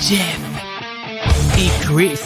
[0.00, 0.40] Jeff
[1.58, 2.18] et Chris,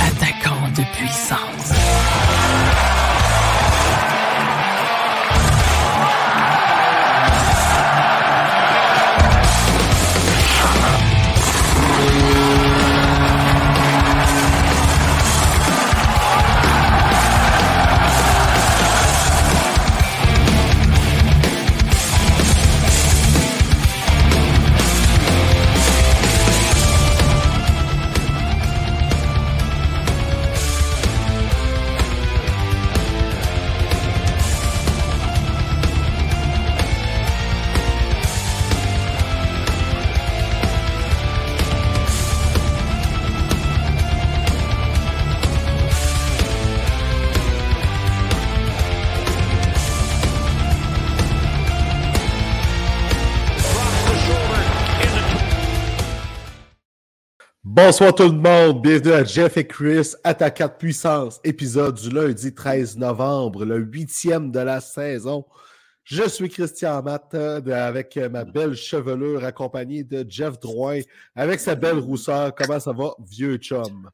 [0.00, 1.77] attaquant de puissance.
[57.88, 62.54] Bonsoir tout le monde, bienvenue à Jeff et Chris, Attaquant de puissance, épisode du lundi
[62.54, 65.46] 13 novembre, le huitième de la saison.
[66.04, 71.00] Je suis Christian Matt euh, avec ma belle chevelure accompagnée de Jeff Drouin
[71.34, 72.54] avec sa belle rousseur.
[72.54, 74.10] Comment ça va, vieux chum?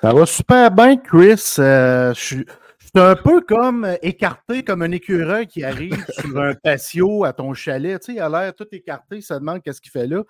[0.00, 1.56] Ça va super bien, Chris.
[1.58, 2.46] Euh, je suis
[2.94, 7.52] un peu comme euh, écarté, comme un écureuil qui arrive sur un patio à ton
[7.52, 8.00] chalet.
[8.00, 10.22] Tu sais, il a l'air tout écarté, ça demande qu'est-ce qu'il fait là.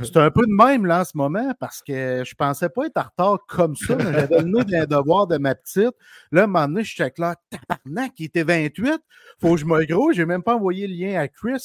[0.00, 2.96] C'est un peu de même là en ce moment parce que je pensais pas être
[2.96, 5.94] en retard comme ça, mais j'avais le nez d'un devoir de ma petite.
[6.30, 9.00] Là, à un moment donné, je suis là, tabarnak, il était 28,
[9.40, 11.62] faut que je me gros, j'ai même pas envoyé le lien à Chris.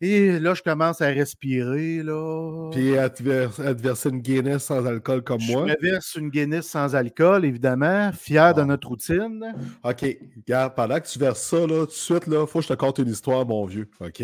[0.00, 2.02] et là, je commence à respirer.
[2.02, 2.70] Là.
[2.72, 5.66] Puis à te, verser une Guinness sans alcool comme moi.
[5.68, 9.54] Je me verse une Guinness sans alcool, évidemment, fier de notre routine.
[9.84, 10.04] OK.
[10.36, 12.74] Regarde, pendant que tu verses ça, là, tout de suite, il faut que je te
[12.74, 13.88] conte une histoire, mon vieux.
[14.00, 14.22] OK?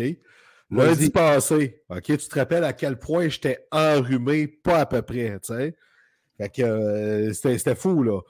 [0.71, 5.37] Lundi passé, OK, tu te rappelles à quel point j'étais enrhumé, pas à peu près,
[5.41, 5.75] tu sais.
[6.37, 8.21] Fait que euh, c'était fou, là.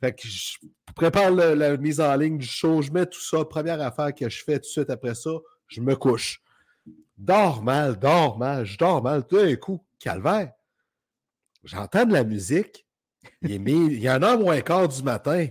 [0.00, 0.56] Fait que je
[0.96, 3.44] prépare la mise en ligne du show, je mets tout ça.
[3.44, 5.30] Première affaire que je fais tout de suite après ça,
[5.68, 6.40] je me couche.
[7.18, 9.26] Dors mal, dors mal, je dors mal.
[9.26, 10.52] Tout d'un coup, calvaire.
[11.64, 12.86] J'entends de la musique.
[13.42, 15.48] Il, y en a moins quart du matin.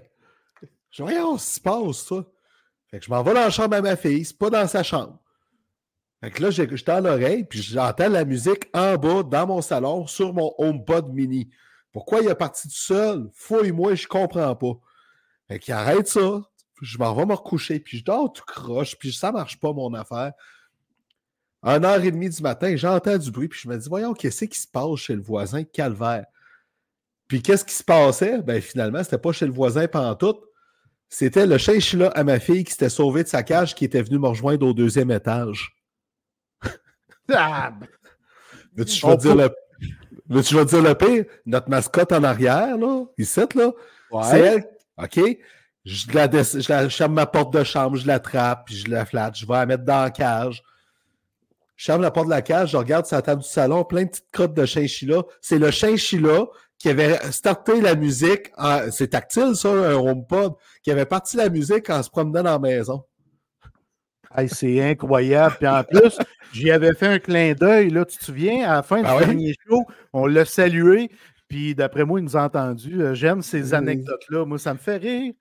[0.90, 2.26] Je dis, on se passe, ça.
[2.90, 4.82] Fait que je m'en vais dans la chambre à ma fille, c'est pas dans sa
[4.82, 5.20] chambre.
[6.22, 10.34] Fait là, j'étais à l'oreille, puis j'entends la musique en bas, dans mon salon, sur
[10.34, 11.50] mon HomePod mini.
[11.94, 13.30] Pourquoi il est parti tout seul?
[13.34, 14.74] Fouille-moi, je comprends pas.
[15.48, 16.42] Fait qu'il arrête ça.
[16.82, 19.94] Je m'en vais me recoucher, puis je dors tout croche, puis ça marche pas, mon
[19.94, 20.34] affaire.
[21.64, 24.46] Un heure et demie du matin, j'entends du bruit, puis je me dis, voyons, qu'est-ce
[24.46, 26.26] qui se passe chez le voisin Calvaire?
[27.28, 28.42] Puis qu'est-ce qui se passait?
[28.42, 29.88] Ben finalement, c'était pas chez le voisin
[30.20, 30.36] tout.
[31.10, 34.20] C'était le chinchilla à ma fille qui s'était sauvé de sa cage qui était venu
[34.20, 35.79] me rejoindre au deuxième étage.
[38.76, 40.42] Mais tu vas dire le.
[40.42, 41.26] tu vas dire le pire?
[41.46, 43.72] Notre mascotte en arrière, là, ici, là,
[44.24, 44.70] c'est elle.
[44.98, 45.20] OK?
[45.86, 49.38] Je la, je la ferme ma porte de chambre, je l'attrape, puis je la flatte,
[49.38, 50.62] je vais la mettre dans la cage.
[51.78, 54.04] Je ferme la porte de la cage, je regarde sur la table du salon, plein
[54.04, 55.24] de petites crottes de chinchilla.
[55.40, 56.46] C'est le chinchilla
[56.78, 58.52] qui avait starté la musique.
[58.92, 60.54] C'est tactile, ça, un HomePod,
[60.84, 63.06] qui avait parti la musique en se promenant dans la maison
[64.48, 65.56] c'est incroyable.
[65.58, 66.18] Puis en plus,
[66.54, 69.20] j'y avais fait un clin d'œil, là, tu te souviens, à la fin du ah
[69.20, 71.10] dernier show, on l'a salué.
[71.48, 73.02] Puis d'après moi, il nous a entendu.
[73.02, 74.46] Euh, j'aime ces anecdotes-là.
[74.46, 75.34] Moi, ça me fait rire.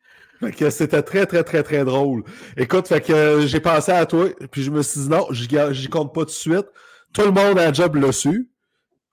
[0.71, 2.25] c'était très, très, très, très drôle.
[2.57, 5.89] Écoute, fait que euh, j'ai pensé à toi, puis je me suis dit non, j'y
[5.89, 6.67] compte pas tout de suite.
[7.13, 8.49] Tout le monde a un job le su.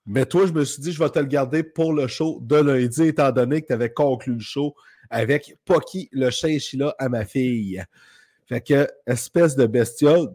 [0.06, 2.56] Mais toi, je me suis dit, je vais te le garder pour le show de
[2.56, 4.76] lundi, étant donné que tu avais conclu le show
[5.10, 6.58] avec Pocky, le chien
[6.98, 7.82] à ma fille.
[8.48, 10.28] Fait que, espèce de bestiole.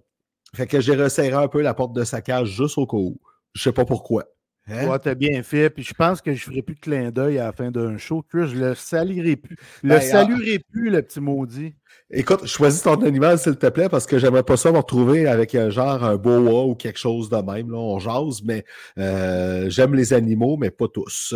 [0.53, 3.19] Fait que j'ai resserré un peu la porte de sa cage juste au cas où.
[3.53, 4.25] Je sais pas pourquoi.
[4.67, 4.87] Hein?
[4.87, 5.69] Ouais, t'as bien fait.
[5.69, 8.21] Puis je pense que je ferai plus de clin d'œil à la fin d'un show.
[8.21, 9.55] Que je le salirai plus.
[9.81, 11.73] Le ben, saluerai plus, le petit maudit.
[12.09, 15.55] Écoute, choisis ton animal, s'il te plaît, parce que j'aimerais pas ça me retrouver avec
[15.55, 17.71] un genre un boa ou quelque chose de même.
[17.71, 17.77] Là.
[17.77, 18.65] On jase, mais
[18.97, 21.33] euh, j'aime les animaux, mais pas tous.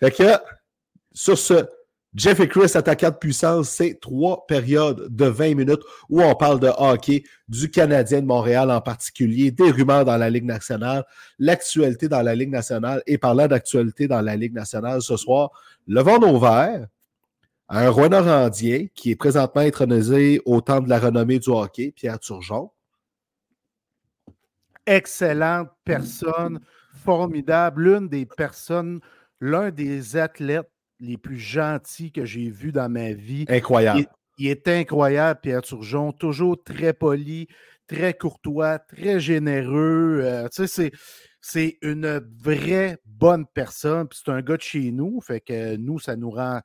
[0.00, 0.32] Fait que,
[1.12, 1.66] sur ce,
[2.14, 6.60] Jeff et Chris, attaquant de puissance, c'est trois périodes de 20 minutes où on parle
[6.60, 11.04] de hockey, du Canadien de Montréal en particulier, des rumeurs dans la Ligue nationale,
[11.40, 13.02] l'actualité dans la Ligue nationale.
[13.08, 15.50] Et parlant d'actualité dans la Ligue nationale ce soir,
[15.88, 16.86] le vent nos verts,
[17.68, 18.08] un roi
[18.94, 22.70] qui est présentement intronisé au temps de la renommée du hockey, Pierre Turgeon.
[24.86, 26.60] Excellente personne,
[27.02, 29.00] formidable, l'une des personnes,
[29.40, 33.44] l'un des athlètes les plus gentils que j'ai vus dans ma vie.
[33.48, 34.06] Incroyable.
[34.38, 37.46] Il, est incroyable, Pierre Turgeon, toujours très poli,
[37.86, 40.20] très courtois, très généreux.
[40.22, 40.90] Euh, tu sais,
[41.40, 45.20] c'est, une vraie bonne personne, puis c'est un gars de chez nous.
[45.20, 46.60] Fait que nous, ça nous rend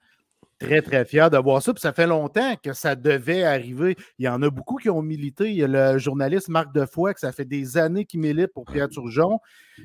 [0.59, 1.73] très, très fiers de voir ça.
[1.73, 3.95] Puis ça fait longtemps que ça devait arriver.
[4.19, 5.49] Il y en a beaucoup qui ont milité.
[5.49, 8.65] Il y a le journaliste Marc Defoy, que ça fait des années qu'il milite pour
[8.65, 9.39] Pierre Turgeon.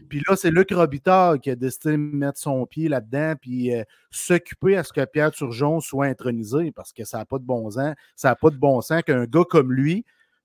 [0.08, 3.84] Puis là, c'est Luc Robitaille qui a décidé de mettre son pied là-dedans, puis euh,
[4.10, 7.70] s'occuper à ce que Pierre Turgeon soit intronisé, parce que ça n'a pas de bon
[7.70, 7.94] sens.
[8.16, 10.04] Ça n'a pas de bon sens qu'un gars comme lui,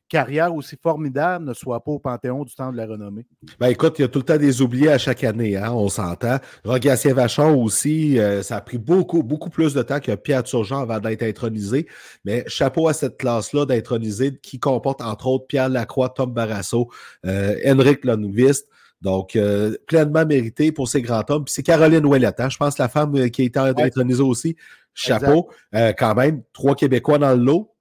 [0.10, 3.26] carrière aussi formidable ne soit pas au Panthéon du temps de la renommée?
[3.60, 5.88] Ben écoute, il y a tout le temps des oubliés à chaque année, hein, on
[5.88, 6.38] s'entend.
[6.66, 10.80] Rogatien Vachon aussi, euh, ça a pris beaucoup, beaucoup plus de temps que Pierre Turgeon
[10.80, 11.88] avant d'être intronisé.
[12.26, 16.90] Mais chapeau à cette classe-là d'intronisé qui comporte entre autres Pierre Lacroix, Tom Barrasso,
[17.26, 18.68] euh, Henrik Lundqvist.
[19.02, 21.46] Donc, euh, pleinement mérité pour ces grands hommes.
[21.46, 24.58] Puis c'est Caroline Ouellette, hein, je pense la femme qui a été intronisée aussi.
[24.94, 25.50] Chapeau.
[25.72, 27.74] quand même, trois Québécois dans le lot.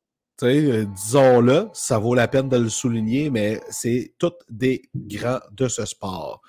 [0.42, 5.68] Euh, disons-le, ça vaut la peine de le souligner, mais c'est tous des grands de
[5.68, 6.42] ce sport.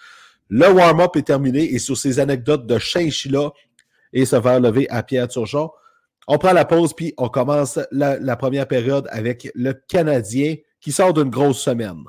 [0.49, 3.51] Le warm-up est terminé et sur ces anecdotes de chinchilla
[4.13, 5.71] et se faire lever à Pierre Turgeon,
[6.27, 11.13] on prend la pause puis on commence la première période avec le Canadien qui sort
[11.13, 12.03] d'une grosse semaine.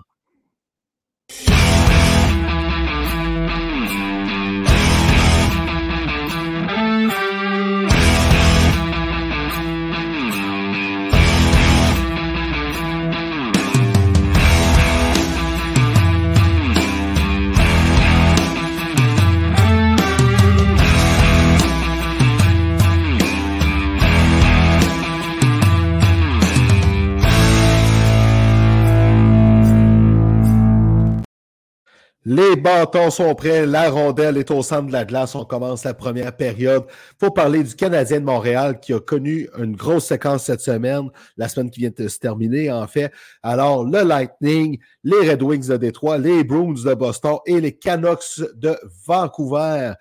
[32.26, 35.34] Les bâtons sont prêts, la rondelle est au centre de la glace.
[35.34, 36.84] On commence la première période.
[37.18, 41.08] Faut parler du Canadien de Montréal qui a connu une grosse séquence cette semaine,
[41.38, 43.10] la semaine qui vient de se terminer en fait.
[43.42, 48.42] Alors le Lightning, les Red Wings de Détroit, les Bruins de Boston et les Canucks
[48.54, 48.76] de
[49.06, 49.94] Vancouver.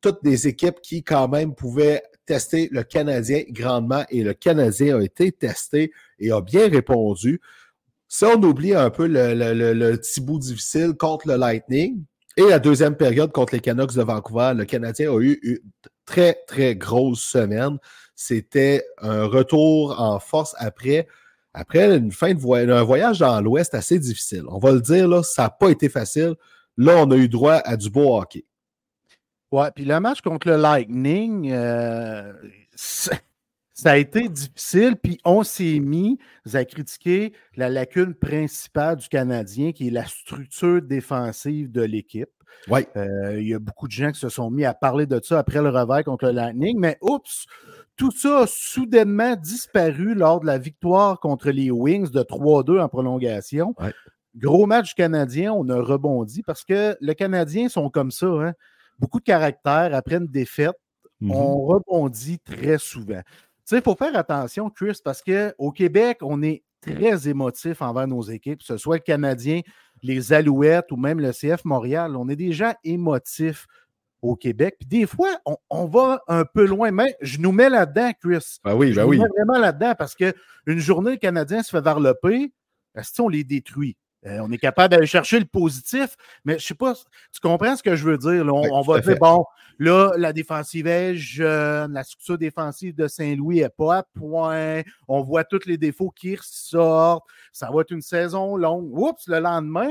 [0.00, 5.02] Toutes des équipes qui quand même pouvaient tester le Canadien grandement et le Canadien a
[5.02, 7.38] été testé et a bien répondu.
[8.08, 12.04] Si on oublie un peu le, petit bout difficile contre le Lightning
[12.36, 15.58] et la deuxième période contre les Canucks de Vancouver, le Canadien a eu une
[16.04, 17.78] très, très grosse semaine.
[18.14, 21.08] C'était un retour en force après,
[21.52, 24.44] après une fin de voyage, un voyage dans l'Ouest assez difficile.
[24.48, 26.34] On va le dire, là, ça n'a pas été facile.
[26.76, 28.44] Là, on a eu droit à du beau hockey.
[29.50, 32.32] Ouais, puis le match contre le Lightning, euh,
[33.76, 36.18] ça a été difficile, puis on s'est mis
[36.50, 42.30] à critiquer la lacune principale du Canadien, qui est la structure défensive de l'équipe.
[42.68, 42.86] Oui.
[42.96, 45.38] Euh, il y a beaucoup de gens qui se sont mis à parler de ça
[45.38, 47.44] après le revers contre le Lightning, mais oups,
[47.96, 52.88] tout ça a soudainement disparu lors de la victoire contre les Wings de 3-2 en
[52.88, 53.74] prolongation.
[54.34, 58.26] Gros match canadien, on a rebondi parce que les Canadiens sont comme ça.
[58.26, 58.52] Hein?
[58.98, 59.94] Beaucoup de caractère.
[59.94, 60.76] Après une défaite,
[61.20, 61.34] mm-hmm.
[61.34, 63.20] on rebondit très souvent
[63.66, 68.22] sais, il faut faire attention, Chris, parce qu'au Québec, on est très émotif envers nos
[68.22, 69.60] équipes, que ce soit le Canadien,
[70.02, 72.16] les Alouettes ou même le CF Montréal.
[72.16, 73.66] On est des gens émotifs
[74.22, 74.76] au Québec.
[74.78, 75.30] Puis des fois,
[75.70, 78.58] on, va un peu loin, mais je nous mets là-dedans, Chris.
[78.64, 80.34] Ben oui, je ben nous mets vraiment là-dedans parce qu'une
[80.66, 82.52] journée, le Canadien se fait varloper,
[82.94, 83.96] est-ce qu'on les détruit?
[84.26, 87.82] Euh, on est capable d'aller chercher le positif, mais je sais pas, tu comprends ce
[87.82, 88.44] que je veux dire?
[88.52, 89.44] On, va dire, bon,
[89.78, 95.22] là, la défensive est jeune, la structure défensive de Saint-Louis n'est pas à point, on
[95.22, 98.90] voit tous les défauts qui ressortent, ça va être une saison longue.
[98.98, 99.90] Oups, le lendemain,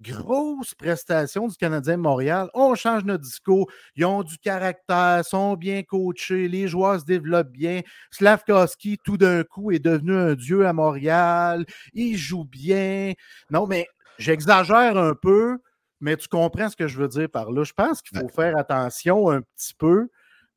[0.00, 2.50] grosse prestation du Canadien de Montréal.
[2.54, 3.70] On change notre discours.
[3.96, 7.80] Ils ont du caractère, sont bien coachés, les joueurs se développent bien.
[8.10, 11.64] Slavkowski, tout d'un coup, est devenu un dieu à Montréal.
[11.92, 13.12] Il joue bien.
[13.50, 13.86] Non, mais
[14.18, 15.58] j'exagère un peu,
[16.00, 17.64] mais tu comprends ce que je veux dire par là.
[17.64, 20.08] Je pense qu'il faut faire attention un petit peu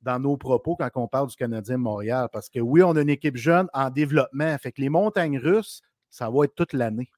[0.01, 2.27] dans nos propos quand on parle du Canadien de Montréal.
[2.31, 4.57] Parce que oui, on a une équipe jeune en développement.
[4.57, 7.09] Fait que les montagnes russes, ça va être toute l'année.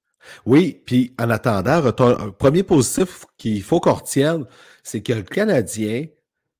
[0.46, 4.46] Oui, puis en attendant, un premier positif qu'il faut qu'on retienne,
[4.84, 6.06] c'est que le Canadien,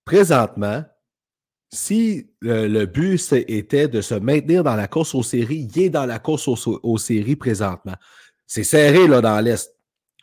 [0.06, 0.84] présentement,
[1.72, 6.06] si le, but était de se maintenir dans la course aux séries, il est dans
[6.06, 7.96] la course aux, séries présentement.
[8.48, 9.76] C'est serré là, dans l'Est.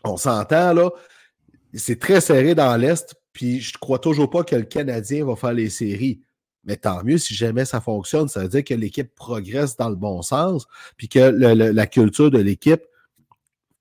[0.02, 0.90] On s'entend là,
[1.75, 5.37] c'est très serré dans l'Est, puis je ne crois toujours pas que le Canadien va
[5.37, 6.21] faire les séries.
[6.64, 9.95] Mais tant mieux si jamais ça fonctionne, ça veut dire que l'équipe progresse dans le
[9.95, 10.66] bon sens,
[10.97, 12.83] puis que la culture de l'équipe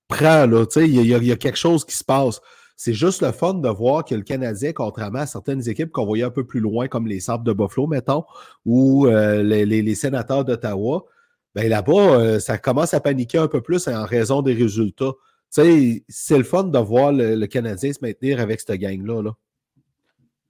[0.08, 2.42] prend, là, tu sais, il y, a quelque chose qui se passe.
[2.76, 6.26] C'est juste le fun de voir que le Canadien, contrairement à certaines équipes qu'on voyait
[6.26, 8.26] un peu plus loin, comme les Sables de Buffalo, mettons,
[8.66, 11.06] ou euh, les, sénateurs d'Ottawa,
[11.54, 15.14] ben là-bas, euh, ça commence à paniquer un peu plus en raison des résultats.
[15.54, 19.22] Tu sais, c'est le fun de voir le, Canadien se maintenir avec cette gang-là.
[19.22, 19.32] Là.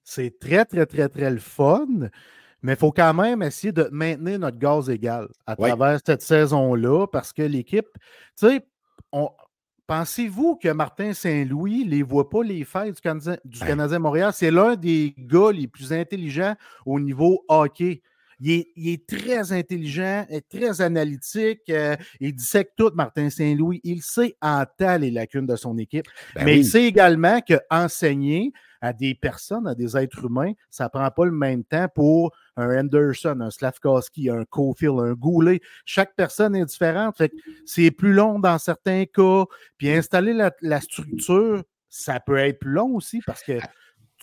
[0.04, 1.86] c'est très, très, très, très le fun.
[2.64, 7.06] Mais il faut quand même essayer de maintenir notre gaz égal à travers cette saison-là
[7.06, 7.86] parce que l'équipe,
[8.36, 8.66] tu sais,
[9.88, 14.00] pensez-vous que Martin Saint-Louis ne les voit pas les fêtes du Canadien, du ben Canadien
[14.00, 14.32] Montréal?
[14.34, 18.02] C'est l'un des gars les plus intelligents au niveau hockey.
[18.42, 21.62] Il est, très intelligent, très analytique.
[21.70, 23.80] Euh, il dissèque tout, Martin Saint-Louis.
[23.84, 26.06] Il sait en temps les lacunes de son équipe.
[26.36, 28.52] Ben mais il sait également qu'enseigner
[28.86, 32.34] à des personnes, à des êtres humains, ça ne prend pas le même temps pour
[32.56, 35.62] un Anderson, un Slavkowski, un Cofield, un Goulet.
[35.86, 37.22] Chaque personne est différente.
[37.66, 39.46] c'est plus long dans certains cas.
[39.78, 43.68] Puis installer la structure, ça peut être plus long aussi parce que ah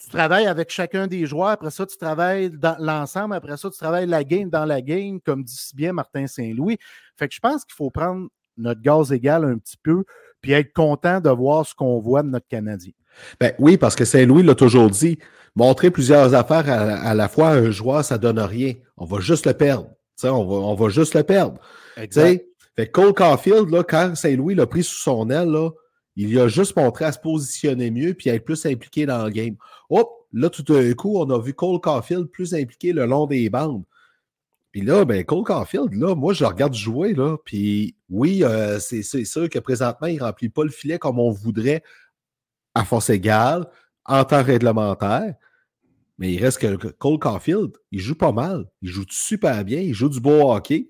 [0.02, 3.78] tu travailles avec chacun des joueurs, après ça, tu travailles dans l'ensemble, après ça, tu
[3.78, 6.78] travailles la game dans la game, comme dit si bien Martin Saint-Louis.
[7.16, 10.04] Fait que je pense qu'il faut prendre notre gaz égal un petit peu,
[10.42, 12.92] puis être content de voir ce qu'on voit de notre Canadien.
[13.40, 15.18] Ben oui, parce que Saint-Louis l'a toujours dit,
[15.54, 18.74] montrer plusieurs affaires à, la fois à un joueur, ça ne donne rien.
[18.96, 19.88] On va juste le perdre.
[20.24, 21.60] on va, on va juste le perdre.
[21.96, 22.44] Exact.
[22.74, 25.70] Fait Cole Caulfield, là, quand Saint-Louis l'a pris sous son aile, là,
[26.16, 29.24] il lui a juste montré à se positionner mieux puis à être plus impliqué dans
[29.24, 29.56] le game.
[29.90, 33.48] Hop, là, tout d'un coup, on a vu Cole Caulfield plus impliqué le long des
[33.50, 33.84] bandes.
[34.72, 38.78] Puis là, ben, Cole Caulfield, là, moi, je le regarde jouer, là, puis oui, euh,
[38.80, 41.82] c'est sûr que présentement, il ne remplit pas le filet comme on voudrait
[42.74, 43.68] à force égale,
[44.06, 45.34] en temps réglementaire.
[46.18, 48.66] Mais il reste que Cole Caulfield, il joue pas mal.
[48.80, 50.88] Il joue super bien, il joue du beau hockey.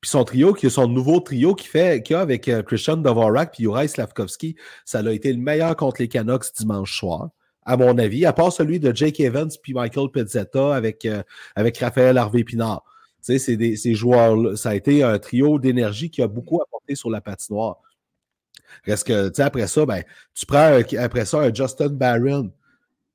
[0.00, 3.52] Puis son trio, qui son nouveau trio qu'il fait, qu'il a avec euh, Christian Dvorak
[3.52, 7.28] puis Juraj Slavkovski, ça a été le meilleur contre les Canucks dimanche soir,
[7.66, 11.22] à mon avis, à part celui de Jake Evans puis Michael Pizzetta avec, euh,
[11.54, 12.82] avec Raphaël Harvey-Pinard.
[13.24, 16.94] Tu sais, c'est ces joueurs ça a été un trio d'énergie qui a beaucoup apporté
[16.94, 17.78] sur la patinoire.
[18.84, 20.02] Reste que, tu sais, après ça, ben,
[20.34, 22.50] tu prends après ça un Justin Barron.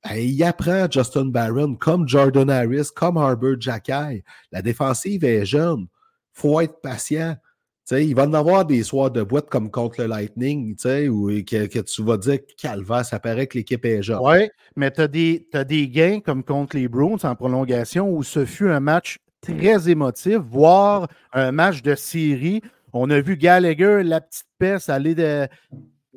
[0.04, 4.22] Ben, il apprend Justin Barron comme Jordan Harris, comme Harbert Jacky.
[4.52, 5.88] La défensive est jeune
[6.36, 7.34] faut être patient.
[7.92, 10.76] il va en avoir des soirs de boîte comme contre le Lightning,
[11.08, 14.18] où que, tu vas dire calva, ça paraît que l'équipe est jeune.
[14.20, 18.44] Oui, mais tu as, as, des gains comme contre les Bruins en prolongation où ce
[18.44, 22.62] fut un match très émotif, voire un match de série.
[22.92, 25.46] On a vu Gallagher, la petite peste, aller de,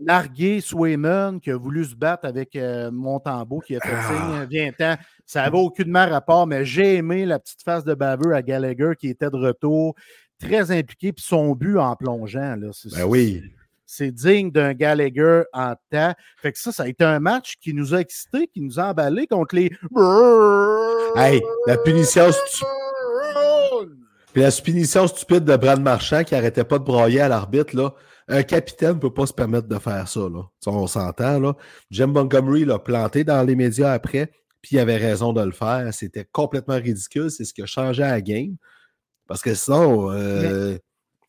[0.01, 4.45] larguer Swayman qui a voulu se battre avec euh, Montembeau qui a fait signe, ah.
[4.49, 4.95] viens-t'en.
[5.25, 9.09] Ça n'avait aucunement rapport, mais j'ai aimé la petite face de baveux à Gallagher qui
[9.09, 9.95] était de retour,
[10.39, 12.55] très impliqué, puis son but en plongeant.
[12.55, 13.43] Là, ben oui.
[13.85, 16.13] C'est digne d'un Gallagher en temps.
[16.37, 18.91] Fait que ça, ça a été un match qui nous a excités, qui nous a
[18.91, 19.71] emballés contre les.
[21.15, 22.29] Hey, la punition
[24.33, 27.93] Puis la punition stupide de Brad Marchand qui arrêtait pas de broyer à l'arbitre, là.
[28.31, 30.19] Un capitaine ne peut pas se permettre de faire ça.
[30.19, 30.43] Là.
[30.67, 31.39] On s'entend.
[31.39, 31.55] Là.
[31.89, 34.31] Jim Montgomery l'a planté dans les médias après,
[34.61, 35.91] puis il avait raison de le faire.
[35.93, 37.31] C'était complètement ridicule.
[37.31, 38.55] C'est ce qui a changé à la game.
[39.25, 40.77] Parce que sinon, euh,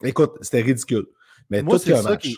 [0.05, 1.07] écoute, c'était ridicule.
[1.49, 2.35] Mais Moi, tout un match.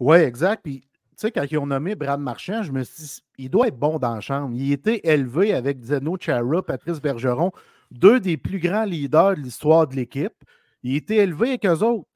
[0.00, 0.62] Oui, exact.
[0.62, 3.68] Puis, tu sais, quand ils ont nommé Brad Marchand, je me suis dit, il doit
[3.68, 4.54] être bon dans la chambre.
[4.56, 7.52] Il était élevé avec Zeno Chara, Patrice Bergeron,
[7.90, 10.34] deux des plus grands leaders de l'histoire de l'équipe.
[10.82, 12.08] Il était élevé avec eux autres.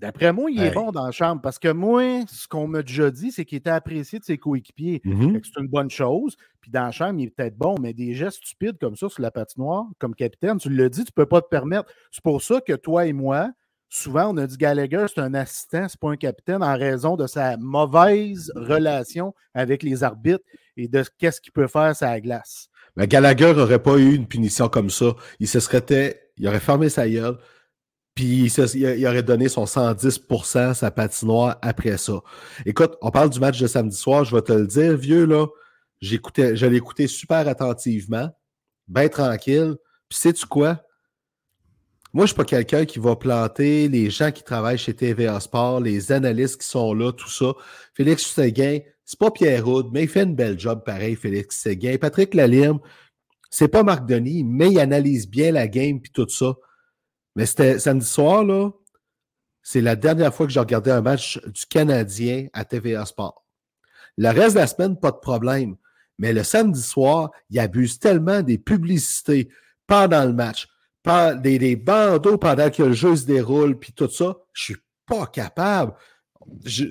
[0.00, 3.10] D'après moi, il est bon dans la chambre parce que moi, ce qu'on m'a déjà
[3.10, 5.02] dit, c'est qu'il était apprécié de ses coéquipiers.
[5.04, 5.40] Mm-hmm.
[5.44, 6.36] C'est une bonne chose.
[6.62, 9.20] Puis dans la chambre, il est peut-être bon, mais des gestes stupides comme ça sur
[9.20, 11.92] la patinoire, comme capitaine, tu l'as dit, tu ne peux pas te permettre.
[12.10, 13.50] C'est pour ça que toi et moi,
[13.90, 17.26] souvent, on a dit Gallagher, c'est un assistant, c'est pas un capitaine, en raison de
[17.26, 20.44] sa mauvaise relation avec les arbitres
[20.78, 22.70] et de qu'est-ce qu'il peut faire sur la glace.
[22.96, 25.14] Mais Gallagher n'aurait pas eu une punition comme ça.
[25.38, 27.38] Il se serait, il aurait fermé sa gueule
[28.14, 32.20] puis il, aurait donné son 110% sa patinoire après ça.
[32.66, 35.46] Écoute, on parle du match de samedi soir, je vais te le dire, vieux, là.
[36.00, 38.28] J'écoutais, je écouté super attentivement,
[38.88, 39.76] bien tranquille.
[40.08, 40.82] Puis sais-tu quoi?
[42.12, 45.38] Moi, je ne suis pas quelqu'un qui va planter les gens qui travaillent chez TVA
[45.40, 47.52] Sport, les analystes qui sont là, tout ça.
[47.94, 51.96] Félix Séguin, c'est pas Pierre Houd, mais il fait une belle job pareil, Félix Séguin.
[52.00, 52.78] Patrick Lalime,
[53.50, 56.54] c'est pas Marc Denis, mais il analyse bien la game puis tout ça.
[57.34, 58.70] Mais c'était samedi soir, là.
[59.64, 63.44] C'est la dernière fois que j'ai regardé un match du Canadien à TVA Sport.
[64.16, 65.74] Le reste de la semaine, pas de problème.
[66.20, 69.48] Mais le samedi soir, il abuse tellement des publicités
[69.88, 70.68] pendant le match,
[71.42, 74.36] des, des bandeaux pendant que le jeu se déroule, puis tout ça.
[74.52, 75.94] Je suis pas capable.
[76.64, 76.84] Je,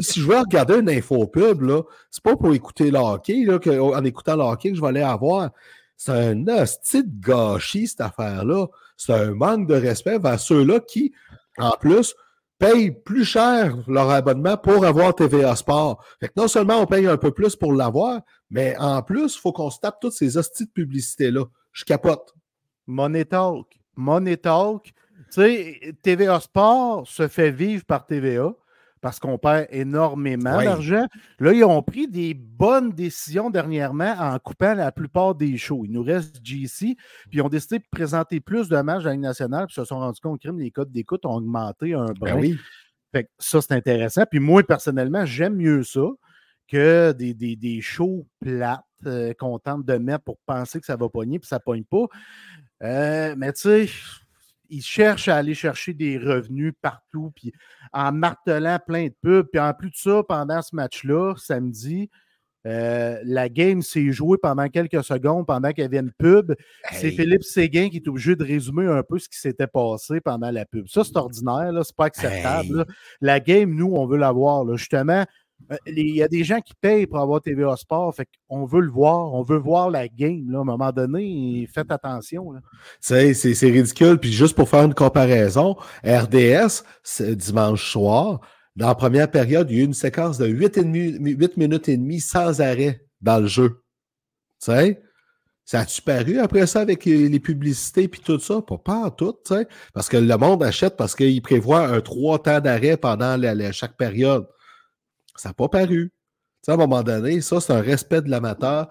[0.00, 3.58] si je veux regarder une info pub, là, c'est pas pour écouter le hockey, là,
[3.80, 5.50] en écoutant le hockey que je vais aller avoir.
[5.96, 11.12] C'est un hostie de gâchis, cette affaire-là c'est un manque de respect vers ceux-là qui,
[11.58, 12.14] en plus,
[12.58, 16.02] payent plus cher leur abonnement pour avoir TVA Sport.
[16.20, 18.20] Fait que non seulement on paye un peu plus pour l'avoir,
[18.50, 21.44] mais en plus, il faut qu'on se tape toutes ces hosties de publicité-là.
[21.72, 22.34] Je capote.
[22.86, 23.78] Money Talk.
[23.96, 24.92] Money Talk.
[25.32, 28.52] Tu sais, TVA Sport se fait vivre par TVA
[29.04, 31.06] parce qu'on perd énormément d'argent.
[31.38, 35.82] Là, ils ont pris des bonnes décisions dernièrement en coupant la plupart des shows.
[35.84, 36.96] Il nous reste GC,
[37.28, 39.84] puis ils ont décidé de présenter plus de matchs à la Ligue nationale, puis se
[39.84, 42.38] sont rendus compte que les codes d'écoute ont augmenté un Ben brin.
[42.40, 42.56] oui.
[43.12, 44.24] Fait que ça, c'est intéressant.
[44.30, 46.06] Puis moi, personnellement, j'aime mieux ça
[46.66, 50.96] que des, des, des shows plates euh, qu'on tente de mettre pour penser que ça
[50.96, 52.06] va pogner, puis ça ne pogne pas.
[52.82, 53.88] Euh, mais tu sais,
[54.70, 57.52] ils cherchent à aller chercher des revenus partout, puis
[57.92, 59.46] en martelant plein de pubs.
[59.52, 62.10] Puis en plus de ça, pendant ce match-là, samedi,
[62.66, 66.54] euh, la game s'est jouée pendant quelques secondes, pendant qu'il y avait une pub.
[66.92, 67.10] C'est.
[67.10, 70.64] Philippe Séguin qui est obligé de résumer un peu ce qui s'était passé pendant la
[70.64, 70.88] pub.
[70.88, 72.80] Ça, c'est ordinaire, là, c'est pas acceptable.
[72.80, 72.94] Hey.
[73.20, 74.64] La game, nous, on veut l'avoir.
[74.76, 75.24] Justement,
[75.86, 78.14] il y a des gens qui payent pour avoir TVA Sport.
[78.14, 79.32] Fait qu'on veut le voir.
[79.32, 80.50] On veut voir la game.
[80.50, 80.58] Là.
[80.58, 82.52] À un moment donné, faites attention.
[83.00, 84.18] c'est ridicule.
[84.18, 86.82] Puis juste pour faire une comparaison, RDS,
[87.36, 88.40] dimanche soir,
[88.76, 92.20] dans la première période, il y a eu une séquence de 8, minutes et demie
[92.20, 93.82] sans arrêt dans le jeu.
[95.66, 98.60] Ça a-tu paru après ça avec euh, les publicités puis tout ça?
[98.60, 99.66] Pas, pas en tout, tu sais.
[99.94, 103.40] Parce que le monde achète parce qu'il prévoit un trois temps d'arrêt pendant
[103.72, 104.46] chaque période.
[105.36, 106.10] Ça n'a pas paru.
[106.12, 106.14] Tu
[106.62, 108.88] sais, à un moment donné, ça, c'est un respect de l'amateur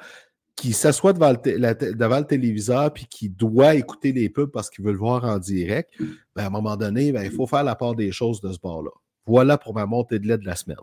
[0.55, 4.91] qui s'assoit devant devant le téléviseur puis qui doit écouter les pubs parce qu'il veut
[4.91, 5.89] le voir en direct,
[6.35, 8.59] ben, à un moment donné, ben, il faut faire la part des choses de ce
[8.59, 8.91] bord-là.
[9.25, 10.77] Voilà pour ma montée de lait de la semaine.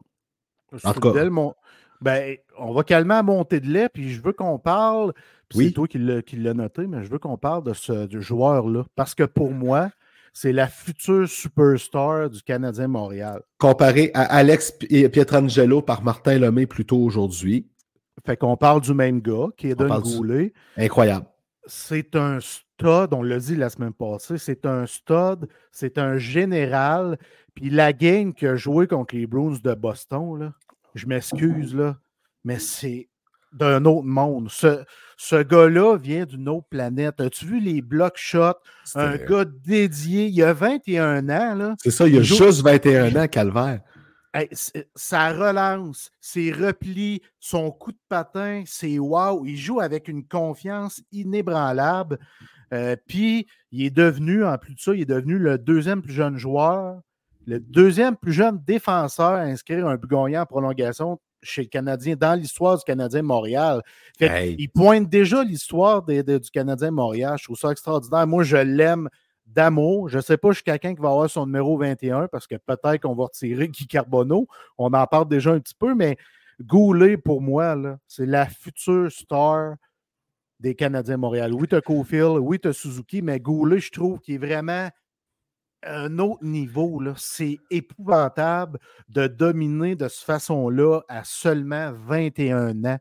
[0.84, 1.30] En tout cas.
[1.30, 1.54] Mon-
[2.00, 5.12] Ben, on va calmer à monter de lait, puis je veux qu'on parle.
[5.54, 5.66] Oui.
[5.66, 8.84] C'est toi qui l'as noté, mais je veux qu'on parle de ce joueur-là.
[8.96, 9.90] Parce que pour moi,
[10.32, 13.42] c'est la future superstar du Canadien Montréal.
[13.58, 17.66] Comparé à Alex Pi- Pietrangelo par Martin Lemay plus tôt aujourd'hui,
[18.26, 20.52] Fait qu'on parle du même gars, qui est On Don parle du- Goulet.
[20.76, 21.26] incroyable.
[21.66, 27.18] C'est un stud, on l'a dit la semaine passée, c'est un stud, c'est un général.
[27.54, 30.52] Puis la game qu'il a joué contre les Bruins de Boston, là,
[30.94, 31.96] je m'excuse, là,
[32.44, 33.08] mais c'est
[33.52, 34.48] d'un autre monde.
[34.50, 34.84] Ce,
[35.22, 37.20] ce gars-là vient d'une autre planète.
[37.20, 38.54] As-tu vu les block shots?
[38.94, 41.74] Un gars dédié, il a 21 ans, là.
[41.78, 43.82] C'est ça, il a juste 21 ans, Calvaire.
[44.32, 44.48] Hey,
[44.94, 49.44] sa relance, ses replis, son coup de patin, c'est wow.
[49.44, 52.18] Il joue avec une confiance inébranlable.
[52.72, 56.14] Euh, Puis, il est devenu, en plus de ça, il est devenu le deuxième plus
[56.14, 56.98] jeune joueur,
[57.46, 62.16] le deuxième plus jeune défenseur à inscrire un but gagnant en prolongation chez le Canadien,
[62.16, 63.82] dans l'histoire du Canadien Montréal.
[64.18, 64.56] Fait que Hey.
[64.58, 67.36] Il pointe déjà l'histoire des- des- du Canadien Montréal.
[67.38, 68.26] Je trouve ça extraordinaire.
[68.26, 69.08] Moi, je l'aime
[69.46, 70.08] d'amour.
[70.08, 72.54] Je ne sais pas, je suis quelqu'un qui va avoir son numéro 21 parce que
[72.56, 74.46] peut-être qu'on va retirer Guy Carbonneau.
[74.78, 76.16] On en parle déjà un petit peu, mais
[76.62, 77.74] Goulet, pour moi,
[78.06, 79.76] c'est la future star
[80.60, 81.54] des Canadiens Montréal.
[81.54, 84.88] Oui, tu as Cofield, oui, tu as Suzuki, mais Goulet, je trouve qu'il est vraiment
[85.84, 87.00] un autre niveau.
[87.16, 92.98] C'est épouvantable de dominer de cette façon-là à seulement 21 ans.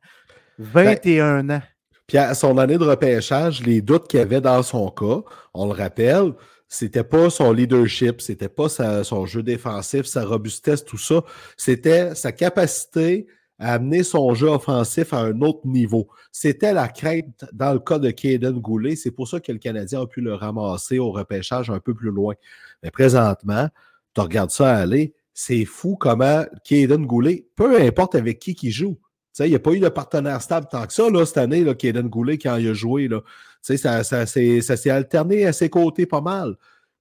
[0.57, 1.61] 21 ans.
[2.07, 5.21] Puis à son année de repêchage, les doutes qu'il y avait dans son cas,
[5.53, 6.33] on le rappelle,
[6.67, 11.21] c'était pas son leadership, c'était pas sa- son jeu défensif, sa robustesse, tout ça.
[11.55, 13.27] C'était sa capacité
[13.59, 16.07] à amener son jeu offensif à un autre niveau.
[16.31, 18.95] C'était la crainte dans le cas de Caden Goulet.
[18.95, 22.09] C'est pour ça que le Canadien a pu le ramasser au repêchage un peu plus
[22.11, 22.35] loin.
[22.81, 23.67] Mais présentement,
[24.15, 28.97] tu regardes ça aller, c'est fou comment Caden Goulet, peu importe avec qui qui joue,
[29.39, 31.73] il n'y a pas eu de partenaire stable tant que ça là, cette année, là,
[31.73, 33.07] Kaden Goulet, quand il a joué.
[33.07, 33.21] Là.
[33.61, 36.55] Ça, ça, s'est- ça s'est alterné à ses côtés pas mal.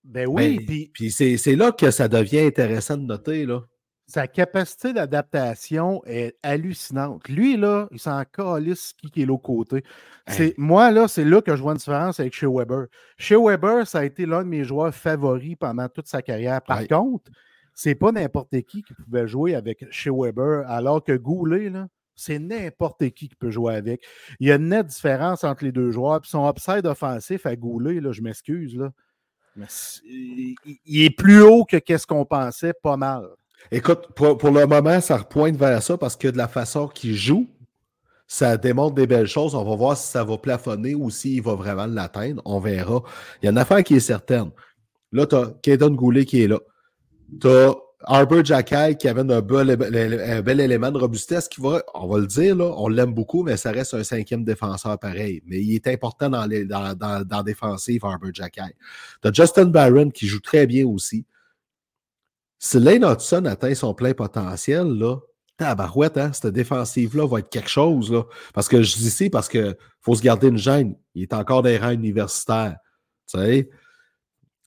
[0.05, 3.45] Ben oui, Ben, puis Puis c'est c'est là que ça devient intéressant de noter.
[3.45, 3.63] Là.
[4.09, 7.29] Sa capacité d'adaptation est hallucinante.
[7.29, 9.85] Lui, là, il s'en calisse qui qui est l'autre côté.
[10.27, 12.87] C'est, Moi, là, c'est là que je vois une différence avec Shea Weber.
[13.19, 16.63] Shea Weber, ça a été l'un de mes joueurs favoris pendant toute sa carrière.
[16.63, 17.31] Par contre,
[17.75, 22.39] c'est pas n'importe qui qui pouvait jouer avec Shea Weber, alors que Goulet, là, c'est
[22.39, 24.03] n'importe qui qui peut jouer avec.
[24.41, 26.21] Il y a une nette différence entre les deux joueurs.
[26.23, 28.91] Puis son upside offensif à Goulet, là, je m'excuse, là.
[29.55, 30.55] Mais c'est- il
[30.87, 33.29] il est plus haut que qu'est-ce qu'on pensait, pas mal.
[33.71, 37.49] Écoute, pour, le moment, ça repointe vers ça parce que de la façon qu'il joue,
[38.27, 39.55] ça démontre des belles choses.
[39.55, 42.43] On va voir si ça va plafonner ou s'il va vraiment l'atteindre.
[42.45, 43.03] On verra.
[43.43, 44.51] Il y a une affaire qui est certaine.
[45.13, 46.59] Là, tu as Kaden Goulet qui est là.
[47.41, 52.19] Tu as Arbor Jackay qui avait un bel, élément de robustesse qui va, on va
[52.19, 55.43] le dire, là, on l'aime beaucoup, mais ça reste un cinquième défenseur pareil.
[55.47, 58.75] Mais il est important dans, les, dans, dans, dans la défensive, Arbor Jackay.
[59.23, 61.25] Tu as Justin Barron qui joue très bien aussi.
[62.59, 65.17] Si Lane Hudson atteint son plein potentiel, là,
[65.57, 68.13] tabarouette, hein, cette défensive-là va être quelque chose.
[68.13, 68.25] Là.
[68.55, 70.97] Parce que je dis ici, parce qu'il faut se garder une gêne.
[71.15, 72.77] Il est encore des rangs universitaires.
[73.31, 73.71] Tu sais,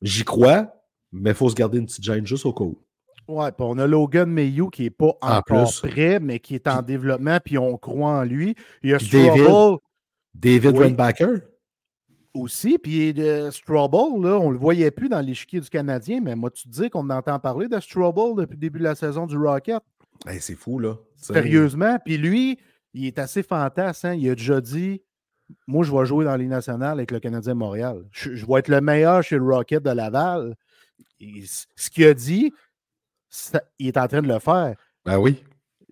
[0.01, 0.71] j'y crois,
[1.11, 2.83] mais il faut se garder une petite gêne juste au cas où.
[3.27, 6.81] Ouais, puis on a Logan Mayou qui n'est pas encore prêt, mais qui est en
[6.81, 8.55] développement, puis on croit en lui.
[8.83, 9.77] Il y a David,
[10.33, 10.95] David oui.
[12.33, 16.35] Aussi, puis de Strouble, là, on ne le voyait plus dans l'échiquier du Canadien, mais
[16.35, 19.27] moi, tu te dis qu'on entend parler de Strouble depuis le début de la saison
[19.27, 19.81] du Rocket.
[20.39, 20.95] c'est fou, là.
[21.17, 21.97] Sérieusement.
[22.03, 22.57] Puis lui,
[22.93, 24.07] il est assez fantasme.
[24.07, 24.13] Hein.
[24.13, 25.01] Il a déjà dit
[25.67, 28.05] Moi, je vais jouer dans les nationales avec le Canadien Montréal.
[28.11, 30.55] Je, je vais être le meilleur chez le Rocket de Laval.
[31.19, 32.53] ce qu'il a dit,
[33.79, 34.75] il est en train de le faire.
[35.05, 35.43] Ben oui.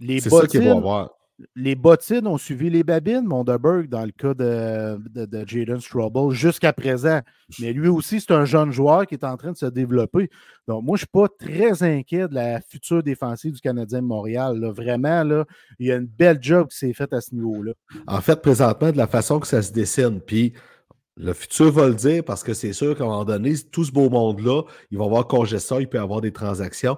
[0.02, 1.19] C'est ça qu'il va avoir.
[1.56, 6.74] Les bottines ont suivi les babines, Monderberg, dans le cas de, de, Jaden Strobel, jusqu'à
[6.74, 7.22] présent.
[7.60, 10.30] Mais lui aussi, c'est un jeune joueur qui est en train de se développer.
[10.68, 14.08] Donc, moi, je ne suis pas très inquiet de la future défensive du Canadien de
[14.08, 14.60] Montréal.
[14.76, 15.46] Vraiment,
[15.80, 17.72] il y a une belle job qui s'est faite à ce niveau-là.
[18.08, 20.54] En fait, présentement, de la façon que ça se dessine, puis
[21.20, 23.92] le futur va le dire parce que c'est sûr qu'à un moment donné, tout ce
[23.92, 26.98] beau monde-là, il va avoir congestion, il peut y avoir des transactions.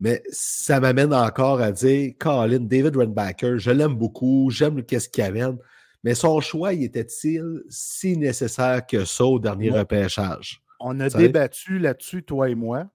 [0.00, 5.22] Mais ça m'amène encore à dire, Colin, David Renbacker, je l'aime beaucoup, j'aime qu'est-ce qu'il
[5.22, 5.58] amène,
[6.02, 10.62] mais son choix, il était-il si nécessaire que ça au dernier repêchage?
[10.80, 12.86] On a débattu là-dessus, toi et moi.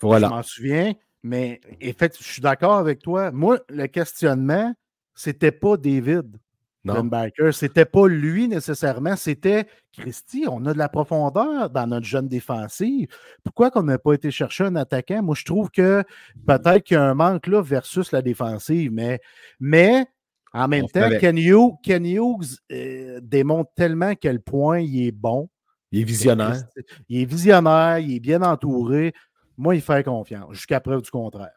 [0.00, 0.28] Voilà.
[0.28, 0.92] Je m'en souviens,
[1.22, 3.30] mais en fait, je suis d'accord avec toi.
[3.30, 4.74] Moi, le questionnement,
[5.14, 6.36] c'était pas David.
[6.84, 7.10] Non.
[7.52, 10.46] C'était pas lui nécessairement, c'était Christy.
[10.48, 13.08] On a de la profondeur dans notre jeune défensive.
[13.44, 15.22] Pourquoi qu'on n'a pas été chercher un attaquant?
[15.22, 16.02] Moi, je trouve que
[16.46, 19.20] peut-être qu'il y a un manque là versus la défensive, mais,
[19.58, 20.06] mais
[20.52, 25.48] en même temps, Ken Hughes, euh, démontre tellement quel point il est bon.
[25.92, 26.62] Il est visionnaire.
[27.08, 29.12] Il est visionnaire, il est bien entouré.
[29.58, 31.50] Moi, il fait confiance, jusqu'à preuve du contraire.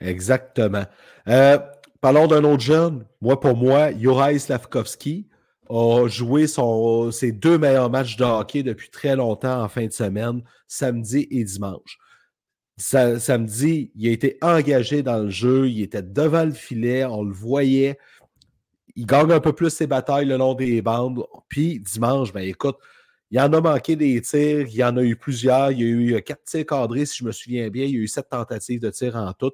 [0.00, 0.84] Exactement.
[1.28, 1.58] Euh,
[2.00, 3.06] Parlons d'un autre jeune.
[3.20, 5.26] Moi, pour moi, Juraj Slavkovski
[5.68, 6.46] a joué
[7.10, 11.44] ses deux meilleurs matchs de hockey depuis très longtemps en fin de semaine, samedi et
[11.44, 11.98] dimanche.
[12.76, 17.32] samedi, il a été engagé dans le jeu, il était devant le filet, on le
[17.32, 17.98] voyait.
[18.94, 21.24] Il gagne un peu plus ses batailles le long des bandes.
[21.48, 22.76] Puis dimanche, ben écoute,
[23.30, 25.72] il en a manqué des tirs, il y en a eu plusieurs.
[25.72, 25.86] Il y a
[26.18, 27.84] eu quatre tirs cadrés, si je me souviens bien.
[27.84, 29.52] Il y a eu sept tentatives de tir en tout.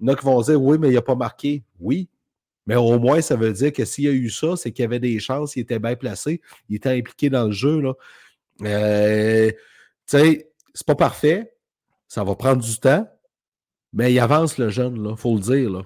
[0.00, 1.62] Il y en a qui vont dire oui, mais il n'a pas marqué.
[1.78, 2.08] Oui.
[2.66, 4.86] Mais au moins, ça veut dire que s'il y a eu ça, c'est qu'il y
[4.86, 7.82] avait des chances, il était bien placé, il était impliqué dans le jeu.
[8.62, 9.56] Euh, tu
[10.06, 11.52] sais, c'est pas parfait.
[12.06, 13.08] Ça va prendre du temps.
[13.92, 15.82] Mais il avance le jeune, il faut le dire.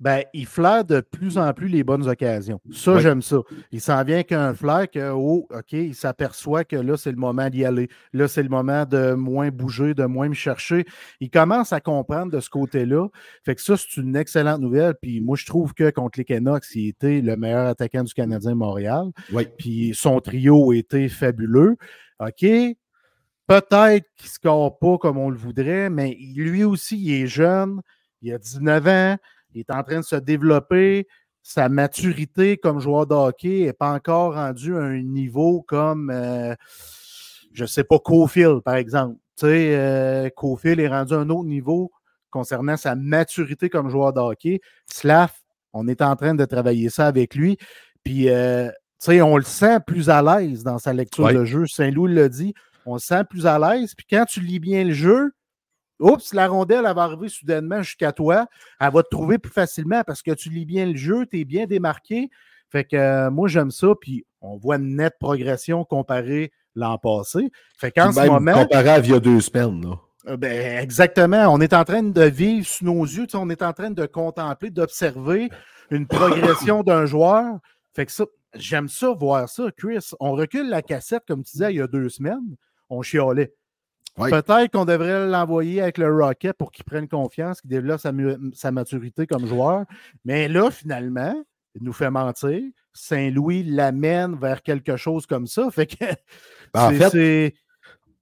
[0.00, 2.60] Ben, il flaire de plus en plus les bonnes occasions.
[2.72, 3.38] Ça, j'aime ça.
[3.72, 7.48] Il s'en vient qu'un flair que, oh, OK, il s'aperçoit que là, c'est le moment
[7.48, 7.88] d'y aller.
[8.12, 10.84] Là, c'est le moment de moins bouger, de moins me chercher.
[11.20, 13.08] Il commence à comprendre de ce côté-là.
[13.44, 14.94] Fait que ça, c'est une excellente nouvelle.
[15.00, 18.54] Puis moi, je trouve que contre les Canucks, il était le meilleur attaquant du Canadien
[18.54, 19.06] Montréal.
[19.32, 19.46] Oui.
[19.58, 21.76] Puis son trio était fabuleux.
[22.20, 22.44] OK,
[23.46, 27.80] peut-être qu'il ne score pas comme on le voudrait, mais lui aussi, il est jeune,
[28.22, 29.16] il a 19 ans,
[29.54, 31.06] il est en train de se développer.
[31.42, 36.54] Sa maturité comme joueur de hockey n'est pas encore rendue à un niveau comme, euh,
[37.52, 39.16] je ne sais pas, Cofield, par exemple.
[39.36, 41.90] Tu sais, euh, Cofield est rendu à un autre niveau
[42.30, 44.60] concernant sa maturité comme joueur de hockey.
[44.90, 45.32] Slav,
[45.72, 47.58] on est en train de travailler ça avec lui.
[48.04, 48.68] Puis, euh,
[49.00, 51.66] tu sais, on le sent plus à l'aise dans sa lecture de jeu.
[51.66, 52.54] Saint-Louis l'a dit.
[52.86, 53.94] On le sent plus à l'aise.
[53.94, 55.32] Puis quand tu lis bien le jeu,
[56.00, 58.46] Oups, la rondelle, elle va arriver soudainement jusqu'à toi.
[58.80, 61.44] Elle va te trouver plus facilement parce que tu lis bien le jeu, tu es
[61.44, 62.30] bien démarqué.
[62.70, 63.88] Fait que euh, moi, j'aime ça.
[64.00, 67.50] Puis on voit une nette progression comparée l'an passé.
[67.78, 68.52] Fait qu'en ce moment.
[68.52, 69.98] Comparé à il y a deux semaines, là.
[70.26, 71.46] Euh, ben, exactement.
[71.48, 73.26] On est en train de vivre sous nos yeux.
[73.34, 75.50] On est en train de contempler, d'observer
[75.90, 77.58] une progression d'un joueur.
[77.94, 80.10] Fait que ça, j'aime ça, voir ça, Chris.
[80.20, 82.56] On recule la cassette, comme tu disais, il y a deux semaines.
[82.88, 83.54] On chialait.
[84.16, 89.26] Peut-être qu'on devrait l'envoyer avec le Rocket pour qu'il prenne confiance, qu'il développe sa, maturité
[89.26, 89.84] comme joueur.
[90.24, 91.34] Mais là, finalement,
[91.74, 92.60] il nous fait mentir.
[92.92, 95.68] Saint-Louis l'amène vers quelque chose comme ça.
[95.70, 96.04] Fait que
[96.72, 97.54] ben, en, fait,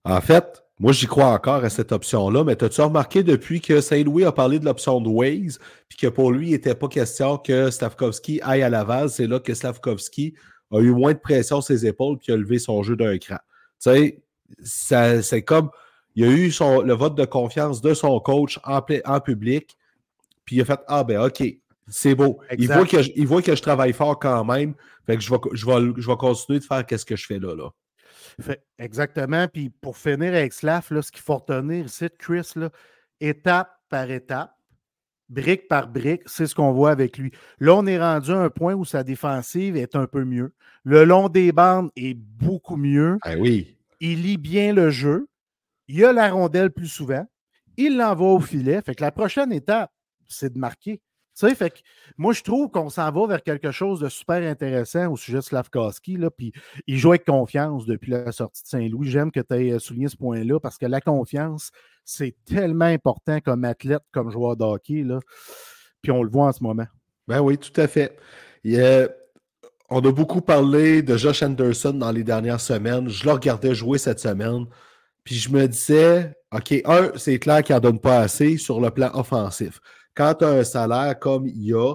[0.05, 4.25] en fait, moi, j'y crois encore à cette option-là, mais as-tu remarqué depuis que Saint-Louis
[4.25, 7.71] a parlé de l'option de Waze, puis que pour lui, il n'était pas question que
[7.71, 10.35] Slavkovski aille à Laval, c'est là que Slavkovski
[10.73, 13.37] a eu moins de pression sur ses épaules puis a levé son jeu d'un cran.
[13.81, 14.23] Tu sais,
[14.63, 15.71] c'est comme
[16.15, 16.49] il a eu
[16.85, 19.77] le vote de confiance de son coach en, en public,
[20.45, 21.43] puis il a fait Ah ben OK,
[21.89, 22.41] c'est beau.
[22.59, 24.75] Il voit, que je, voit, que je, travaille fort quand même.
[25.07, 27.39] Fait que je vais, je vais, je vais continuer de faire ce que je fais
[27.39, 27.55] là.
[27.55, 28.55] là.
[28.79, 29.49] exactement.
[29.49, 32.71] Puis pour finir avec Slav, là, ce qu'il faut retenir ici, Chris, là,
[33.21, 34.55] étape par étape,
[35.29, 37.33] brique par brique, c'est ce qu'on voit avec lui.
[37.59, 40.53] Là, on est rendu à un point où sa défensive est un peu mieux.
[40.85, 43.19] Le long des bandes est beaucoup mieux.
[43.23, 43.77] Ah oui.
[44.05, 45.29] Il lit bien le jeu.
[45.87, 47.25] Il a la rondelle plus souvent.
[47.77, 48.83] Il l'envoie au filet.
[48.83, 49.93] Fait que la prochaine étape,
[50.27, 50.97] c'est de marquer.
[51.39, 51.79] Tu sais, fait que
[52.19, 55.43] moi, je trouve qu'on s'en va vers quelque chose de super intéressant au sujet de
[55.43, 56.19] Slavkowski.
[56.89, 59.09] Il joue avec confiance depuis la sortie de Saint-Louis.
[59.09, 61.71] J'aime que tu aies souligné ce point-là parce que la confiance,
[62.05, 65.05] c'est tellement important comme athlète, comme joueur de hockey.
[65.05, 65.21] Là.
[66.03, 66.87] Puis on le voit en ce moment.
[67.29, 68.19] Ben oui, tout à fait.
[69.93, 73.09] On a beaucoup parlé de Josh Anderson dans les dernières semaines.
[73.09, 74.67] Je le regardais jouer cette semaine.
[75.25, 78.91] Puis je me disais, OK, un, c'est clair qu'il n'en donne pas assez sur le
[78.91, 79.81] plan offensif
[80.15, 81.95] quand tu as un salaire comme il y a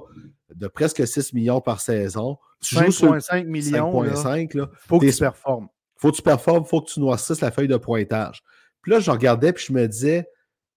[0.54, 3.92] de presque 6 millions par saison, tu 5,5 millions.
[3.92, 5.68] 5,5, il faut que tu performes.
[5.98, 8.42] faut que tu performes, il faut que tu noircisses la feuille de pointage.
[8.82, 10.28] Puis là, je regardais puis je me disais,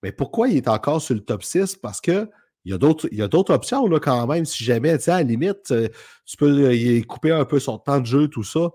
[0.02, 1.76] mais pourquoi il est encore sur le top 6?
[1.76, 2.28] Parce que
[2.64, 4.44] il y a d'autres options là, quand même.
[4.44, 5.88] Si jamais, tu sais, à la limite, euh,
[6.26, 8.70] tu peux euh, couper un peu son temps de jeu, tout ça.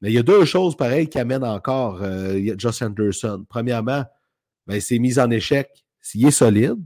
[0.00, 3.46] Mais il y a deux choses pareilles qui amènent encore euh, Josh Anderson.
[3.48, 4.04] Premièrement,
[4.66, 5.68] ben, c'est mise en échec.
[6.00, 6.82] S'il est solide,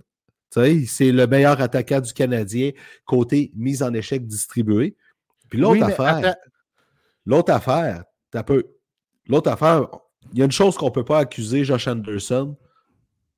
[0.50, 2.70] c'est le meilleur attaquant du Canadien
[3.04, 4.96] côté mise en échec distribué.
[5.48, 6.36] Puis l'autre affaire,
[7.24, 8.04] l'autre affaire,
[8.46, 8.64] peu.
[9.26, 9.88] L'autre affaire,
[10.32, 12.56] il y a une chose qu'on ne peut pas accuser Josh Anderson.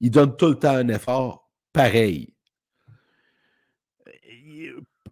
[0.00, 2.32] Il donne tout le temps un effort pareil.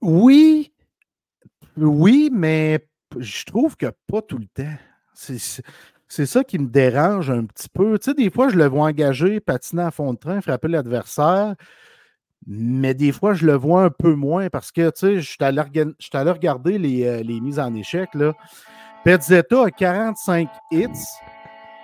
[0.00, 0.72] Oui,
[1.76, 2.86] oui, mais
[3.18, 4.76] je trouve que pas tout le temps.
[5.14, 7.98] C'est ça qui me dérange un petit peu.
[7.98, 11.54] Tu sais, des fois, je le vois engager, patiner à fond de train, frapper l'adversaire.
[12.46, 15.38] Mais des fois, je le vois un peu moins parce que, tu sais, je suis
[15.40, 15.60] allé,
[16.30, 18.10] regarder les, euh, les, mises en échec.
[19.04, 20.88] Petzetta a 45 hits,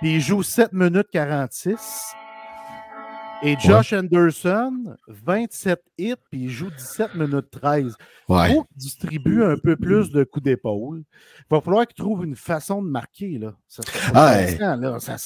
[0.01, 2.15] puis il joue 7 minutes 46.
[3.47, 7.95] Et Josh Anderson, 27 hits, puis il joue 17 minutes 13.
[8.31, 11.03] Il faut qu'il distribue un peu plus de coups d'épaule.
[11.41, 13.37] Il va falloir qu'il trouve une façon de marquer.
[13.37, 13.55] Là.
[13.69, 13.83] Ça,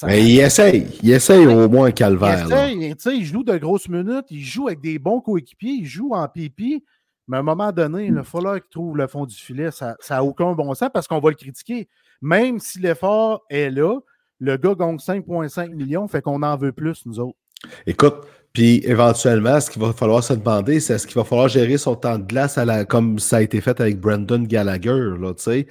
[0.05, 0.87] Mais il essaye.
[1.01, 2.45] Il essaye au moins un calvaire.
[2.69, 4.25] Il, essaye, il joue de grosses minutes.
[4.29, 5.77] Il joue avec des bons coéquipiers.
[5.79, 6.83] Il joue en pipi.
[7.29, 9.71] Mais à un moment donné, il va falloir qu'il trouve le fond du filet.
[9.71, 11.87] Ça n'a aucun bon sens parce qu'on va le critiquer.
[12.21, 13.97] Même si l'effort est là,
[14.39, 17.37] le gars gagne 5,5 millions, fait qu'on en veut plus, nous autres.
[17.85, 21.77] Écoute, puis éventuellement, ce qu'il va falloir se demander, c'est est-ce qu'il va falloir gérer
[21.77, 25.33] son temps de glace à la, comme ça a été fait avec Brandon Gallagher, là,
[25.33, 25.59] tu sais.
[25.61, 25.67] Il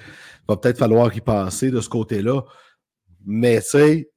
[0.49, 2.43] va peut-être falloir y penser de ce côté-là.
[3.27, 4.11] Mais, tu sais,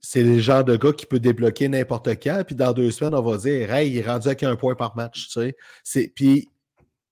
[0.00, 3.22] c'est le genre de gars qui peut débloquer n'importe quand, puis dans deux semaines, on
[3.22, 6.12] va dire, hey, il est rendu avec un point par match, tu sais.
[6.14, 6.48] Puis,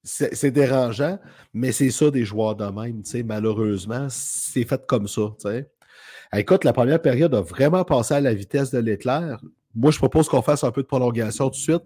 [0.03, 1.19] c'est dérangeant,
[1.53, 3.23] mais c'est ça des joueurs de même, tu sais.
[3.23, 5.71] Malheureusement, c'est fait comme ça, tu sais.
[6.35, 9.41] Écoute, la première période a vraiment passé à la vitesse de l'éclair.
[9.75, 11.83] Moi, je propose qu'on fasse un peu de prolongation tout de suite.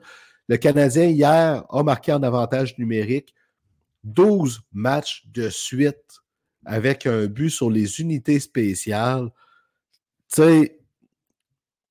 [0.48, 3.34] Le Canadien, hier, a marqué en avantage numérique
[4.04, 6.20] 12 matchs de suite
[6.66, 9.30] avec un but sur les unités spéciales.
[10.32, 10.78] Tu sais,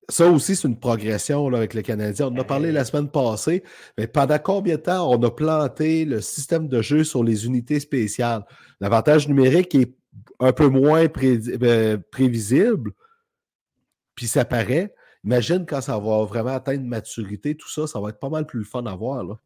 [0.08, 2.26] ça aussi, c'est une progression avec le Canadien.
[2.26, 3.62] On en a parlé la semaine passée,
[3.96, 7.80] mais pendant combien de temps on a planté le système de jeu sur les unités
[7.80, 8.44] spéciales?
[8.80, 9.94] L'avantage numérique est
[10.40, 12.92] un peu moins euh, prévisible,
[14.14, 14.94] puis ça paraît.
[15.24, 18.64] Imagine quand ça va vraiment atteindre maturité, tout ça, ça va être pas mal plus
[18.64, 19.24] fun à voir.
[19.24, 19.38] Là.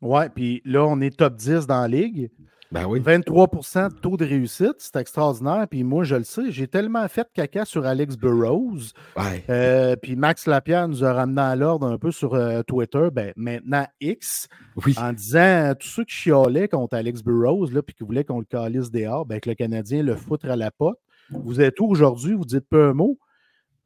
[0.00, 2.30] Ouais, puis là, on est top 10 dans la ligue.
[2.70, 3.00] Ben oui.
[3.00, 5.66] 23% de taux de réussite, c'est extraordinaire.
[5.70, 8.92] Puis moi, je le sais, j'ai tellement fait caca sur Alex Burrows.
[9.16, 9.42] Ouais.
[9.48, 13.32] Euh, puis Max Lapierre nous a ramené à l'ordre un peu sur euh, Twitter, ben,
[13.36, 14.48] maintenant X,
[14.84, 14.94] oui.
[14.98, 18.44] en disant tous ceux qui chiolaient contre Alex Burrows, là, puis qui voulaient qu'on le
[18.44, 20.98] calisse dehors, ben, que le Canadien le foutre à la pote.
[21.30, 22.34] Vous êtes où aujourd'hui?
[22.34, 23.18] Vous dites peu un mot?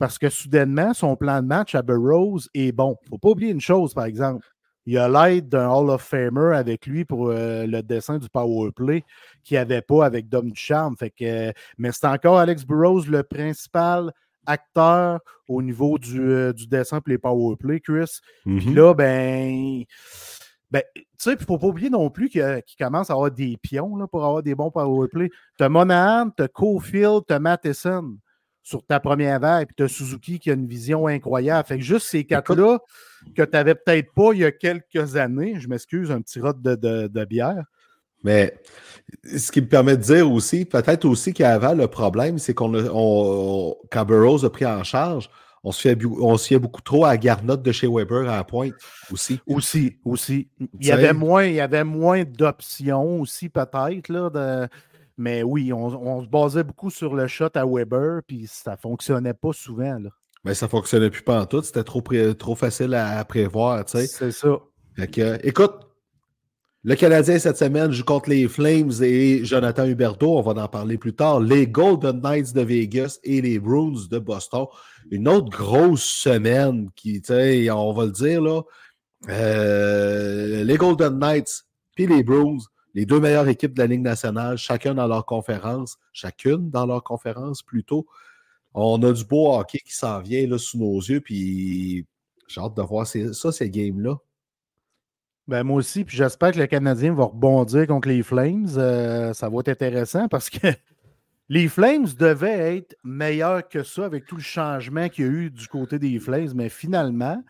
[0.03, 2.97] Parce que soudainement, son plan de match à Burroughs est bon.
[3.03, 4.45] Il ne faut pas oublier une chose, par exemple.
[4.85, 8.73] Il a l'aide d'un Hall of Famer avec lui pour euh, le dessin du power
[8.75, 9.05] play
[9.45, 10.97] qu'il n'y avait pas avec Dom Ducharme.
[10.97, 14.12] Fait que, mais c'est encore Alex Burroughs le principal
[14.45, 18.19] acteur au niveau du, euh, dessin pour les power play, Chris.
[18.45, 18.75] Puis mm-hmm.
[18.75, 19.85] là, ben.
[20.73, 23.57] Ben, tu sais, il ne faut pas oublier non plus qu'il commence à avoir des
[23.57, 25.31] pions là, pour avoir des bons power play.
[25.59, 28.17] Tu as Monahan, tu as Cofield, tu as Matheson
[28.62, 31.66] sur ta première vague, puis tu as Suzuki qui a une vision incroyable.
[31.66, 32.79] Fait que juste ces quatre-là
[33.35, 36.53] que tu n'avais peut-être pas il y a quelques années, je m'excuse, un petit rot
[36.53, 37.64] de, bière.
[38.25, 38.55] Mais
[39.25, 43.77] ce qui me permet de dire aussi, peut-être aussi qu'avant, le problème, c'est qu'on on,
[43.90, 45.29] quand Burroughs a pris en charge,
[45.64, 48.75] on se fiait, on beaucoup trop à Garnotte de chez Weber à la pointe
[49.12, 49.40] aussi.
[49.46, 50.48] Aussi, aussi.
[50.81, 54.68] Il y, avait moins, il y avait moins d'options aussi, peut-être, là, de
[55.16, 59.35] mais oui, on, se basait beaucoup sur le shot à Weber, puis ça ne fonctionnait
[59.35, 59.98] pas souvent.
[59.98, 60.11] Là.
[60.44, 61.62] Mais ça fonctionnait plus pas en tout.
[61.62, 62.03] C'était trop,
[62.38, 64.07] trop facile à, prévoir, tu sais.
[64.07, 64.59] C'est ça.
[65.42, 65.72] écoute,
[66.85, 70.98] le Canadien cette semaine joue contre les Flames et Jonathan Huberto, on va en parler
[70.98, 71.38] plus tard.
[71.38, 74.66] Les Golden Knights de Vegas et les Bruins de Boston.
[75.12, 78.62] Une autre grosse semaine qui, tu sais, on va le dire là.
[79.29, 82.59] Euh, les Golden Knights puis les Bruins,
[82.94, 87.02] les deux meilleures équipes de la Ligue nationale, chacun dans leur conférence, chacune dans leur
[87.02, 88.07] conférence plutôt.
[88.74, 92.07] On a du beau hockey qui s'en vient là, sous nos yeux, puis
[92.48, 94.16] j'ai hâte de voir ça, ces games-là.
[95.48, 98.68] Ben moi aussi, puis j'espère que le Canadien va rebondir contre les Flames.
[98.76, 100.68] Euh, ça va être intéressant parce que
[101.48, 105.50] les Flames devaient être meilleurs que ça avec tout le changement qu'il y a eu
[105.50, 107.42] du côté des Flames, mais finalement,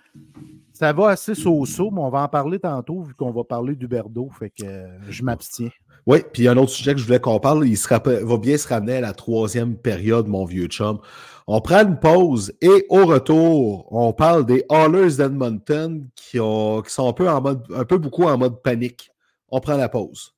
[0.83, 3.87] ça va assez so-so, mais on va en parler tantôt vu qu'on va parler du
[3.87, 5.71] Berdo, fait que euh, je m'abstiens.
[6.07, 8.57] Oui, puis y a un autre sujet que je voulais qu'on parle, il va bien
[8.57, 10.99] se ramener à la troisième période, mon vieux chum.
[11.47, 17.12] On prend une pause et au retour, on parle des Hallers d'Edmonton qui, sont un
[17.12, 19.12] peu, un peu beaucoup en mode panique.
[19.51, 20.35] On prend la pause.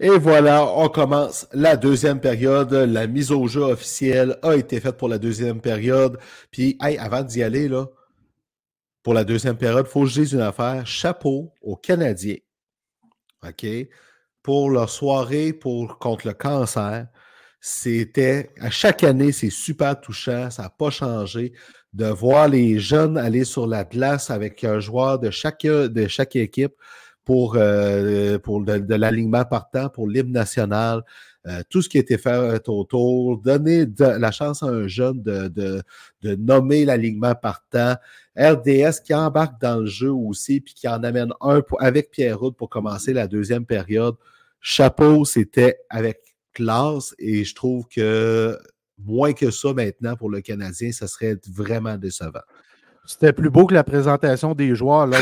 [0.00, 2.72] Et voilà, on commence la deuxième période.
[2.72, 6.18] La mise au jeu officielle a été faite pour la deuxième période.
[6.52, 7.86] Puis, avant d'y aller, là,
[9.02, 10.86] pour la deuxième période, il faut que je dise une affaire.
[10.86, 12.36] Chapeau aux Canadiens.
[13.44, 13.66] OK?
[14.42, 17.08] Pour leur soirée pour, contre le cancer.
[17.60, 20.48] C'était, à chaque année, c'est super touchant.
[20.50, 21.52] Ça n'a pas changé.
[21.92, 26.36] De voir les jeunes aller sur la glace avec un joueur de chaque, de chaque
[26.36, 26.74] équipe
[27.28, 31.02] pour, euh, pour de, l'alignement partant, pour l'hymne national,
[31.46, 35.82] euh, tout ce qui a été fait autour, donner la chance à un jeune de,
[36.22, 37.96] de, nommer l'alignement partant,
[38.34, 42.56] RDS qui embarque dans le jeu aussi, puis qui en amène un avec Pierre Roud
[42.56, 44.14] pour commencer la deuxième période.
[44.62, 46.20] Chapeau, c'était avec
[46.54, 48.58] classe et je trouve que
[49.04, 52.40] moins que ça maintenant pour le Canadien, ça serait vraiment décevant.
[53.08, 55.06] C'était plus beau que la présentation des joueurs.
[55.06, 55.16] Là,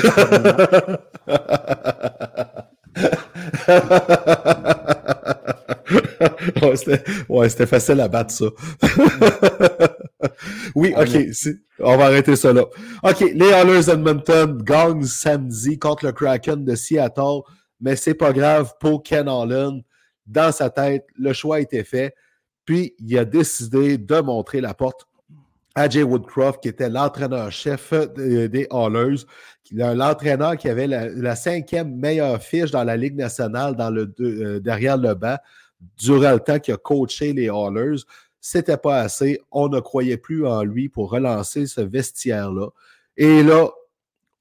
[7.28, 8.46] ouais, c'était facile à battre, ça.
[10.74, 11.16] oui, OK.
[11.78, 12.64] On va arrêter ça là.
[13.04, 17.42] OK, les Oilers Edmonton gagnent samedi contre le Kraken de Seattle,
[17.80, 19.80] mais c'est pas grave pour Ken Holland.
[20.26, 22.16] Dans sa tête, le choix a été fait.
[22.64, 25.06] Puis, il a décidé de montrer la porte
[25.76, 29.24] AJ Woodcroft, qui était l'entraîneur-chef des Hallers,
[29.70, 33.76] l'entraîneur qui avait la, cinquième meilleure fiche dans la Ligue nationale
[34.20, 35.36] euh, derrière le banc
[35.98, 38.02] durant le temps qu'il a coaché les Hallers.
[38.40, 39.40] C'était pas assez.
[39.50, 42.68] On ne croyait plus en lui pour relancer ce vestiaire-là.
[43.16, 43.68] Et là,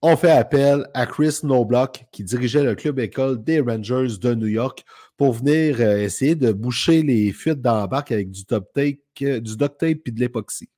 [0.01, 4.47] on fait appel à Chris Noblock, qui dirigeait le club école des Rangers de New
[4.47, 4.85] York,
[5.17, 9.77] pour venir euh, essayer de boucher les fuites d'embarque avec du, top tape, du duct
[9.77, 10.69] tape et de l'époxy.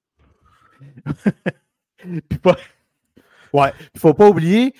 [3.54, 4.74] Ouais, il faut pas oublier,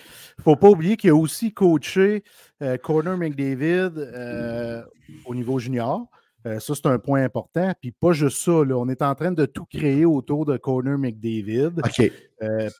[0.44, 2.24] faut pas oublier qu'il a aussi coaché
[2.62, 4.84] euh, Corner McDavid euh,
[5.26, 6.08] au niveau junior.
[6.46, 7.74] Euh, ça, c'est un point important.
[7.82, 10.98] Puis pas juste ça, là, on est en train de tout créer autour de Corner
[10.98, 11.72] McDavid.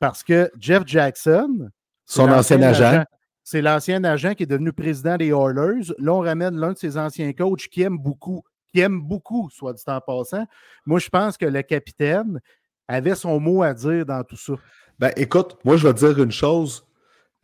[0.00, 1.70] parce que Jeff Jackson,
[2.04, 3.04] son ancien agent,
[3.42, 5.92] c'est l'ancien agent qui est devenu président des Oilers.
[5.98, 9.72] Là, on ramène l'un de ses anciens coachs qui aime beaucoup, qui aime beaucoup, soit
[9.72, 10.44] dit en passant.
[10.86, 12.40] Moi, je pense que le capitaine,
[12.88, 14.54] avait son mot à dire dans tout ça.
[14.98, 16.84] Ben, écoute, moi, je vais te dire une chose.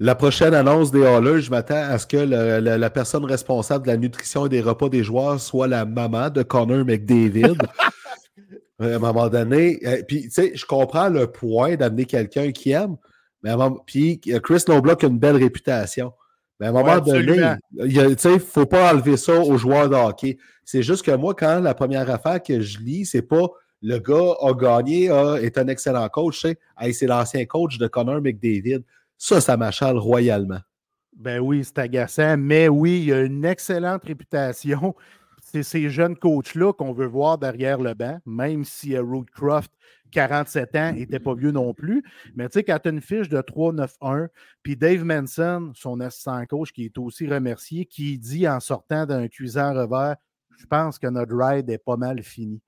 [0.00, 3.96] La prochaine annonce des Hallers, je m'attends à ce que la personne responsable de la
[3.96, 7.56] nutrition et des repas des joueurs soit la maman de Connor McDavid.
[8.80, 12.72] à un moment donné, euh, puis tu sais, je comprends le point d'amener quelqu'un qui
[12.72, 12.96] aime,
[13.42, 13.52] mais
[13.86, 16.12] puis euh, Chris Noblock a une belle réputation.
[16.58, 20.38] Mais à un moment donné, il ne faut pas enlever ça aux joueurs de hockey.
[20.64, 23.48] C'est juste que moi, quand la première affaire que je lis, c'est pas
[23.86, 25.10] le gars a gagné,
[25.42, 26.46] est un excellent coach.
[26.92, 28.82] c'est l'ancien coach de Connor McDavid.
[29.18, 30.60] Ça, ça m'achale royalement.
[31.14, 34.94] Ben oui, c'est agaçant, mais oui, il a une excellente réputation.
[35.42, 39.04] C'est ces jeunes coachs-là qu'on veut voir derrière le banc, même si euh,
[39.34, 39.70] Croft,
[40.12, 42.02] 47 ans, n'était pas vieux non plus.
[42.34, 44.28] Mais tu sais, quand tu as une fiche de 3-9-1,
[44.62, 49.28] puis Dave Manson, son assistant coach, qui est aussi remercié, qui dit en sortant d'un
[49.28, 50.16] cuisant revers
[50.58, 52.62] Je pense que notre ride est pas mal fini.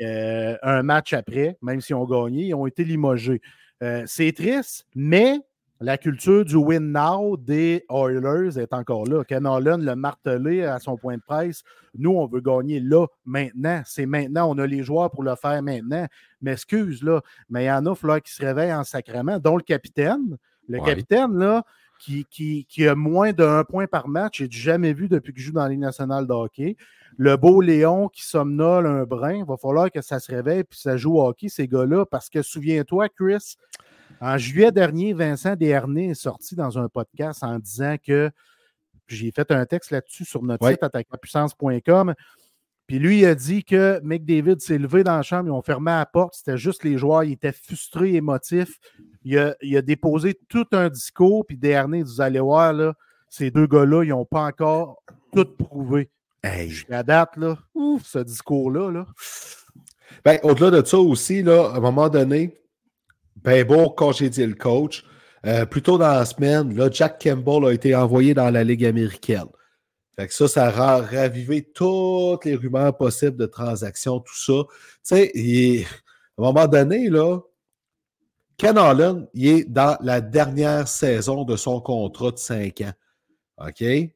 [0.00, 3.40] Euh, un match après, même s'ils ont gagné, ils ont été limogés.
[3.82, 5.40] Euh, c'est triste, mais
[5.80, 9.24] la culture du win now des Oilers est encore là.
[9.24, 11.62] Ken Holland l'a martelé à son point de presse.
[11.98, 13.82] Nous, on veut gagner là, maintenant.
[13.84, 14.50] C'est maintenant.
[14.50, 16.06] On a les joueurs pour le faire maintenant.
[16.40, 17.20] Mais excuse, là,
[17.50, 20.38] mais il y en a là, qui se réveillent en sacrement, dont le capitaine.
[20.68, 21.62] Le capitaine, là,
[21.98, 25.52] qui, qui, a moins d'un point par match, j'ai jamais vu depuis que je joue
[25.52, 26.76] dans la Ligue nationale de hockey.
[27.18, 30.78] Le beau Léon qui somnole un brin, il va falloir que ça se réveille puis
[30.78, 33.56] ça joue au hockey, ces gars-là, parce que souviens-toi, Chris,
[34.20, 38.30] en juillet dernier, Vincent Desharnais est sorti dans un podcast en disant que
[39.08, 42.14] j'ai fait un texte là-dessus sur notre site attaquapuissance.com.
[42.86, 45.90] Puis lui, il a dit que McDavid s'est levé dans la chambre, ils ont fermé
[45.90, 48.78] la porte, c'était juste les joueurs, il était frustré, émotif.
[49.24, 52.94] Il a, il a déposé tout un discours, puis Desharnais, vous allez voir, là,
[53.28, 55.02] ces deux gars-là, ils n'ont pas encore
[55.34, 56.10] tout prouvé.
[56.44, 56.72] Hey.
[56.88, 59.06] la date, là, ouf, ce discours-là, là.
[60.24, 62.60] Ben, au-delà de ça aussi, là, à un moment donné,
[63.42, 65.04] ben bon, dit le coach.
[65.44, 68.84] Euh, plus tôt dans la semaine, là, Jack Campbell a été envoyé dans la Ligue
[68.84, 69.46] américaine.
[70.16, 74.64] Fait que ça, ça a ravivé toutes les rumeurs possibles de transactions, tout ça.
[74.64, 75.86] Tu sais,
[76.38, 77.40] à un moment donné, là,
[78.56, 82.92] Ken Holland, il est dans la dernière saison de son contrat de 5 ans.
[83.58, 83.80] OK?
[83.80, 84.12] Il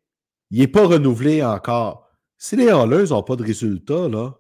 [0.51, 2.09] n'est pas renouvelé encore.
[2.39, 4.33] Si les Hallers n'ont pas de résultats, là,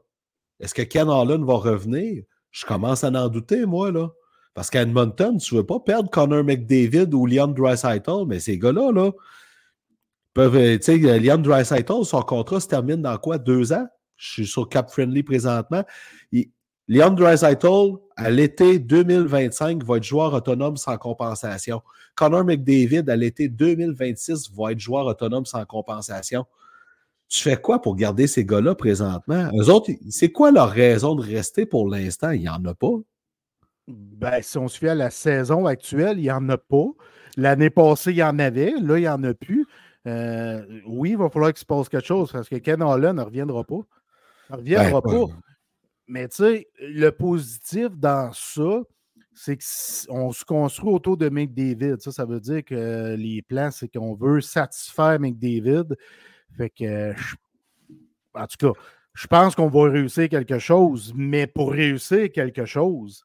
[0.59, 2.25] est-ce que Ken Holland va revenir?
[2.51, 4.09] Je commence à en douter, moi, là.
[4.55, 8.59] Parce qu'à Edmonton, tu ne veux pas perdre Connor McDavid ou Leon Dreisaitl, mais ces
[8.59, 9.13] gars-là, là,
[10.35, 10.57] peuvent.
[10.57, 13.39] Euh, tu sais, Leon Dreisaitl, son contrat se termine dans quoi?
[13.39, 13.87] Deux ans?
[14.17, 15.83] Je suis sur Cap Friendly présentement.
[16.89, 21.83] Leon Dreisaitl, à l'été 2025, va être joueur autonome sans compensation.
[22.17, 26.45] Connor McDavid, à l'été 2026, va être joueur autonome sans compensation.
[27.29, 29.49] Tu fais quoi pour garder ces gars-là présentement?
[29.55, 32.31] Eux autres, c'est quoi leur raison de rester pour l'instant?
[32.31, 32.97] Il n'y en a pas.
[33.87, 36.87] Ben, si on se fait à la saison actuelle, il n'y en a pas.
[37.37, 38.75] L'année passée, il y en avait.
[38.81, 39.65] Là, il n'y en a plus.
[40.07, 43.23] Euh, oui, il va falloir qu'il se passe quelque chose parce que Ken Holland ne
[43.23, 43.81] reviendra pas.
[44.51, 45.35] Ne reviendra ben, pas.
[46.07, 48.83] Mais tu sais, le positif dans ça,
[49.33, 49.59] c'est
[50.09, 52.01] qu'on se construit autour de McDavid.
[52.01, 55.95] Ça, ça veut dire que les plans, c'est qu'on veut satisfaire McDavid.
[56.57, 57.13] Fait que,
[58.35, 58.81] en tout cas,
[59.15, 63.25] je pense qu'on va réussir quelque chose, mais pour réussir quelque chose,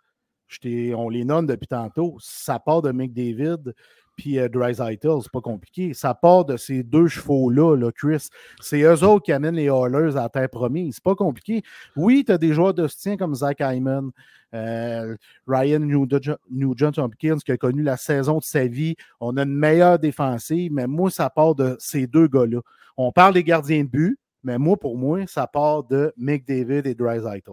[0.66, 2.18] on les nomme depuis tantôt.
[2.20, 3.74] Ça part de McDavid
[4.16, 5.94] puis euh, Dreisaitl, c'est pas compliqué.
[5.94, 8.30] Ça part de ces deux chevaux-là, là, Chris.
[8.62, 10.96] C'est eux autres qui amènent les Hallers à terre promise.
[10.96, 11.64] C'est pas compliqué.
[11.96, 14.12] Oui, tu as des joueurs de soutien comme Zach Hyman,
[14.54, 15.16] euh,
[15.48, 18.96] Ryan Nugent-Hopkins qui a connu la saison de sa vie.
[19.20, 22.60] On a une meilleure défensive, mais moi, ça part de ces deux gars-là.
[22.98, 26.96] On parle des gardiens de but, mais moi, pour moi, ça part de McDavid et
[26.96, 27.52] Dreisaitl.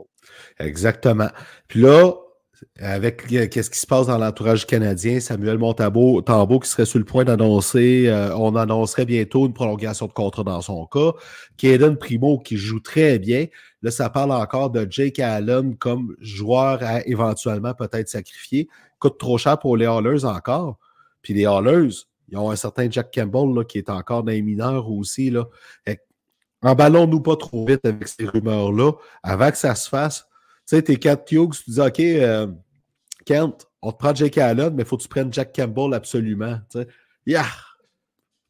[0.58, 1.28] Exactement.
[1.66, 2.12] Puis là,
[2.78, 6.98] avec euh, qu'est-ce qui se passe dans l'entourage canadien, Samuel Montabo, Tambo qui serait sur
[6.98, 11.12] le point d'annoncer, euh, on annoncerait bientôt une prolongation de contrat dans son cas.
[11.56, 13.46] Kaden Primo qui joue très bien.
[13.82, 18.68] Là, ça parle encore de Jake Allen comme joueur à éventuellement peut-être sacrifier.
[18.98, 20.78] Coûte trop cher pour les Hallers encore.
[21.22, 21.90] Puis les Hallers,
[22.28, 25.30] ils ont un certain Jack Campbell qui est encore dans les mineurs aussi.
[25.30, 25.46] Là.
[26.62, 28.92] Emballons-nous pas trop vite avec ces rumeurs-là.
[29.22, 30.26] Avant que ça se fasse,
[30.66, 32.46] sais, t'es Cat Hughes, tu dis OK, euh,
[33.24, 36.58] Kent, on te prend Jake Allen, mais il faut que tu prennes Jack Campbell absolument.
[36.70, 36.88] Tu sais.
[37.26, 37.46] Yeah!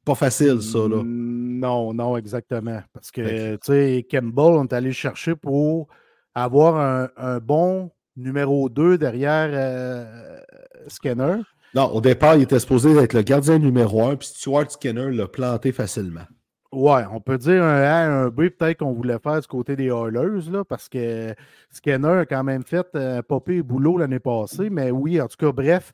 [0.04, 1.00] Pas facile, ça, là.
[1.04, 2.82] Non, non, exactement.
[2.92, 5.86] Parce que, tu sais, Campbell, on est allé chercher pour
[6.34, 10.40] avoir un, bon numéro 2 derrière euh,
[10.88, 11.36] Skinner.
[11.74, 15.28] Non, au départ, il était supposé être le gardien numéro 1, puis Stuart Skinner l'a
[15.28, 16.26] planté facilement.
[16.72, 19.88] Ouais, on peut dire un A, un B, peut-être qu'on voulait faire du côté des
[19.88, 21.34] Oilers, là, parce que
[21.70, 24.70] Skinner a quand même fait euh, popé et boulot l'année passée.
[24.70, 25.92] Mais oui, en tout cas, bref,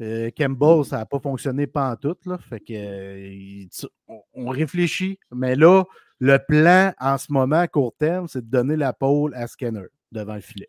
[0.00, 2.16] euh, Campbell, ça n'a pas fonctionné pas en tout.
[2.24, 3.66] Là, fait que,
[4.34, 5.18] on réfléchit.
[5.32, 5.84] Mais là,
[6.20, 9.86] le plan en ce moment, à court terme, c'est de donner la pole à Skinner
[10.12, 10.68] devant le filet.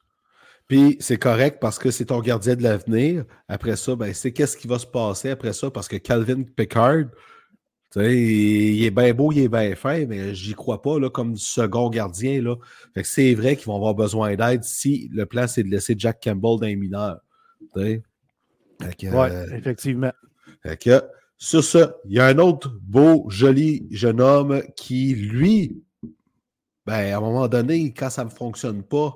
[0.67, 3.25] Puis c'est correct parce que c'est ton gardien de l'avenir.
[3.47, 7.05] Après ça, ben, c'est qu'est-ce qui va se passer après ça parce que Calvin Pickard,
[7.95, 11.89] il est bien beau, il est bien fin, mais j'y crois pas là, comme second
[11.89, 12.41] gardien.
[12.41, 12.55] Là.
[12.93, 15.95] Fait que c'est vrai qu'ils vont avoir besoin d'aide si le plan c'est de laisser
[15.97, 17.19] Jack Campbell dans les mineurs.
[17.75, 18.01] Oui,
[19.03, 20.11] euh, effectivement.
[20.61, 21.01] Fait que,
[21.37, 25.83] sur ça, il y a un autre beau, joli jeune homme qui, lui,
[26.85, 29.13] ben, à un moment donné, quand ça ne fonctionne pas,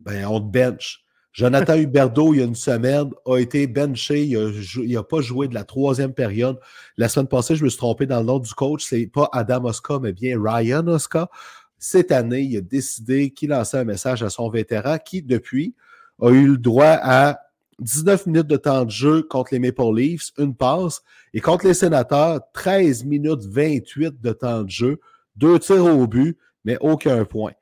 [0.00, 1.04] ben, on te bench.
[1.38, 4.24] Jonathan Huberdeau, il y a une semaine, a été benché.
[4.24, 6.58] Il n'a pas joué de la troisième période.
[6.96, 8.84] La semaine passée, je me suis trompé dans le nom du coach.
[8.84, 11.30] C'est pas Adam Oscar, mais bien Ryan Oscar.
[11.78, 15.76] cette année, il a décidé qu'il lançait un message à son vétéran qui, depuis,
[16.20, 17.38] a eu le droit à
[17.78, 21.02] 19 minutes de temps de jeu contre les Maple Leafs, une passe,
[21.34, 24.98] et contre les Sénateurs, 13 minutes 28 de temps de jeu,
[25.36, 27.52] deux tirs au but, mais aucun point.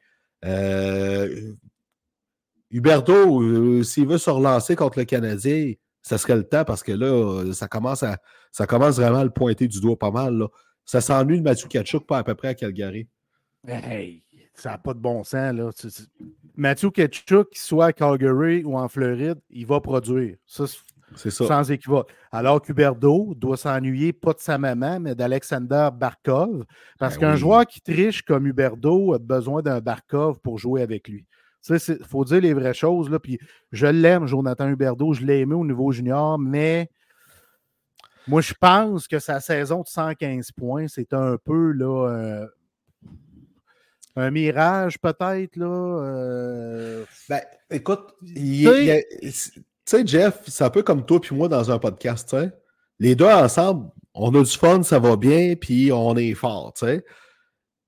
[0.46, 1.52] Euh,
[2.76, 5.72] Huberto, euh, s'il veut se relancer contre le Canadien,
[6.02, 8.18] ça serait le temps parce que là, ça commence, à,
[8.52, 10.36] ça commence vraiment à le pointer du doigt pas mal.
[10.36, 10.48] Là.
[10.84, 13.08] Ça s'ennuie de Mathieu Kachuk, pas à peu près à Calgary.
[13.66, 14.22] Hey,
[14.54, 15.54] ça n'a pas de bon sens.
[15.54, 15.70] Là.
[16.54, 20.36] Mathieu Kachuk, qu'il soit à Calgary ou en Floride, il va produire.
[20.44, 20.66] Ça,
[21.14, 21.46] c'est ça.
[21.46, 22.12] Sans équivoque.
[22.30, 26.64] Alors qu'Huberdo doit s'ennuyer pas de sa maman, mais d'Alexander Barkov.
[26.98, 31.08] Parce ben qu'un joueur qui triche comme Huberdo a besoin d'un Barkov pour jouer avec
[31.08, 31.24] lui.
[31.68, 33.10] Il faut dire les vraies choses.
[33.10, 33.38] Là, puis
[33.72, 35.12] je l'aime, Jonathan Huberdo.
[35.12, 36.90] Je l'ai aimé au niveau junior, mais
[38.28, 42.46] moi, je pense que sa saison de 115 points, c'est un peu là, euh,
[44.16, 45.56] un mirage, peut-être.
[45.56, 46.02] là.
[46.02, 47.40] Euh, ben,
[47.70, 48.66] écoute, tu
[49.30, 52.34] sais, Jeff, c'est un peu comme toi puis moi dans un podcast.
[52.98, 56.72] Les deux ensemble, on a du fun, ça va bien, puis on est fort.
[56.76, 57.04] sais.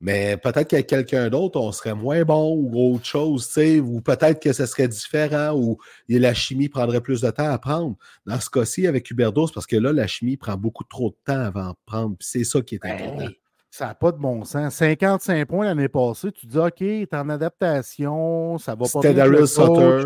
[0.01, 3.51] Mais peut-être qu'avec quelqu'un d'autre, on serait moins bon ou autre chose,
[3.83, 5.79] ou peut-être que ce serait différent ou
[6.09, 7.97] la chimie prendrait plus de temps à prendre.
[8.25, 11.41] Dans ce cas-ci, avec Huberdos, parce que là, la chimie prend beaucoup trop de temps
[11.41, 12.17] avant de prendre.
[12.21, 13.33] C'est ça qui est ben important.
[13.71, 14.75] ça n'a pas de bon sens.
[14.75, 19.15] 55 points l'année passée, tu dis OK, tu en adaptation, ça va pas bien.
[19.15, 20.05] Daryl Sutter.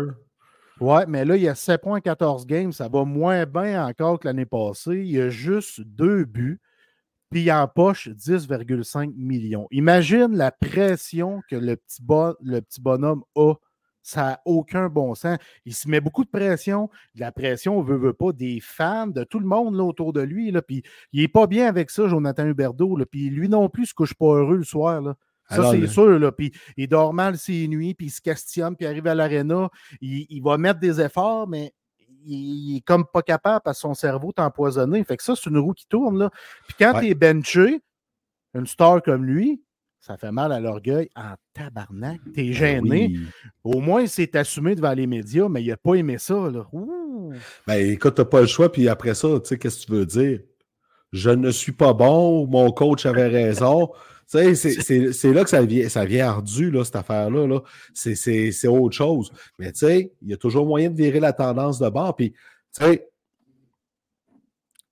[0.79, 4.19] Ouais, mais là, il y a 7 points 14 games, ça va moins bien encore
[4.19, 5.03] que l'année passée.
[5.05, 6.59] Il y a juste deux buts
[7.33, 9.67] puis en poche 10,5 millions.
[9.71, 12.03] Imagine la pression que le petit,
[12.43, 13.55] le petit bonhomme a.
[14.05, 15.37] Ça n'a aucun bon sens.
[15.65, 16.89] Il se met beaucoup de pression.
[17.15, 20.11] De la pression, on veut, veut pas, des fans, de tout le monde là, autour
[20.11, 20.51] de lui.
[20.51, 22.97] Là, puis il n'est pas bien avec ça, Jonathan Huberdeau.
[22.97, 25.01] Là, puis lui non plus, il se couche pas heureux le soir.
[25.01, 25.15] Là.
[25.49, 26.19] Ça, c'est sûr.
[26.19, 26.33] Là.
[26.33, 29.69] Puis il dort mal ses nuits, puis il se questionne, puis il arrive à l'aréna.
[30.01, 31.73] Il, il, va mettre des efforts, mais
[32.25, 35.03] il, est comme pas capable parce que son cerveau est empoisonné.
[35.03, 36.17] Fait que ça, c'est une roue qui tourne.
[36.17, 36.29] Là.
[36.67, 37.81] Puis quand tu es benché,
[38.53, 39.63] une star comme lui,
[39.99, 42.19] ça fait mal à l'orgueil en tabarnak.
[42.33, 43.15] T'es ben gêné.
[43.63, 46.49] Au moins, c'est assumé devant les médias, mais il n'a pas aimé ça.
[46.51, 46.65] Là.
[47.65, 50.05] Ben écoute, t'as pas le choix, puis après ça, tu sais, qu'est-ce que tu veux
[50.05, 50.39] dire?
[51.13, 53.91] Je ne suis pas bon, mon coach avait raison.
[54.33, 57.47] C'est là que ça vient, ça vient ardu, là, cette affaire-là.
[57.47, 57.61] Là.
[57.93, 59.31] C'est autre chose.
[59.59, 62.15] Mais tu sais, il y a toujours moyen de virer la tendance de bord.
[62.15, 63.07] Puis, tu sais,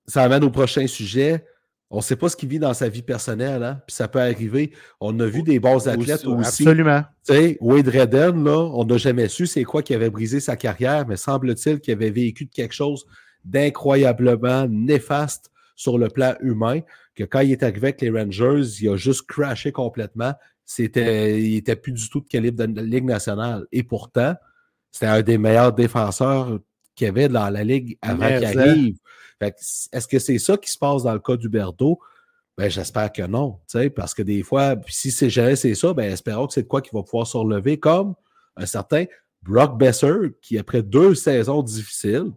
[0.06, 1.46] ça amène au prochain sujet.
[1.89, 3.82] On ne sait pas ce qu'il vit dans sa vie personnelle, hein?
[3.86, 4.72] Puis ça peut arriver.
[5.02, 6.64] On a vu des bons athlètes aussi.
[6.64, 7.04] Absolument.
[7.28, 10.56] Tu sais, Wade Redden, là, on n'a jamais su c'est quoi qui avait brisé sa
[10.56, 13.06] carrière, mais semble-t-il qu'il avait vécu quelque chose
[13.44, 16.80] d'incroyablement néfaste sur le plan humain
[17.16, 20.34] que quand il est arrivé avec les Rangers, il a juste crashé complètement.
[20.66, 23.66] C'était, il n'était plus du tout de calibre de la Ligue nationale.
[23.72, 24.36] Et pourtant,
[24.91, 26.59] c'était un des meilleurs défenseurs
[26.95, 28.97] qu'il y avait dans la Ligue avant qu'il arrive.
[29.39, 31.99] est-ce que c'est ça qui se passe dans le cas d'Huberto?
[32.57, 33.59] Ben, j'espère que non,
[33.95, 36.82] parce que des fois, si c'est jamais c'est ça, ben, espérons que c'est de quoi
[36.82, 38.14] qu'il va pouvoir se relever comme
[38.55, 39.05] un certain
[39.41, 42.32] Brock Besser, qui après deux saisons difficiles,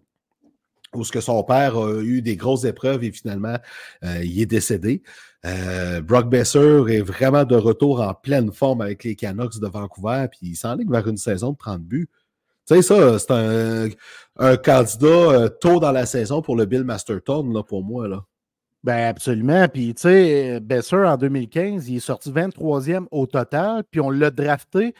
[0.94, 3.56] où ce que son père a eu des grosses épreuves et finalement
[4.04, 5.02] euh, il est décédé.
[5.44, 10.26] Euh, Brock Besser est vraiment de retour en pleine forme avec les Canucks de Vancouver,
[10.30, 12.08] puis il s'enligne vers une saison de 30 buts.
[12.66, 13.30] Tu sais, ça, c'est
[14.38, 18.08] un, candidat euh, tôt dans la saison pour le Bill Masterton, là, pour moi.
[18.08, 18.24] Là.
[18.82, 19.68] Ben absolument.
[19.68, 24.30] Puis, tu sais, Besser, en 2015, il est sorti 23e au total, puis on l'a
[24.30, 24.94] drafté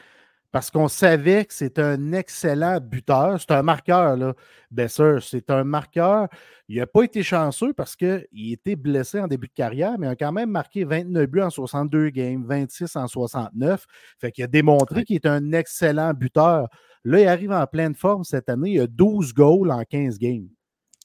[0.55, 3.41] parce qu'on savait que c'est un excellent buteur.
[3.41, 4.33] C'est un marqueur, là,
[4.71, 5.17] Besser.
[5.19, 6.29] C'est un marqueur.
[6.69, 10.11] Il n'a pas été chanceux parce qu'il était blessé en début de carrière, mais il
[10.11, 13.85] a quand même marqué 29 buts en 62 games, 26 en 69.
[14.17, 16.69] Fait qu'il a démontré qu'il est un excellent buteur.
[17.03, 18.75] Là, il arrive en pleine forme cette année.
[18.75, 20.47] Il a 12 goals en 15 games.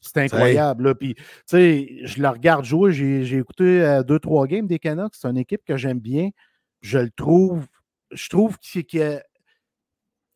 [0.01, 0.95] C'est incroyable.
[0.95, 2.93] Puis, tu sais, je le regarde jouer.
[2.93, 5.17] J'ai écouté 2-3 euh, games des Canucks.
[5.17, 6.31] C'est une équipe que j'aime bien.
[6.83, 7.67] Je le trouve.
[8.13, 9.23] Je trouve qu'il a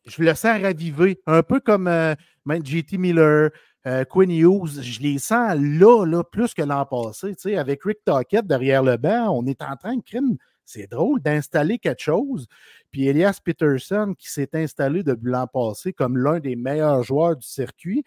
[0.05, 2.15] je le sens raviver, un peu comme euh,
[2.47, 3.49] JT Miller,
[3.87, 4.81] euh, Quinn Hughes.
[4.81, 7.35] Je les sens là, là, plus que l'an passé.
[7.55, 10.37] avec Rick Tockett derrière le banc, on est en train de crime.
[10.63, 12.47] C'est drôle d'installer quelque chose.
[12.91, 17.47] Puis Elias Peterson, qui s'est installé depuis l'an passé comme l'un des meilleurs joueurs du
[17.47, 18.03] circuit.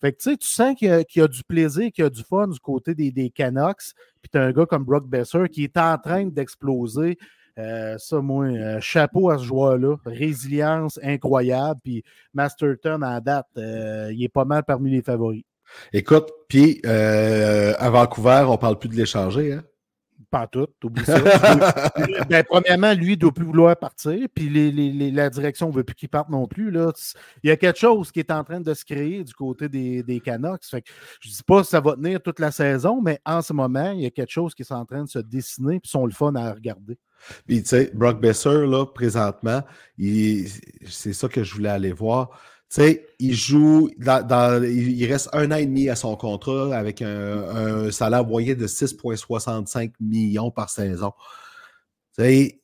[0.00, 2.58] Fait que tu sens qu'il y, a du plaisir, qu'il y a du fun du
[2.58, 3.92] côté des, des Canucks.
[4.22, 7.18] Puis tu as un gars comme Brock Besser qui est en train d'exploser.
[7.58, 9.96] Euh, ça, moi, euh, chapeau à ce joueur-là.
[10.04, 11.80] Résilience incroyable.
[11.82, 12.02] Puis
[12.34, 15.44] Masterton, en date, euh, il est pas mal parmi les favoris.
[15.92, 19.52] Écoute, puis à Vancouver, on parle plus de l'échanger.
[19.52, 19.62] Hein?
[20.30, 21.18] Pas tout, oublie ça.
[22.28, 25.82] ben, premièrement, lui, il ne doit plus vouloir partir, puis les, la direction ne veut
[25.82, 26.70] plus qu'il parte non plus.
[26.70, 26.92] Là.
[27.42, 30.04] Il y a quelque chose qui est en train de se créer du côté des,
[30.04, 30.64] des Canucks.
[30.64, 33.42] Fait que, je ne dis pas que ça va tenir toute la saison, mais en
[33.42, 35.90] ce moment, il y a quelque chose qui est en train de se dessiner, puis
[35.90, 36.96] sont le fun à regarder.
[37.46, 39.62] Puis, tu sais, Brock Besser, là, présentement,
[39.98, 42.40] c'est ça que je voulais aller voir.
[42.72, 47.90] Tu sais, il joue, il reste un an et demi à son contrat avec un,
[47.90, 51.12] salaire moyen de 6,65 millions par saison.
[52.16, 52.62] Tu sais,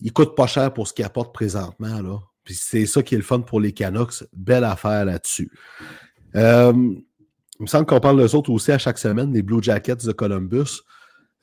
[0.00, 2.18] il coûte pas cher pour ce qu'il apporte présentement, là.
[2.44, 4.24] Puis c'est ça qui est le fun pour les Canucks.
[4.32, 5.50] Belle affaire là-dessus.
[6.36, 9.96] Euh, il me semble qu'on parle des autres aussi à chaque semaine, les Blue Jackets
[9.96, 10.82] de Columbus.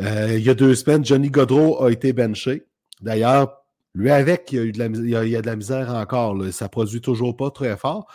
[0.02, 2.66] Euh, il y a deux semaines, Johnny Godreau a été benché.
[3.02, 3.63] D'ailleurs,
[3.94, 6.36] lui avec, il y a, de la, misère encore.
[6.36, 6.52] Là.
[6.52, 8.08] Ça produit toujours pas très fort.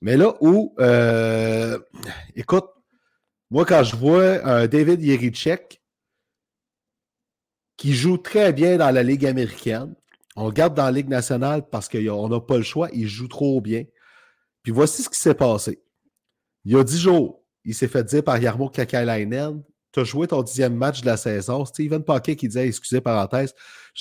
[0.00, 1.78] Mais là où, euh,
[2.36, 2.66] écoute,
[3.50, 5.80] moi, quand je vois David Yerichek
[7.76, 9.94] qui joue très bien dans la Ligue américaine,
[10.36, 13.28] on le garde dans la Ligue nationale parce qu'on n'a pas le choix, il joue
[13.28, 13.84] trop bien.
[14.62, 15.80] Puis voici ce qui s'est passé.
[16.64, 20.26] Il y a dix jours, il s'est fait dire par Yarmo Kakalainen tu as joué
[20.26, 21.64] ton dixième match de la saison.
[21.64, 23.54] Steven Paquet qui disait, excusez parenthèse,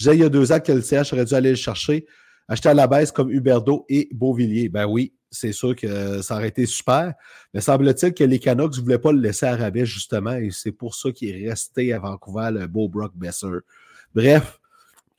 [0.04, 2.06] disais il y a deux ans que le CH aurait dû aller le chercher,
[2.48, 4.70] acheter à la baisse comme Huberdo et Beauvillier.
[4.70, 7.14] Ben oui, c'est sûr que ça aurait été super.
[7.54, 10.72] Mais semble-t-il que les Canucks ne voulaient pas le laisser à rabais, justement, et c'est
[10.72, 13.48] pour ça qu'il est resté à Vancouver, le beau Brock Besser.
[14.14, 14.60] Bref,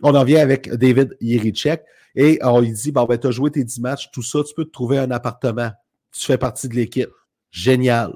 [0.02, 1.82] on en vient avec David Yerichek
[2.14, 4.54] et on lui dit Bon, ben, tu as joué tes dix matchs, tout ça, tu
[4.54, 5.70] peux te trouver un appartement.
[6.12, 7.10] Tu fais partie de l'équipe.
[7.50, 8.12] Génial.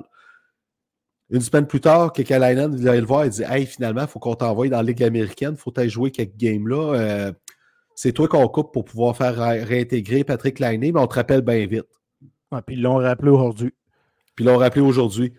[1.32, 4.34] Une semaine plus tard, Kekalainen vient le voir et dit Hey, finalement, il faut qu'on
[4.34, 6.94] t'envoie dans la Ligue américaine, il faut aller jouer quelques games-là.
[6.94, 7.32] Euh,
[7.94, 11.66] c'est toi qu'on coupe pour pouvoir faire réintégrer Patrick Lainé, mais on te rappelle bien
[11.66, 11.86] vite.
[12.66, 13.72] puis ils l'ont rappelé aujourd'hui.
[14.36, 15.32] Puis ils l'ont rappelé aujourd'hui.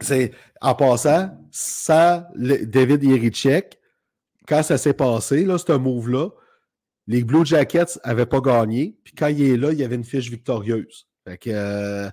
[0.00, 0.30] c'est
[0.62, 3.78] en passant, ça, David Yerichek,
[4.46, 6.30] quand ça s'est passé, là, ce move-là,
[7.06, 8.96] les Blue Jackets n'avaient pas gagné.
[9.04, 11.06] Puis quand il est là, il y avait une fiche victorieuse.
[11.26, 12.08] Fait que euh,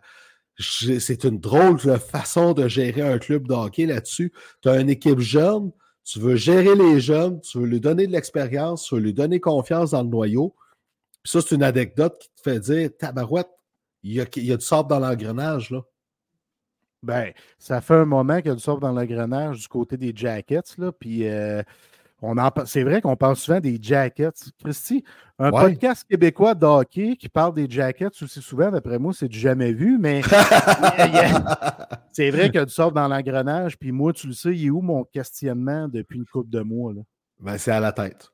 [0.60, 4.32] c'est une drôle de façon de gérer un club de hockey là-dessus.
[4.62, 5.72] Tu as une équipe jeune,
[6.04, 9.40] tu veux gérer les jeunes, tu veux lui donner de l'expérience, tu veux lui donner
[9.40, 10.56] confiance dans le noyau.
[11.24, 13.50] Ça, c'est une anecdote qui te fait dire Tabarouette,
[14.04, 15.82] il y a, il y a du sable dans l'engrenage, là.
[17.04, 20.12] Ben, ça fait un moment qu'il y a du sable dans l'engrenage du côté des
[20.16, 20.92] Jackets, là.
[20.92, 21.62] Puis euh,
[22.66, 24.32] c'est vrai qu'on parle souvent des jackets.
[24.64, 25.04] Christy,
[25.38, 29.38] un podcast québécois de hockey qui parle des jackets aussi souvent, d'après moi, c'est du
[29.38, 30.22] jamais vu, mais
[32.12, 33.78] c'est vrai a du sort dans l'engrenage.
[33.78, 36.94] Puis moi, tu le sais, il est où mon questionnement depuis une couple de mois?
[36.94, 37.02] Là?
[37.40, 38.32] Ben, c'est à la tête.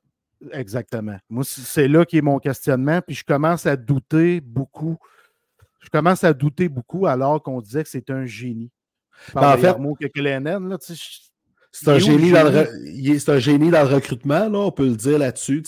[0.52, 1.18] Exactement.
[1.30, 3.02] Moi, c'est là qui est mon questionnement.
[3.02, 4.98] Puis je commence à douter beaucoup.
[5.80, 8.72] Je commence à douter beaucoup alors qu'on disait que c'est un génie.
[9.34, 11.31] Ben, en fait, là, tu sais,
[11.72, 12.68] c'est un, génie dans le
[13.18, 15.64] c'est un génie dans le recrutement, là, on peut le dire là-dessus.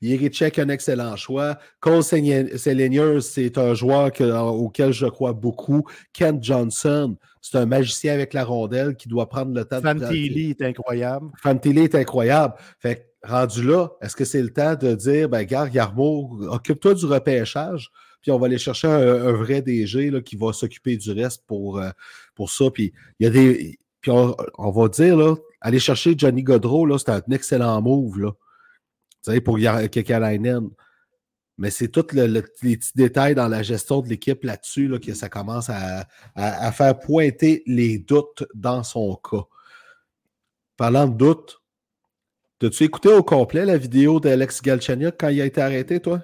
[0.00, 1.58] Yerichek, un excellent choix.
[1.80, 4.10] Cole Senior, c'est un joueur
[4.54, 5.84] auquel je crois beaucoup.
[6.14, 9.82] Kent Johnson, c'est un magicien avec la rondelle qui doit prendre le temps de.
[9.82, 11.30] Fantilli est incroyable.
[11.42, 12.54] Fantilli est incroyable.
[12.80, 17.06] Fait rendu là, est-ce que c'est le temps de dire, ben, gars, Yarmo, occupe-toi du
[17.06, 17.90] repêchage,
[18.20, 21.78] puis on va aller chercher un, vrai DG là, qui va s'occuper du reste pour,
[21.78, 21.90] euh,
[22.34, 22.70] pour ça.
[22.70, 26.98] Puis il y a des puis on, va dire, là, aller chercher Johnny Godreau, là,
[26.98, 28.30] c'était un excellent move, là.
[28.30, 30.68] Vous savez, pour Kekalainen.
[31.56, 35.28] Mais c'est tous les petits détails dans la gestion de l'équipe là-dessus là, que ça
[35.28, 36.06] commence à,
[36.72, 39.44] faire pointer les doutes dans son cas.
[40.76, 41.60] Parlant de doutes,
[42.62, 46.20] as-tu écouté au complet la vidéo d'Alex Galchenyuk quand il a été arrêté, toi?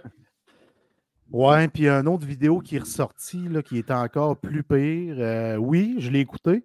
[1.30, 4.64] Ouais, puis y a une autre vidéo qui est ressortie, là, qui est encore plus
[4.64, 5.16] pire.
[5.18, 6.64] Euh, oui, je l'ai écouté.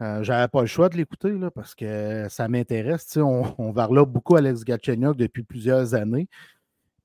[0.00, 3.16] Euh, J'avais pas le choix de l'écouter parce que ça m'intéresse.
[3.16, 6.28] On, on là beaucoup Alex Gatchenyuk depuis plusieurs années.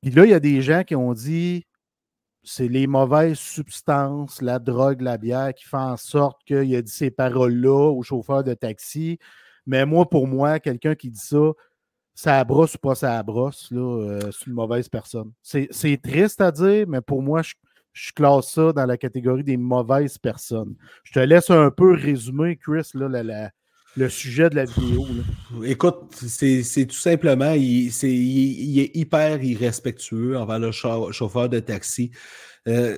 [0.01, 1.65] Puis là, il y a des gens qui ont dit
[2.43, 6.91] c'est les mauvaises substances, la drogue, la bière qui font en sorte qu'il a dit
[6.91, 9.17] ces paroles-là au chauffeur de taxi.
[9.65, 11.53] Mais moi, pour moi, quelqu'un qui dit ça,
[12.13, 15.31] ça brosse ou pas ça brosse, là, euh, c'est une mauvaise personne.
[15.41, 17.53] C'est triste à dire, mais pour moi, je,
[17.93, 20.75] je classe ça dans la catégorie des mauvaises personnes.
[21.03, 23.07] Je te laisse un peu résumer, Chris, là,
[23.95, 25.05] le sujet de la vidéo.
[25.63, 32.09] Écoute, c'est tout simplement, il, est, hyper irrespectueux envers le chauffeur de taxi.
[32.67, 32.97] Euh,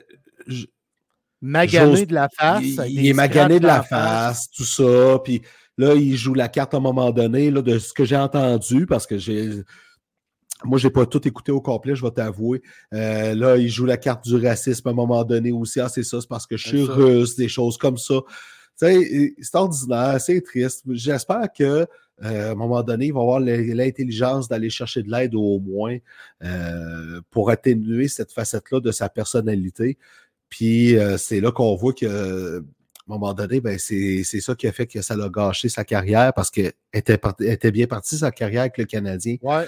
[1.42, 2.64] magané de la face.
[2.88, 5.20] Il, est magané de la face, tout ça.
[5.24, 5.42] Puis
[5.78, 8.86] là, il joue la carte à un moment donné, là, de ce que j'ai entendu,
[8.86, 9.50] parce que j'ai
[10.66, 12.62] moi, je n'ai pas tout écouté au complet, je vais t'avouer.
[12.94, 15.80] Euh, là, il joue la carte du racisme à un moment donné aussi.
[15.80, 18.16] Ah, c'est ça, c'est parce que je suis russe, des choses comme ça.
[18.78, 20.84] Tu sais, c'est ordinaire, c'est triste.
[20.90, 21.88] J'espère que
[22.24, 25.98] euh, à un moment donné, il va avoir l'intelligence d'aller chercher de l'aide au moins
[26.44, 29.98] euh, pour atténuer cette facette-là de sa personnalité.
[30.50, 32.60] Puis euh, c'est là qu'on voit que
[33.08, 35.84] à un moment donné, ben, c'est ça qui a fait que ça l'a gâché sa
[35.84, 39.38] carrière parce qu'elle était, était, bien partie sa carrière avec le Canadien.
[39.44, 39.66] Ouais.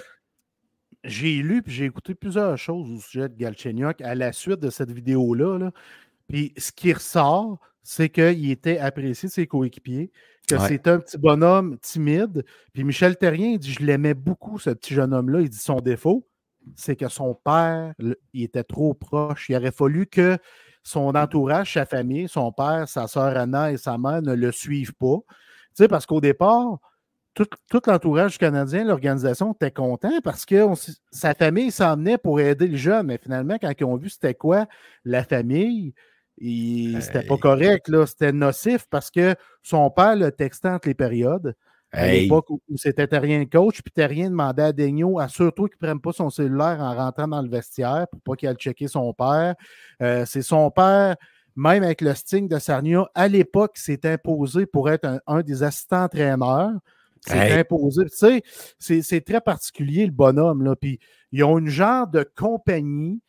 [1.04, 4.70] J'ai lu et j'ai écouté plusieurs choses au sujet de Galchenyuk à la suite de
[4.70, 5.58] cette vidéo-là.
[5.58, 5.72] Là.
[6.28, 10.12] Puis ce qui ressort, c'est qu'il était apprécié de ses coéquipiers,
[10.48, 12.44] que c'est un petit bonhomme timide.
[12.74, 15.42] Puis Michel Terrien, il dit Je l'aimais beaucoup, ce petit jeune homme-là.
[15.42, 16.28] Il dit Son défaut,
[16.76, 17.94] c'est que son père,
[18.34, 19.50] il était trop proche.
[19.50, 20.38] Il aurait fallu que
[20.84, 24.94] son entourage, sa famille, son père, sa sœur Anna et sa mère ne le suivent
[24.94, 25.18] pas.
[25.28, 26.80] Tu sais, parce qu'au départ,
[27.46, 30.66] tout, l'entourage canadien, l'organisation était content parce que
[31.12, 33.08] sa famille s'emmenait pour aider le jeune.
[33.08, 34.66] Mais finalement, quand ils ont vu c'était quoi
[35.06, 35.94] la famille,
[36.40, 38.06] c'était pas correct, là.
[38.06, 41.56] C'était nocif parce que son père le textait entre les périodes.
[41.94, 46.02] À l'époque où, c'était Terrien coach, puis Terrien demandait à Daigneault assure-toi qu'il ne prenne
[46.02, 49.56] pas son cellulaire en rentrant dans le vestiaire pour pas qu'il aille checker son père.
[50.02, 51.16] Euh, c'est son père,
[51.56, 56.04] même avec le sting de Sarnia, à l'époque, s'est imposé pour être un, des assistants
[56.04, 56.74] entraîneurs.
[57.26, 58.06] C'est imposé.
[58.06, 58.42] Tu
[58.80, 60.64] sais, c'est très particulier, le bonhomme.
[60.64, 60.76] Là.
[60.76, 61.00] Puis,
[61.32, 63.22] ils ont une genre de compagnie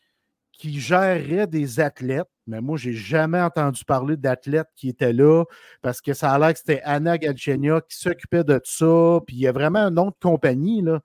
[0.52, 5.44] qui gérerait des athlètes mais moi, je n'ai jamais entendu parler d'athlètes qui étaient là
[5.82, 9.20] parce que ça a l'air que c'était Anna Galchenia qui s'occupait de ça.
[9.26, 10.80] Puis il y a vraiment un nom de compagnie.
[10.80, 11.00] Là.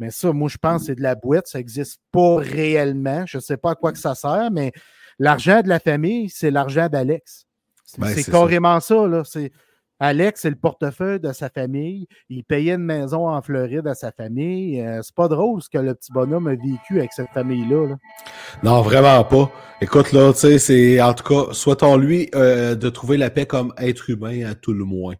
[0.00, 1.46] Mais ça, moi, je pense que c'est de la boîte.
[1.46, 3.24] Ça n'existe pas réellement.
[3.26, 4.72] Je ne sais pas à quoi que ça sert, mais
[5.20, 7.46] l'argent de la famille, c'est l'argent d'Alex.
[7.84, 8.96] C'est ben, carrément ça.
[9.24, 9.48] ça là.
[10.02, 12.08] Alex, c'est le portefeuille de sa famille.
[12.30, 14.80] Il payait une maison en Floride à sa famille.
[14.80, 17.96] Euh, c'est pas drôle ce que le petit bonhomme a vécu avec cette famille-là.
[18.62, 19.52] Non, vraiment pas.
[19.82, 23.74] Écoute, là, tu sais, c'est en tout cas, souhaitons-lui euh, de trouver la paix comme
[23.76, 25.16] être humain à tout le moins.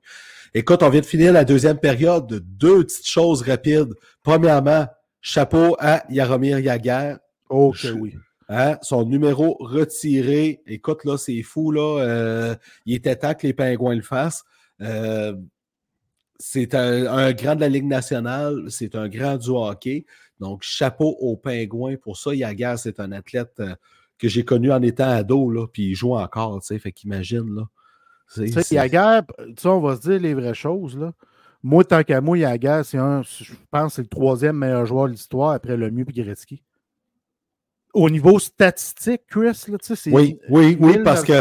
[0.54, 2.42] Écoute, on vient de finir la deuxième période.
[2.42, 3.92] Deux petites choses rapides.
[4.22, 4.86] Premièrement,
[5.20, 7.16] chapeau à Yaromir Yaguer.
[7.50, 8.14] Oh, oui.
[8.48, 10.62] Hein, son numéro retiré.
[10.66, 12.00] Écoute, là, c'est fou, là.
[12.00, 12.54] Euh,
[12.86, 14.42] il était temps que les pingouins le fassent.
[14.82, 15.34] Euh,
[16.38, 20.06] c'est un, grand de la Ligue nationale, c'est un grand du hockey.
[20.38, 22.34] Donc, chapeau aux pingouins pour ça.
[22.34, 23.74] Yagar, c'est un athlète euh,
[24.18, 27.54] que j'ai connu en étant ado, là, puis il joue encore, tu sais, fait qu'imagine,
[27.54, 27.68] là.
[28.70, 29.24] Yagar,
[29.56, 31.12] tu on va se dire les vraies choses, là.
[31.62, 35.12] Moi, tant qu'à moi, Yagar, c'est un, je pense, c'est le troisième meilleur joueur de
[35.12, 36.62] l'histoire après le mieux Gretzky
[37.92, 41.32] au niveau statistique, Chris, là, tu sais, Oui, oui, oui, parce que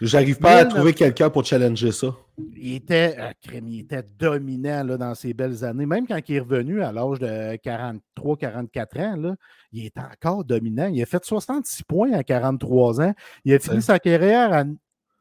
[0.00, 2.14] j'arrive pas à trouver quelqu'un pour challenger ça.
[2.56, 5.86] Il était, euh, il était dominant là, dans ces belles années.
[5.86, 9.36] Même quand il est revenu à l'âge de 43-44 ans, là,
[9.72, 10.88] il est encore dominant.
[10.88, 13.14] Il a fait 66 points à 43 ans.
[13.44, 14.64] Il a fini sa carrière à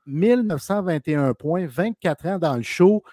[0.05, 3.03] 1921 points, 24 ans dans le show.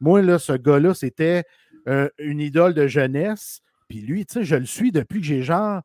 [0.00, 1.44] Moi, là, ce gars-là, c'était
[1.88, 3.60] euh, une idole de jeunesse.
[3.88, 5.82] Puis lui, tu sais, je le suis depuis que j'ai genre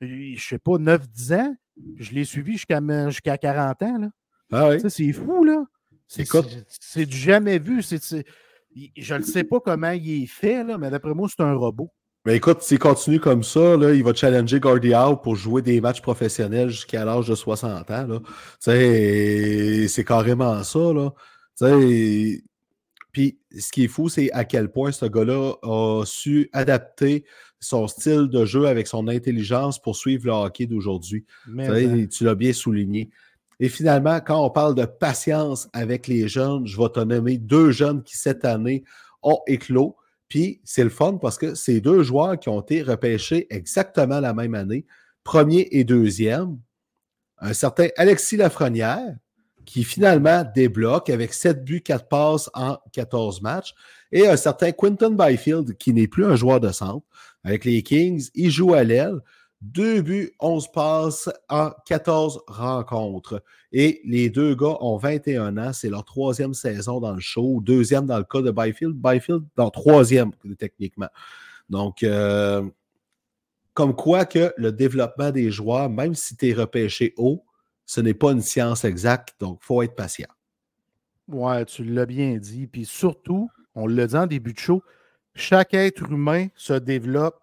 [0.00, 1.56] je sais pas, 9-10 ans.
[1.96, 3.98] Je l'ai suivi jusqu'à jusqu'à 40 ans.
[3.98, 4.08] Là.
[4.52, 4.90] Ah oui?
[4.90, 5.64] C'est fou, là.
[6.06, 7.82] C'est du jamais vu.
[7.82, 11.90] je ne sais pas comment il est fait, là, mais d'après moi, c'est un robot.
[12.26, 14.92] Mais écoute, s'il continue comme ça, là, il va challenger Gordy
[15.22, 18.22] pour jouer des matchs professionnels jusqu'à l'âge de 60 ans.
[18.60, 20.78] C'est carrément ça.
[20.78, 21.12] Là.
[23.12, 27.26] Puis ce qui est fou, c'est à quel point ce gars-là a su adapter
[27.60, 31.26] son style de jeu avec son intelligence pour suivre le hockey d'aujourd'hui.
[32.10, 33.10] Tu l'as bien souligné.
[33.64, 37.70] Et finalement, quand on parle de patience avec les jeunes, je vais te nommer deux
[37.70, 38.84] jeunes qui, cette année,
[39.22, 39.96] ont éclos.
[40.28, 44.34] Puis c'est le fun parce que c'est deux joueurs qui ont été repêchés exactement la
[44.34, 44.84] même année,
[45.22, 46.58] premier et deuxième.
[47.38, 49.16] Un certain Alexis Lafrenière,
[49.64, 53.74] qui finalement débloque avec 7 buts, 4 passes en 14 matchs,
[54.12, 57.06] et un certain Quinton Byfield, qui n'est plus un joueur de centre,
[57.42, 58.28] avec les Kings.
[58.34, 59.20] Il joue à l'aile.
[59.64, 63.42] Deux buts, 11 passes en 14 rencontres.
[63.72, 65.72] Et les deux gars ont 21 ans.
[65.72, 67.62] C'est leur troisième saison dans le show.
[67.62, 68.94] Deuxième dans le cas de Byfield.
[68.94, 71.08] Byfield dans troisième, techniquement.
[71.70, 72.62] Donc, euh,
[73.72, 77.42] comme quoi que le développement des joueurs, même si tu es repêché haut,
[77.86, 79.34] ce n'est pas une science exacte.
[79.40, 80.28] Donc, il faut être patient.
[81.26, 82.66] Ouais, tu l'as bien dit.
[82.66, 84.82] Puis surtout, on l'a dit en début de show,
[85.34, 87.40] chaque être humain se développe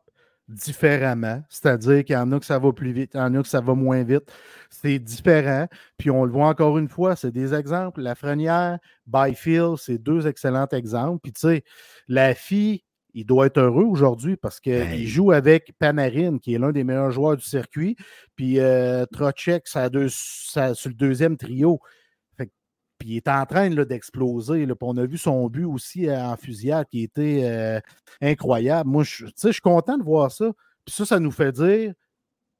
[0.51, 1.41] différemment.
[1.49, 3.47] C'est-à-dire qu'il y en a que ça va plus vite, il y en a que
[3.47, 4.31] ça va moins vite.
[4.69, 5.67] C'est différent.
[5.97, 8.01] Puis on le voit encore une fois, c'est des exemples.
[8.01, 8.77] La Frenière,
[9.07, 11.19] Byfield, c'est deux excellents exemples.
[11.23, 11.63] Puis tu sais,
[12.07, 12.83] la fille,
[13.13, 17.11] il doit être heureux aujourd'hui parce qu'il joue avec Panarin, qui est l'un des meilleurs
[17.11, 17.95] joueurs du circuit.
[18.35, 19.89] Puis euh, Trocek, ça,
[20.73, 21.79] sur le deuxième trio.
[23.01, 24.67] Puis il est en train d'exploser.
[24.79, 27.79] on a vu son but aussi euh, en fusillade qui était euh,
[28.21, 28.87] incroyable.
[28.87, 30.51] Moi, je, je suis content de voir ça.
[30.85, 31.93] Puis ça, ça nous fait dire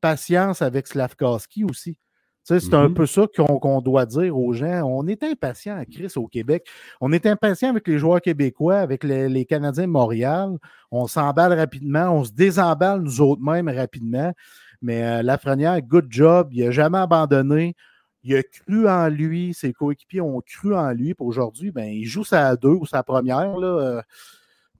[0.01, 1.99] patience avec Slavkowski aussi.
[2.43, 2.93] C'est un mm-hmm.
[2.95, 4.81] peu ça qu'on doit dire aux gens.
[4.83, 6.65] On est impatient à Chris au Québec.
[7.01, 10.57] On est impatient avec les joueurs québécois, avec les, Canadiens de Montréal.
[10.89, 14.33] On s'emballe rapidement, on se désemballe nous autres mêmes rapidement.
[14.81, 16.47] Mais euh, Lafrenière, good job.
[16.51, 17.75] Il n'a jamais abandonné.
[18.23, 19.53] Il a cru en lui.
[19.53, 21.13] Ses coéquipiers ont cru en lui.
[21.19, 23.57] aujourd'hui, ben, il joue sa deux ou sa première.
[23.57, 23.67] Là.
[23.67, 24.01] Euh,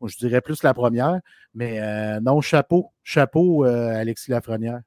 [0.05, 1.19] je dirais plus la première.
[1.53, 2.91] Mais euh, non, chapeau.
[3.03, 4.81] Chapeau, Alexis Lafrenière.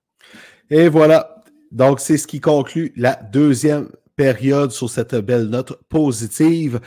[0.70, 1.42] Et voilà.
[1.70, 6.80] Donc, c'est ce qui conclut la deuxième période sur cette belle note positive.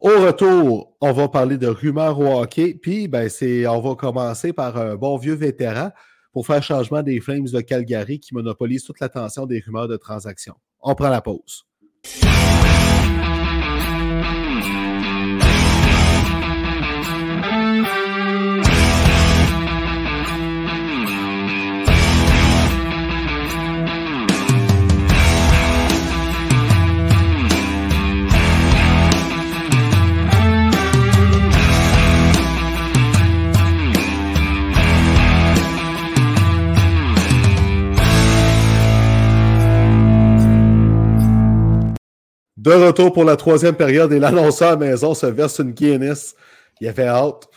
[0.00, 3.28] Au retour, on va parler de rumeurs au hockey, puis ben,
[3.68, 5.92] on va commencer par un bon vieux vétéran
[6.32, 10.56] pour faire changement des Flames de Calgary qui monopolisent toute l'attention des rumeurs de transactions.
[10.84, 11.64] On prend la pause.
[42.62, 46.36] De retour pour la troisième période et l'annonceur à maison se verse une Guinness.
[46.80, 47.48] Il avait hâte.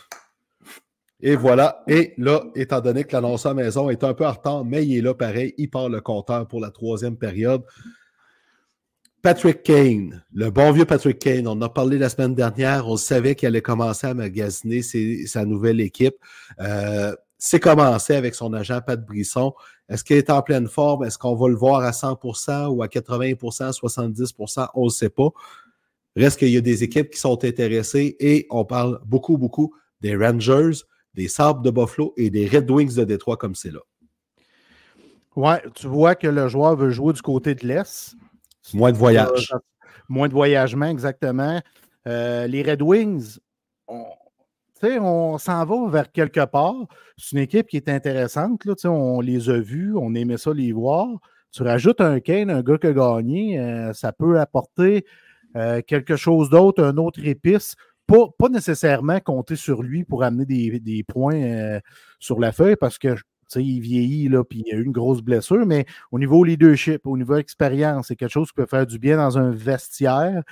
[1.21, 1.83] Et voilà.
[1.87, 4.97] Et là, étant donné que l'annonceur à maison est un peu en retard, mais il
[4.97, 7.61] est là pareil, il part le compteur pour la troisième période.
[9.21, 12.97] Patrick Kane, le bon vieux Patrick Kane, on en a parlé la semaine dernière, on
[12.97, 16.15] savait qu'il allait commencer à magasiner sa nouvelle équipe.
[16.59, 19.53] Euh, c'est commencé avec son agent Pat Brisson.
[19.89, 21.03] Est-ce qu'il est en pleine forme?
[21.03, 25.29] Est-ce qu'on va le voir à 100% ou à 80% 70% On ne sait pas.
[26.15, 30.15] Reste qu'il y a des équipes qui sont intéressées et on parle beaucoup, beaucoup des
[30.15, 30.83] Rangers,
[31.13, 33.81] des Sabres de Buffalo et des Red Wings de Détroit comme c'est là.
[35.35, 38.15] Ouais, tu vois que le joueur veut jouer du côté de l'Est.
[38.73, 39.53] Moins de voyage.
[40.07, 41.61] moins de voyagement, exactement.
[42.07, 43.37] Euh, les Red Wings,
[43.87, 44.05] on,
[44.99, 46.87] on s'en va vers quelque part.
[47.17, 48.61] C'est une équipe qui est intéressante.
[48.85, 51.07] On les a vus, on aimait ça les voir.
[51.51, 55.05] Tu rajoutes un Kane, un gars qui a gagné, euh, ça peut apporter
[55.55, 57.75] euh, quelque chose d'autre, un autre épice.
[58.07, 61.79] Pas, pas, nécessairement compter sur lui pour amener des, points euh,
[62.19, 63.15] sur la feuille parce que
[63.55, 67.15] il vieillit, là, puis il a eu une grosse blessure, mais au niveau leadership, au
[67.15, 70.43] niveau expérience, c'est quelque chose qui peut faire du bien dans un vestiaire.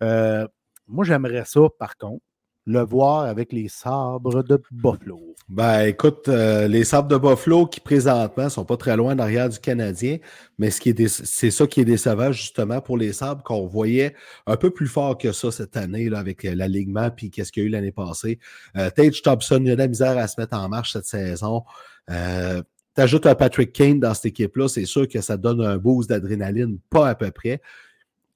[0.00, 2.22] moi, j'aimerais ça, par contre
[2.66, 5.34] le voir avec les sabres de Buffalo?
[5.48, 9.58] Ben, écoute, euh, les sabres de Buffalo qui présentement sont pas très loin derrière du
[9.58, 10.18] Canadien,
[10.58, 14.14] mais ce qui est c'est ça qui est décevant justement pour les sabres qu'on voyait
[14.46, 17.64] un peu plus fort que ça cette année là, avec euh, l'alignement puis qu'est-ce qu'il
[17.64, 18.38] y a eu l'année passée.
[18.76, 21.06] Euh, Tage Thompson, il y a de la misère à se mettre en marche cette
[21.06, 21.64] saison.
[22.10, 22.62] Euh,
[22.94, 26.78] T'ajoutes un Patrick Kane dans cette équipe-là, c'est sûr que ça donne un boost d'adrénaline,
[26.90, 27.62] pas à peu près.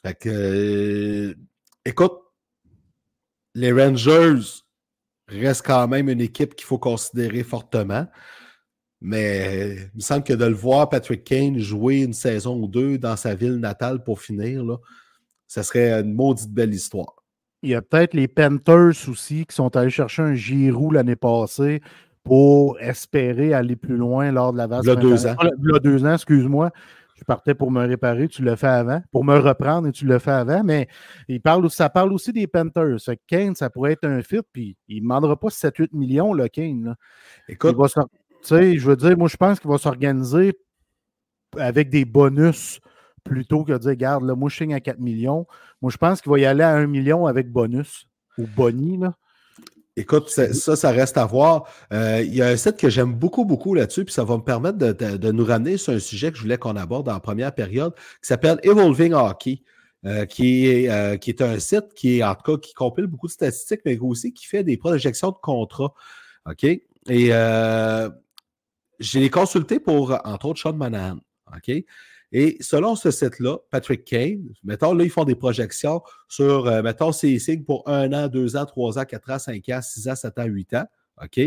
[0.03, 1.37] Fait que,
[1.85, 2.13] écoute,
[3.57, 4.63] les Rangers
[5.29, 8.07] restent quand même une équipe qu'il faut considérer fortement.
[9.01, 12.99] Mais il me semble que de le voir, Patrick Kane, jouer une saison ou deux
[12.99, 14.77] dans sa ville natale pour finir, là,
[15.47, 17.15] ça serait une maudite belle histoire.
[17.63, 21.81] Il y a peut-être les Panthers aussi qui sont allés chercher un Giroud l'année passée
[22.23, 24.85] pour espérer aller plus loin lors de la vaste.
[24.85, 25.37] Il y a deux ans.
[25.63, 26.73] Il y a deux ans, excuse-moi
[27.17, 29.03] je partais pour me réparer, tu le fais avant.
[29.11, 30.63] Pour me reprendre et tu le fais avant.
[30.63, 30.87] Mais
[31.29, 32.99] il parle, ça parle aussi des Panthers.
[33.27, 36.95] Kane, ça pourrait être un fit, puis il ne demandera pas 7-8 millions, le Kane.
[37.49, 37.77] Écoute.
[38.51, 40.59] je veux dire, moi, je pense qu'il va s'organiser
[41.59, 42.81] avec des bonus
[43.25, 45.47] plutôt que de dire, regarde, là, moi, je signe à 4 millions.
[45.81, 48.07] Moi, je pense qu'il va y aller à 1 million avec bonus
[48.37, 48.99] ou boni.
[48.99, 49.15] Là.
[49.99, 51.65] Écoute, ça, ça reste à voir.
[51.91, 54.43] Euh, il y a un site que j'aime beaucoup, beaucoup là-dessus, puis ça va me
[54.43, 57.95] permettre de, nous ramener sur un sujet que je voulais qu'on aborde en première période,
[57.95, 59.63] qui s'appelle Evolving Hockey,
[60.05, 63.07] euh, qui, est, euh, qui est un site qui est, en tout cas, qui compile
[63.07, 65.95] beaucoup de statistiques, mais aussi qui fait des projections de contrats.
[66.45, 66.65] OK?
[66.65, 67.31] Et
[68.99, 71.21] j'ai les consulté pour, entre autres, Sean Manahan.
[71.55, 71.75] OK?
[72.33, 77.13] Et selon ce site-là, Patrick Kane, mettons, là, ils font des projections sur, euh, mettons,
[77.13, 80.17] ses signes pour un an, deux ans, trois ans, quatre ans, cinq ans, six ans,
[80.17, 80.85] sept ans, huit ans.
[81.23, 81.41] OK?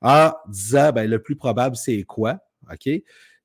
[0.00, 2.38] En disant, ben, le plus probable, c'est quoi?
[2.72, 2.88] OK?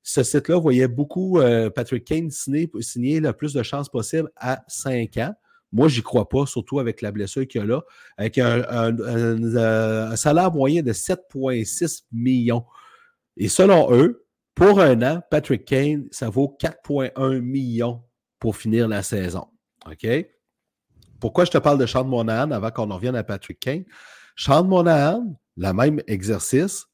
[0.02, 5.18] Ce site-là voyait beaucoup euh, Patrick Kane signer, le plus de chances possible à cinq
[5.18, 5.34] ans.
[5.72, 7.82] Moi, j'y crois pas, surtout avec la blessure qu'il y a là,
[8.16, 12.64] avec un, un salaire moyen de 7,6 millions.
[13.36, 14.24] Et selon eux,
[14.60, 18.02] pour un an, Patrick Kane, ça vaut 4,1 millions
[18.38, 19.46] pour finir la saison.
[19.90, 20.06] OK?
[21.18, 23.84] pourquoi je te parle de Sean Monahan avant qu'on en revienne à Patrick Kane?
[24.36, 26.86] Sean Monahan, le même exercice,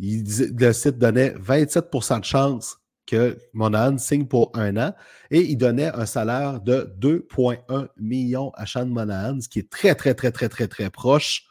[0.00, 2.76] le site donnait 27% de chance
[3.06, 4.94] que Monahan signe pour un an
[5.30, 9.94] et il donnait un salaire de 2,1 millions à Sean Monahan, ce qui est très,
[9.94, 11.44] très, très, très, très, très proche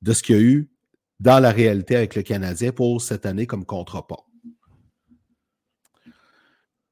[0.00, 0.72] de ce qu'il y a eu
[1.22, 4.26] dans la réalité avec le Canadien pour cette année comme contrepas.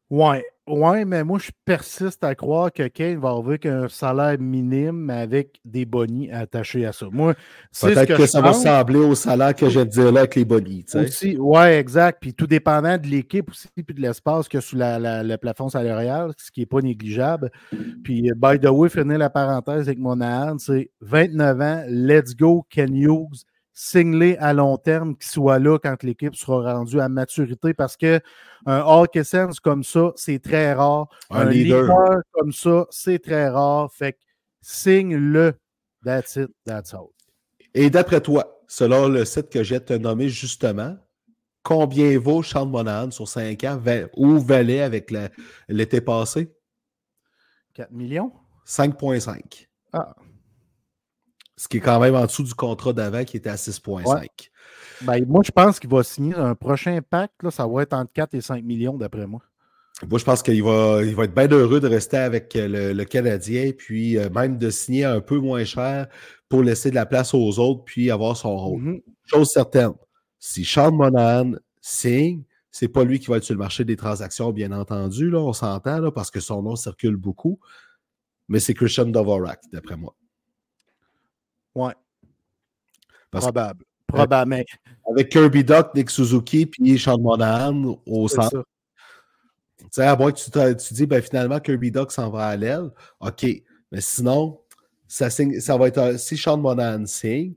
[0.08, 5.08] Ouais, ouais, mais moi, je persiste à croire que Kane va avoir un salaire minime
[5.08, 7.06] avec des bonnies attachés à ça.
[7.10, 7.34] Moi,
[7.80, 10.84] Peut-être que, ça va ressembler au salaire que je dire là avec les bonnies.
[10.94, 12.18] Aussi, ouais, exact.
[12.20, 16.50] Puis tout dépendant de l'équipe aussi, puis de l'espace que sous le plafond salarial, ce
[16.50, 17.50] qui n'est pas négligeable.
[18.02, 20.18] Puis, by the way, finir la parenthèse avec mon
[20.58, 26.02] c'est 29 ans, let's go, Ken Hughes signer à long terme qui soit là quand
[26.02, 28.20] l'équipe sera rendue à maturité parce que
[28.66, 31.08] un Hawk Essence comme ça, c'est très rare.
[31.30, 31.88] Un, leader.
[32.32, 33.90] comme ça, c'est très rare.
[33.92, 34.18] Fait que
[34.60, 35.54] signe-le.
[36.04, 37.08] That's it, that's all.
[37.74, 40.96] Et d'après toi, selon le site que j'ai te nommé justement,
[41.62, 43.80] combien vaut Sean Monahan sur 5 ans?
[44.16, 45.12] Ou valait avec
[45.68, 46.52] l'été passé?
[47.74, 48.32] 4 millions?
[48.66, 49.66] 5,5.
[49.92, 50.14] Ah,
[51.60, 54.26] ce qui est quand même en dessous du contrat d'avant qui était à 6,5.
[55.02, 57.42] Ben, moi, je pense qu'il va signer un prochain pacte.
[57.42, 59.42] Là, ça va être entre 4 et 5 millions, d'après moi.
[60.08, 63.04] Moi, je pense qu'il va, il va être bien heureux de rester avec euh, le,
[63.04, 66.06] Canadien, puis euh, même de signer un peu moins cher
[66.48, 68.80] pour laisser de la place aux autres, puis avoir son rôle.
[68.80, 69.02] Mm-hmm.
[69.26, 69.92] Chose certaine,
[70.38, 71.52] si Sean Monahan
[71.82, 75.40] signe, c'est pas lui qui va être sur le marché des transactions, bien entendu, là,
[75.40, 77.60] on s'entend, parce que son nom circule beaucoup,
[78.48, 80.14] mais c'est Christian Dvorak, d'après moi.
[81.74, 81.94] Ouais.
[83.30, 83.84] Probable.
[84.06, 84.64] Probable.
[85.10, 88.64] Avec Kirby Duck, Nick Suzuki, puis Sean Monahan au centre.
[89.78, 92.56] Tu sais, à moins que tu, tu dis, ben, finalement, Kirby Duck s'en va à
[92.56, 92.90] l'aile.
[93.20, 93.46] OK.
[93.92, 94.60] Mais sinon,
[95.08, 96.18] ça, signe, ça va être.
[96.18, 97.54] Si Sean Monahan signe,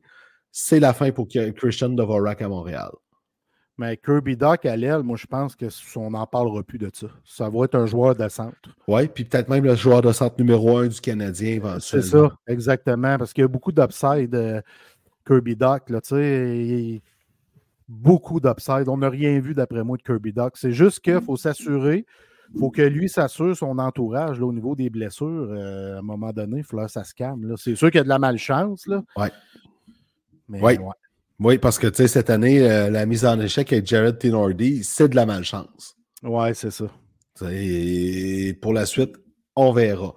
[0.52, 2.92] c'est la fin pour Christian Dvorak à Montréal.
[3.78, 7.08] Mais Kirby Doc à l'aile, moi, je pense qu'on n'en parlera plus de ça.
[7.26, 8.56] Ça va être un joueur de centre.
[8.88, 13.18] Oui, puis peut-être même le joueur de centre numéro un du Canadien C'est ça, exactement.
[13.18, 14.62] Parce qu'il y a beaucoup d'upside, euh,
[15.26, 15.90] Kirby Doc.
[15.90, 16.02] Là,
[17.88, 18.88] beaucoup d'upside.
[18.88, 20.54] On n'a rien vu, d'après moi, de Kirby Doc.
[20.56, 22.06] C'est juste qu'il faut s'assurer.
[22.54, 25.28] Il faut que lui s'assure son entourage là, au niveau des blessures.
[25.50, 27.56] Euh, à un moment donné, il faut que ça se calme.
[27.58, 28.86] C'est sûr qu'il y a de la malchance.
[28.88, 29.28] Oui.
[30.50, 30.60] Oui.
[30.60, 30.78] Ouais.
[31.44, 34.82] Oui, parce que tu sais, cette année, euh, la mise en échec avec Jared Tinordi,
[34.82, 35.98] c'est de la malchance.
[36.24, 36.86] Oui, c'est ça.
[37.52, 39.18] Et pour la suite,
[39.58, 40.16] on verra.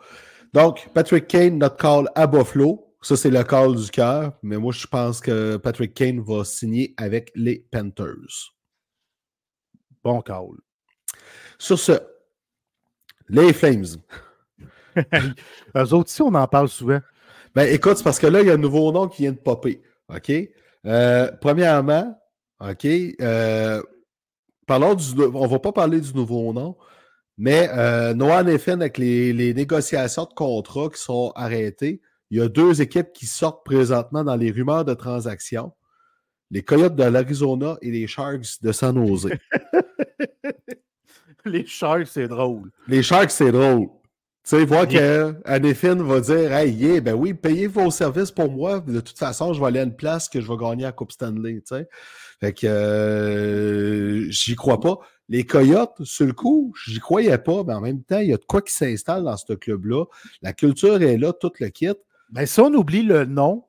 [0.55, 2.95] Donc, Patrick Kane, notre call à Buffalo.
[3.03, 4.39] Ça, c'est le call du cœur.
[4.45, 8.55] Mais moi, je pense que Patrick Kane va signer avec les Panthers.
[10.05, 10.55] Bon call.
[11.59, 11.95] Sur ce,
[13.29, 13.97] les Flames.
[15.77, 17.01] Eux autres, si on en parle souvent.
[17.53, 19.39] Ben, écoute, c'est parce que là, il y a un nouveau nom qui vient de
[19.39, 19.83] popper.
[20.09, 20.31] OK?
[20.87, 22.19] Euh, premièrement,
[22.61, 23.83] OK, euh,
[24.67, 26.77] parlons du, on ne va pas parler du nouveau nom,
[27.37, 32.49] mais euh, Noah Neffen, avec les, négociations de contrats qui sont arrêtées, il y a
[32.49, 35.73] deux équipes qui sortent présentement dans les rumeurs de transactions.
[36.51, 39.29] Les Coyotes de l'Arizona et les Sharks de San Jose.
[41.45, 42.71] les Sharks, c'est drôle.
[42.89, 43.89] Les Sharks, c'est drôle.
[44.47, 48.79] Tu sais, voir qu'Anefin va dire Hey, yeah, ben oui, payez vos services pour moi.
[48.79, 51.11] De toute façon, je vais aller à une place que je vais gagner à Coupe
[51.11, 51.55] Stanley.
[51.55, 51.89] Tu sais.
[52.39, 55.01] Fait que euh, j'y crois pas.
[55.29, 58.37] Les Coyotes, sur le coup, j'y croyais pas, mais en même temps, il y a
[58.37, 60.05] de quoi qui s'installe dans ce club-là.
[60.43, 61.89] La culture est là, tout le kit.
[62.31, 63.65] Ben, si on oublie le nom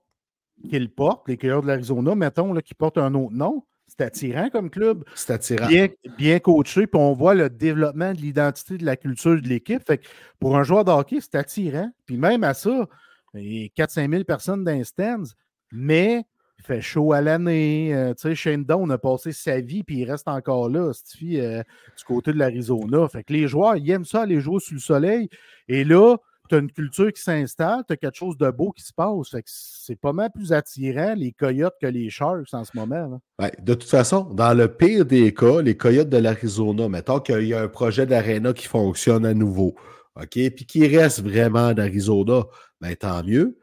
[0.70, 4.50] qu'ils portent, les Coyotes de l'Arizona, mettons, là, qui portent un autre nom, c'est attirant
[4.50, 5.04] comme club.
[5.16, 5.68] C'est attirant.
[5.68, 9.82] Bien, bien, coaché, puis on voit le développement de l'identité de la culture de l'équipe.
[9.86, 10.08] Fait que
[10.40, 11.90] pour un joueur de hockey, c'est attirant.
[12.06, 12.88] Puis même à ça,
[13.34, 15.24] il y a 4-5 000 personnes dans les stands,
[15.72, 16.24] mais
[16.60, 17.94] il fait chaud à l'année.
[17.94, 21.64] Euh, tu sais, Shane Down a passé sa vie, puis il reste encore là, euh,
[21.98, 23.08] du côté de l'Arizona.
[23.08, 25.30] Fait que les joueurs, ils aiment ça, aller jouer sous le soleil.
[25.68, 26.18] Et là,
[26.48, 29.36] tu as une culture qui s'installe, tu as quelque chose de beau qui se passe.
[29.46, 33.20] c'est pas mal plus attirant les coyotes que les Sharks en ce moment.
[33.60, 37.54] de toute façon, dans le pire des cas, les coyotes de l'Arizona, mettons qu'il y
[37.54, 39.76] a un projet d'aréna qui fonctionne à nouveau,
[40.16, 42.46] OK, puis qui reste vraiment d'Arizona,
[42.82, 43.58] ben, tant mieux.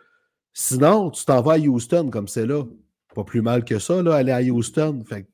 [0.53, 2.63] Sinon, tu t'en vas à Houston comme c'est là.
[3.15, 5.03] Pas plus mal que ça, là, aller à Houston.
[5.07, 5.27] Fait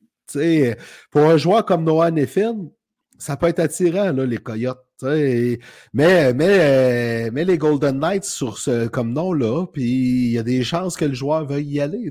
[1.10, 2.68] pour un joueur comme Noah Neffin,
[3.18, 4.84] ça peut être attirant, là, les coyotes.
[5.02, 5.58] Mais,
[5.92, 6.34] mais,
[7.26, 10.96] euh, mais les Golden Knights sur ce comme nom-là, puis il y a des chances
[10.96, 12.10] que le joueur veuille y aller.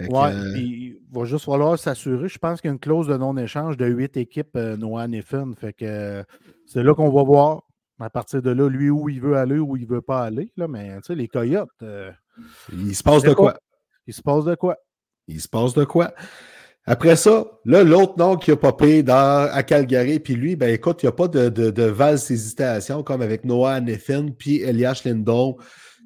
[0.00, 2.28] Oui, euh, il va juste falloir s'assurer.
[2.28, 5.06] Je pense qu'il y a une clause de non-échange de huit équipes euh, Noah
[5.58, 6.22] Fait que
[6.66, 7.62] c'est là qu'on va voir.
[7.98, 10.52] À partir de là, lui, où il veut aller, où il ne veut pas aller.
[10.58, 11.70] Là, mais les Coyotes.
[11.82, 12.12] Euh,
[12.70, 13.58] il se passe de quoi?
[14.06, 14.76] Il se passe de quoi?
[15.28, 16.12] Il se passe de quoi?
[16.88, 21.02] Après ça, là, l'autre nom qui a popé dans, à Calgary, puis lui, ben écoute,
[21.02, 25.02] il n'y a pas de, de, de valse hésitation comme avec Noah Neffin puis Elias
[25.04, 25.56] Lindon,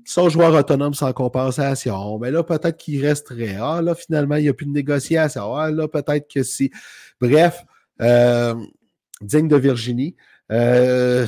[0.07, 2.19] qui sont joueurs autonomes sans compensation.
[2.19, 3.57] Mais là, peut-être qu'il resterait.
[3.61, 5.55] Ah, là, finalement, il n'y a plus de négociation.
[5.55, 6.71] Ah, là, peut-être que si.
[7.21, 7.63] Bref,
[8.01, 8.55] euh,
[9.21, 10.17] digne de Virginie.
[10.51, 11.27] Euh,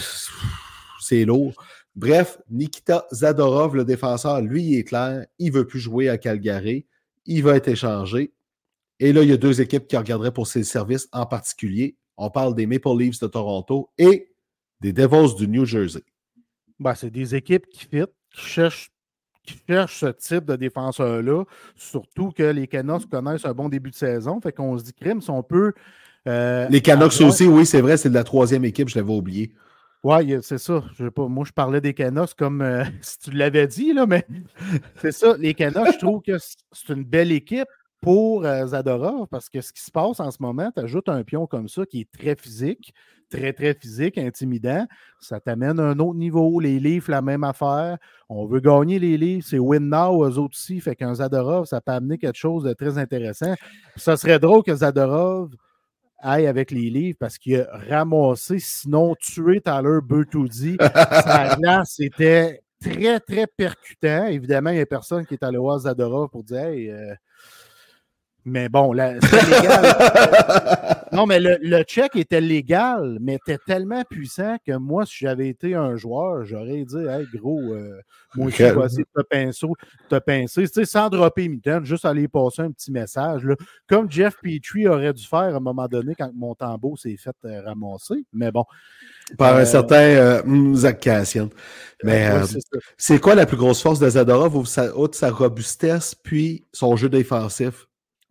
[1.01, 1.53] c'est lourd.
[1.95, 5.27] Bref, Nikita Zadorov, le défenseur, lui, il est clair.
[5.39, 6.87] Il ne veut plus jouer à Calgary.
[7.27, 8.33] Il va être échangé.
[9.03, 11.97] Et là, il y a deux équipes qui regarderaient pour ses services en particulier.
[12.17, 14.33] On parle des Maple Leafs de Toronto et
[14.81, 16.05] des Devils du New Jersey.
[16.79, 18.93] Ben, c'est des équipes qui fit, qui cherchent,
[19.45, 21.43] qui cherchent ce type de défenseur-là.
[21.75, 24.41] Surtout que les Canucks connaissent un bon début de saison.
[24.41, 25.73] Fait qu'on se dit, crime, si on peut.
[26.29, 29.53] Euh, les Canucks aussi, oui, c'est vrai, c'est de la troisième équipe, je l'avais oublié.
[30.05, 30.85] Oui, c'est ça.
[30.97, 34.25] Je pas, moi, je parlais des Canucks comme euh, si tu l'avais dit, là, mais
[35.01, 35.37] c'est ça.
[35.41, 37.67] Les Canucks, je trouve que c'est une belle équipe
[38.03, 41.23] pour euh, Zadorov parce que ce qui se passe en ce moment, tu ajoutes un
[41.23, 42.93] pion comme ça qui est très physique,
[43.31, 44.87] très, très physique, intimidant.
[45.21, 46.59] Ça t'amène à un autre niveau.
[46.59, 47.97] Les livres, la même affaire.
[48.29, 49.45] On veut gagner les livres.
[49.49, 50.81] C'est win now, eux autres aussi.
[50.81, 53.55] Fait qu'un Zadorov, ça peut amener quelque chose de très intéressant.
[53.97, 55.51] Ça serait drôle que Zadorov
[56.19, 60.77] aille avec les livres parce qu'il a ramassé, sinon tué Tyler Bertuzzi.
[60.81, 64.27] Sa glace était très, très percutant.
[64.27, 67.15] Évidemment, il n'y a personne qui est allé voir Zadorov pour dire Hey, euh,
[68.45, 69.97] mais bon, c'était légal.
[71.13, 75.49] non, mais le, le, check était légal, mais était tellement puissant que moi, si j'avais
[75.49, 78.01] été un joueur, j'aurais dit Hey, gros, euh,
[78.35, 79.67] moi aussi, je vais essayer de te pincer,
[80.09, 80.63] te pincer.
[80.63, 83.45] Tu sais, sans dropper mitaine, juste aller passer un petit message.
[83.45, 83.55] Là.
[83.89, 87.37] Comme Jeff Petrie aurait dû faire à un moment donné quand mon tambour s'est fait
[87.45, 88.25] euh, ramasser.
[88.33, 88.65] Mais bon.
[89.39, 90.43] Par un euh, certain
[90.75, 91.49] Zach Cassian.
[92.03, 92.29] Mais
[92.97, 97.87] c'est quoi la plus grosse force de Zadorov, outre sa robustesse, puis son jeu défensif?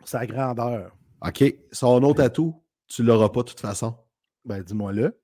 [0.05, 0.95] Sa grandeur.
[1.25, 1.43] OK.
[1.71, 2.55] Son autre atout,
[2.87, 3.95] tu ne l'auras pas de toute façon.
[4.45, 5.17] Ben, dis-moi-le.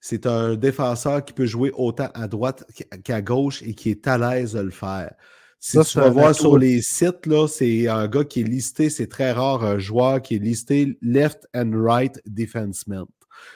[0.00, 2.64] C'est un défenseur qui peut jouer autant à droite
[3.04, 5.14] qu'à gauche et qui est à l'aise de le faire.
[5.58, 9.06] Si tu vas voir sur les sites, là, c'est un gars qui est listé, c'est
[9.06, 13.06] très rare, un joueur qui est listé left and right defenseman.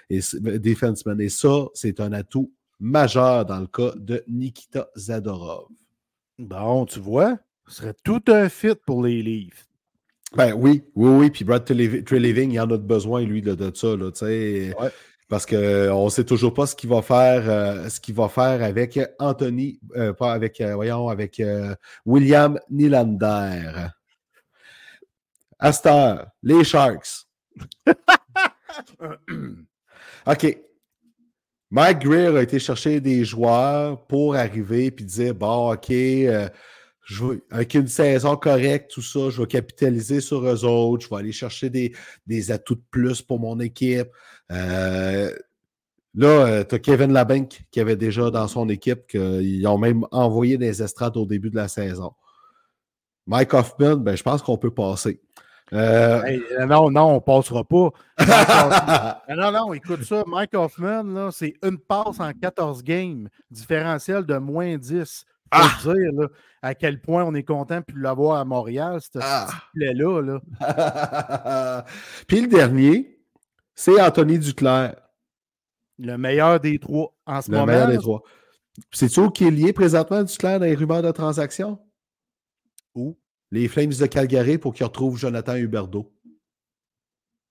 [0.09, 0.21] Et,
[0.59, 1.21] defenseman.
[1.21, 5.67] et ça, c'est un atout majeur dans le cas de Nikita Zadorov.
[6.39, 9.68] Bon, tu vois, ce serait tout un fit pour les Leafs.
[10.37, 11.31] Ben oui, oui, oui.
[11.31, 13.97] Puis Brad Treliving, il en a besoin, lui, de, de ça.
[13.97, 14.91] Là, ouais.
[15.29, 18.63] Parce qu'on ne sait toujours pas ce qu'il va faire, euh, ce qu'il va faire
[18.63, 21.43] avec Anthony, euh, pas avec, euh, voyons, avec
[22.07, 23.89] William Nylander.
[25.59, 27.27] Astor, les Sharks.
[30.27, 30.59] OK.
[31.71, 35.93] Mike Greer a été chercher des joueurs pour arriver et dire bon, OK,
[37.09, 41.17] je avec une saison correcte, tout ça, je vais capitaliser sur eux autres, je vais
[41.17, 41.95] aller chercher des,
[42.27, 44.09] des atouts de plus pour mon équipe.
[44.53, 45.35] Euh,
[46.15, 50.05] là, euh, tu as Kevin Labank qui avait déjà dans son équipe, qu'ils ont même
[50.11, 52.13] envoyé des estrades au début de la saison.
[53.27, 55.19] Mike Hoffman, ben, je pense qu'on peut passer.
[55.73, 57.91] Euh, non, non, on ne passera pas.
[59.35, 60.25] non, non, écoute ça.
[60.27, 65.25] Mike Hoffman, c'est une passe en 14 games, différentiel de moins 10.
[65.51, 65.79] Ah!
[65.83, 66.29] dire là,
[66.63, 69.49] à quel point on est content de l'avoir à Montréal, ce ah!
[69.75, 71.85] là là.
[72.27, 73.19] Puis le dernier,
[73.75, 74.97] c'est Anthony Duclair.
[75.99, 77.67] Le meilleur des trois en ce moment.
[77.67, 78.23] Le meilleur des trois.
[78.93, 81.79] C'est-tu qui est lié présentement Duclair dans les rumeurs de transactions?
[82.95, 83.19] Où?
[83.51, 86.13] Les Flames de Calgary pour qu'ils retrouvent Jonathan Huberdeau.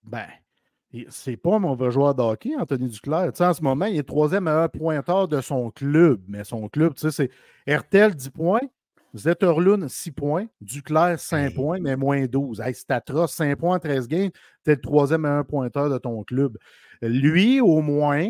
[0.03, 0.27] Ben,
[1.09, 3.31] c'est pas un mauvais joueur de hockey, Anthony Duclair.
[3.39, 6.21] en ce moment, il est troisième meilleur pointeur de son club.
[6.27, 7.31] Mais son club, tu sais, c'est
[7.65, 8.61] Hertel 10 points,
[9.13, 12.61] Zetterlund 6 points, Duclair 5 points, mais moins 12.
[12.61, 14.31] Hey, c'est atroce, 5 points en 13 games,
[14.63, 16.57] t'es le troisième meilleur pointeur de ton club.
[17.01, 18.29] Lui, au moins,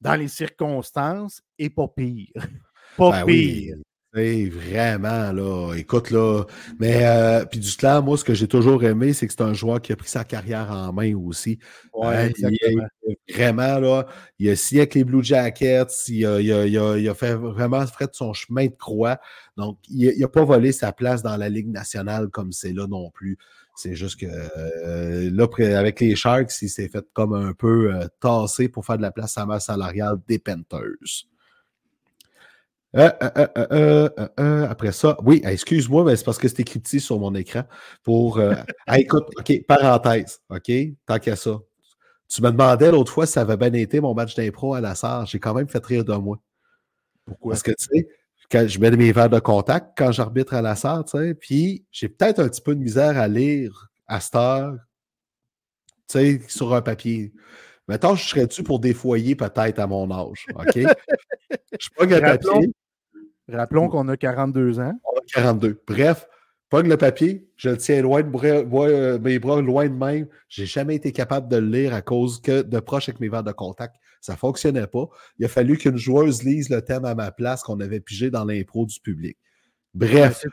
[0.00, 2.32] dans les circonstances, est pas pire.
[2.96, 3.76] pas ben pire.
[3.76, 3.82] Oui,
[4.12, 5.74] vraiment, là.
[5.76, 6.44] Écoute, là.
[6.78, 9.54] Mais, euh, puis du clan, moi, ce que j'ai toujours aimé, c'est que c'est un
[9.54, 11.58] joueur qui a pris sa carrière en main aussi.
[11.94, 12.86] Ouais, hein,
[13.32, 14.06] vraiment, là.
[14.38, 15.86] Il a signé avec les Blue Jackets.
[16.08, 19.18] Il a, il a, il a, fait vraiment fait son chemin de croix.
[19.56, 23.10] Donc, il n'a pas volé sa place dans la Ligue nationale comme c'est là non
[23.10, 23.38] plus.
[23.76, 25.46] C'est juste que euh, là,
[25.78, 29.10] avec les Sharks, il s'est fait comme un peu euh, tasser pour faire de la
[29.10, 31.30] place à masse salariale Panthers.
[32.96, 33.10] Euh,
[33.56, 34.08] euh,
[34.40, 37.62] euh, après ça, oui, excuse-moi, mais c'est parce que c'est écrit petit sur mon écran.
[38.02, 38.40] Pour.
[38.86, 40.72] ah, écoute, OK, parenthèse, OK,
[41.06, 41.58] tant qu'à ça.
[42.28, 44.94] Tu me demandais l'autre fois si ça avait bien été mon match d'impro à la
[44.94, 45.26] salle.
[45.26, 46.38] J'ai quand même fait rire de moi.
[47.24, 47.52] Pourquoi?
[47.52, 48.08] Parce que, tu sais,
[48.50, 51.84] quand je mets mes verres de contact quand j'arbitre à la salle, tu sais, puis
[51.90, 54.74] j'ai peut-être un petit peu de misère à lire à cette heure,
[56.08, 57.32] tu sais, sur un papier.
[57.88, 60.74] Mettons, je serais-tu pour défoyer peut-être à mon âge, OK?
[61.80, 62.72] je le Rappelons- papier,
[63.52, 64.92] Rappelons qu'on a 42 ans.
[65.04, 65.80] on a 42.
[65.86, 66.26] Bref,
[66.68, 70.26] pogne le papier, je le tiens loin de euh, mes bras loin de même.
[70.48, 73.44] J'ai jamais été capable de le lire à cause que de proche avec mes verres
[73.44, 73.96] de contact.
[74.20, 75.08] Ça fonctionnait pas.
[75.38, 78.44] Il a fallu qu'une joueuse lise le thème à ma place qu'on avait pigé dans
[78.44, 79.36] l'impro du public.
[79.94, 80.44] Bref,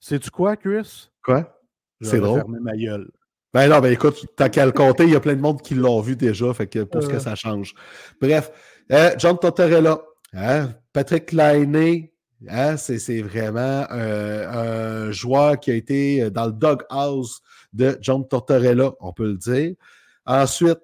[0.00, 1.10] Sais-tu quoi, Chris?
[1.24, 1.60] quoi?
[2.00, 2.40] C'est drôle.
[2.40, 3.10] fermé ma gueule.
[3.52, 5.74] Ben non, ben écoute, t'as qu'à le compter, il y a plein de monde qui
[5.74, 7.20] l'ont vu déjà, fait que pour ce que Euh.
[7.20, 7.74] ça change.
[8.20, 8.50] Bref,
[8.92, 9.98] euh, John Tortorella,
[10.34, 12.12] hein, Patrick Lainé,
[12.48, 17.40] hein, c'est vraiment euh, un joueur qui a été dans le doghouse
[17.72, 19.74] de John Tortorella, on peut le dire.
[20.24, 20.78] Ensuite,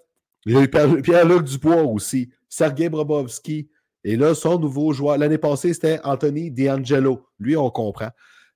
[0.46, 3.68] il y a eu Pierre- Pierre-Luc Dubois aussi, Sergei Brobovski,
[4.04, 7.26] et là, son nouveau joueur, l'année passée, c'était Anthony D'Angelo.
[7.38, 8.10] Lui, on comprend.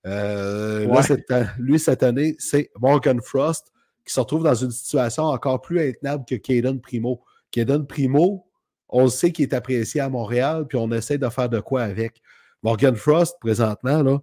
[0.04, 3.72] Euh, là, cette, lui, cette année, c'est Morgan Frost
[4.04, 7.22] qui se retrouve dans une situation encore plus intenable que Caden Primo.
[7.50, 8.46] Caden Primo,
[8.88, 11.82] on le sait qu'il est apprécié à Montréal, puis on essaie de faire de quoi
[11.82, 12.22] avec.
[12.62, 14.18] Morgan Frost, présentement, là,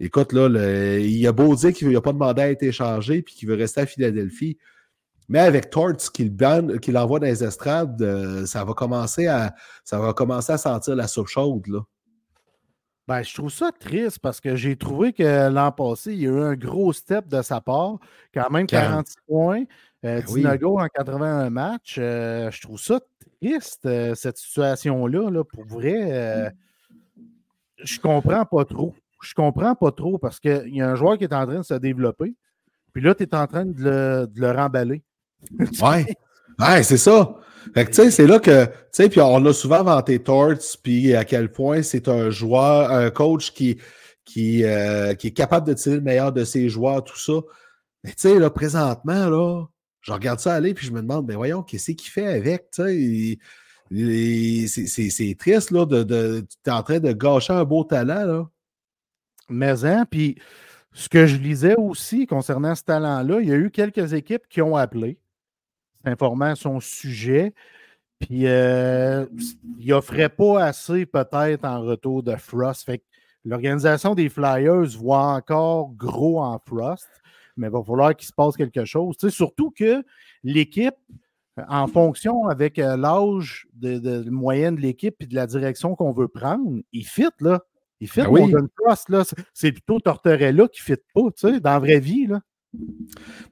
[0.00, 3.34] écoute, là, le- il a beau dire qu'il n'a pas demandé à être échangé, puis
[3.34, 4.58] qu'il veut rester à Philadelphie.
[5.28, 6.34] Mais avec Torts qu'il
[6.80, 9.54] qu'il envoie dans les estrades, euh, ça va commencer à
[9.84, 11.66] ça va commencer à sentir la soupe chaude.
[11.66, 11.80] Là.
[13.06, 16.30] Ben, je trouve ça triste parce que j'ai trouvé que l'an passé, il y a
[16.30, 17.98] eu un gros step de sa part.
[18.34, 19.06] Quand même 40.
[19.06, 19.60] 46 points,
[20.04, 20.40] euh, Ben oui.
[20.42, 21.96] 19 goals en 81 matchs.
[21.98, 23.00] Euh, je trouve ça
[23.42, 25.30] triste, euh, cette situation-là.
[25.30, 26.52] Là, pour vrai,
[27.82, 28.94] je comprends pas trop.
[29.22, 31.64] Je comprends pas trop parce qu'il y a un joueur qui est en train de
[31.64, 32.34] se développer.
[32.92, 35.02] Puis là, tu es en train de le, de le remballer.
[35.82, 36.06] Ouais.
[36.58, 37.36] Ouais, c'est ça.
[37.72, 40.76] Fait que, tu sais, c'est là que, tu sais, puis on a souvent vanté Torts,
[40.82, 43.78] puis à quel point c'est un joueur, un coach qui,
[44.24, 47.34] qui, euh, qui est capable de tirer le meilleur de ses joueurs, tout ça.
[48.02, 49.66] Mais, tu sais, là, présentement, là,
[50.00, 52.82] je regarde ça aller, puis je me demande, ben voyons, qu'est-ce qu'il fait avec, tu
[52.82, 53.38] sais?
[53.90, 58.48] C'est- triste, là, de, tu es en train de gâcher un beau talent, là.
[59.48, 60.38] Mais, hein, puis
[60.92, 64.60] ce que je lisais aussi concernant ce talent-là, il y a eu quelques équipes qui
[64.60, 65.18] ont appelé,
[66.04, 67.54] informant son sujet,
[68.18, 69.26] puis euh,
[69.78, 72.84] il offrait pas assez peut-être en retour de Frost.
[72.84, 73.02] Fait
[73.44, 77.08] l'organisation des Flyers voit encore gros en Frost,
[77.56, 79.16] mais il va falloir qu'il se passe quelque chose.
[79.16, 80.04] Tu sais, surtout que
[80.42, 80.96] l'équipe,
[81.68, 86.12] en fonction avec euh, l'âge de, de moyenne de l'équipe et de la direction qu'on
[86.12, 87.60] veut prendre, il fit, là.
[88.00, 88.54] Il fit Ben oui.
[88.76, 89.24] Frost, là.
[89.52, 92.40] C'est- plutôt Tortorella qui fit pas, tu sais, dans la vraie vie, là.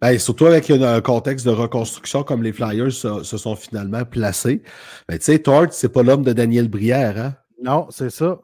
[0.00, 4.62] Ben, surtout avec un, contexte de reconstruction comme les Flyers se, se sont finalement placés.
[5.08, 7.34] Ben, tu sais, Tort, c'est pas l'homme de Daniel Brière, hein?
[7.62, 8.38] Non, c'est ça.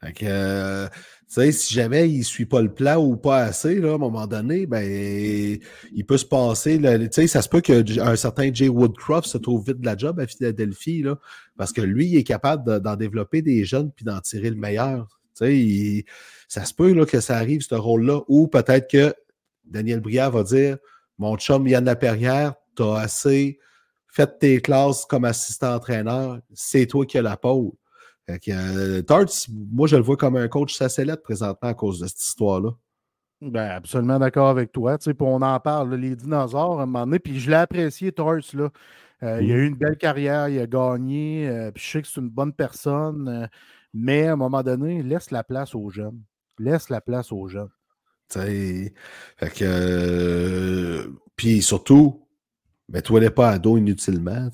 [0.00, 0.88] Fait que, euh,
[1.26, 3.98] sais, si jamais il ne suit pas le plan ou pas assez, là, à un
[3.98, 4.82] moment donné, ben,
[5.92, 6.78] il peut se passer.
[6.78, 10.20] là, Tu ça se peut qu'un certain Jay Woodcroft se trouve vite de la job
[10.20, 11.18] à Philadelphie, là,
[11.56, 14.56] parce que lui, il est capable de- d'en développer des jeunes puis d'en tirer le
[14.56, 15.08] meilleur.
[15.36, 16.04] Tu il-
[16.48, 19.12] ça se peut là, que ça arrive, ce rôle-là, ou peut-être que
[19.64, 20.78] Daniel Brière va dire
[21.18, 23.58] Mon chum Yann Laperrière, t'as assez
[24.08, 27.72] fait tes classes comme assistant-entraîneur, c'est toi qui as la pôle.
[28.26, 32.06] Que, euh, Tarts, moi, je le vois comme un coach sacellette présentement à cause de
[32.08, 32.70] cette histoire-là.
[33.40, 34.98] Ben, absolument d'accord avec toi.
[34.98, 37.18] Puis on en parle, là, les dinosaures, à un moment donné.
[37.20, 38.40] Puis je l'ai apprécié, Torts.
[38.54, 38.70] Là.
[39.22, 41.48] Euh, Il a eu une belle carrière, il a gagné.
[41.48, 43.28] euh, puis je sais que c'est une bonne personne.
[43.28, 43.46] euh,
[43.94, 46.20] mais à un moment donné, laisse la place aux jeunes.
[46.58, 47.70] Laisse la place aux jeunes.
[48.28, 48.94] Tu sais,
[49.36, 51.12] Fait que.
[51.36, 52.26] Puis surtout,
[52.88, 54.48] mets-toi pas à dos inutilement.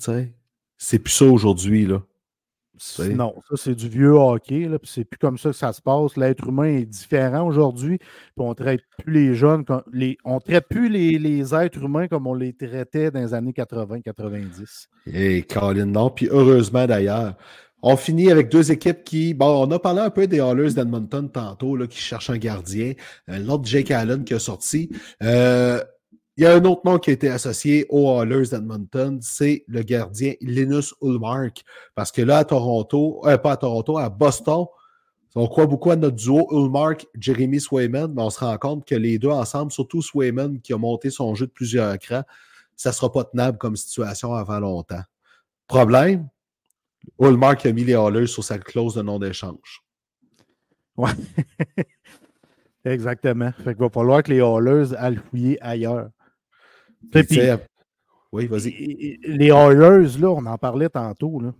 [0.77, 1.85] C'est plus ça aujourd'hui.
[1.87, 2.03] là.
[3.13, 4.67] Non, ça, c'est du vieux hockey.
[4.67, 6.17] Là, puis c'est plus comme ça que ça se passe.
[6.17, 7.97] L'être humain est différent aujourd'hui.
[7.99, 9.63] Puis on traite plus les jeunes.
[9.65, 13.33] comme- Les, on traite plus les, les êtres humains comme on les traitait dans les
[13.33, 14.87] années 80-90.
[15.07, 16.09] Et Colin, non.
[16.09, 17.35] Puis heureusement d'ailleurs.
[17.85, 19.33] On finit avec deux équipes qui.
[19.33, 22.93] Bon, on a parlé un peu des Hallers d'Edmonton tantôt, là, qui cherchent un gardien.
[23.29, 24.89] Euh, L'autre Jake Allen qui a sorti.
[25.21, 25.81] Euh,
[26.35, 29.83] il y a un autre nom qui a été associé aux Hallers d'Edmonton, c'est le
[29.83, 31.63] gardien Linus Ulmark.
[31.93, 34.65] Parce que là, à Toronto, euh, pas à Toronto, à Boston,
[35.35, 38.95] on croit beaucoup à notre duo Ulmark, Jeremy Swayman, mais on se rend compte que
[38.95, 42.23] les deux ensemble, surtout Swayman qui a monté son jeu de plusieurs crans,
[42.75, 45.03] ça ne sera pas tenable comme situation avant longtemps.
[45.67, 46.27] Problème,
[47.19, 49.83] Ulmark a mis les Hallers sur sa clause de non-échange.
[50.97, 51.11] Ouais.
[52.85, 53.51] Exactement.
[53.63, 56.09] Fait qu'il va falloir que les Hallers aillent fouiller ailleurs.
[57.11, 57.39] Puis,
[58.31, 59.19] Oui, vas-y.
[59.23, 61.53] Les Oilers, là, on en parlait tantôt, là.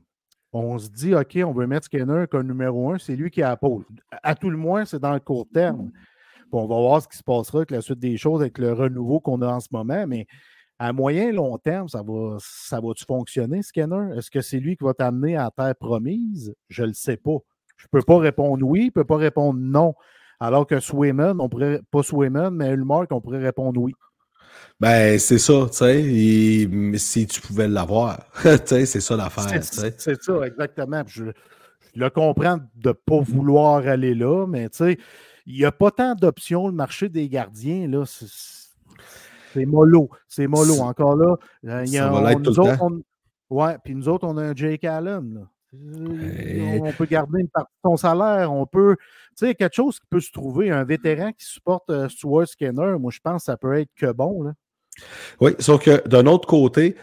[0.56, 3.49] On se dit, OK, on veut mettre Skinner comme numéro un, c'est lui qui a
[3.49, 3.86] la pole.
[4.22, 5.91] À tout le moins, c'est dans le court terme.
[6.52, 9.20] on va voir ce qui se passera avec la suite des choses, avec le renouveau
[9.20, 10.28] qu'on a en ce moment, mais
[10.78, 14.15] à moyen et long terme, ça va, ça va-tu fonctionner, Skinner?
[14.15, 16.53] Est-ce que c'est lui qui va t'amener à terre promise?
[16.70, 17.38] Je ne le sais pas.
[17.78, 19.95] Je ne peux pas répondre oui, je ne peux pas répondre non.
[20.40, 23.94] Alors que Swayman, on pourrait, pas Swayman, mais Ulmark, on pourrait répondre oui.
[24.80, 26.97] Ben, c'est ça, tu sais.
[26.97, 29.63] Si tu pouvais l'avoir, tu sais, c'est ça l'affaire.
[29.63, 31.03] C'est ça, exactement.
[31.07, 31.25] Je,
[31.95, 34.97] le comprends de ne pas vouloir aller là, mais tu sais,
[35.45, 36.67] il n'y a pas tant d'options.
[36.67, 40.09] Le marché des gardiens, là, c'est mollo.
[40.27, 40.80] C'est mollo.
[40.80, 41.35] Encore là,
[41.65, 43.01] euh, il y a, on, nous autres,
[43.49, 45.34] ouais, puis nous autres, on a un Jake Allen.
[45.34, 45.41] Là.
[45.75, 48.51] Euh, on peut garder une partie de son salaire.
[48.51, 48.95] On peut.
[49.38, 50.72] Tu quelque chose qui peut se trouver.
[50.72, 54.11] Un vétéran qui supporte euh, Stuart Skinner, moi, je pense que ça peut être que
[54.11, 54.43] bon.
[54.43, 54.53] Là.
[55.39, 56.95] Oui, sauf que d'un autre côté,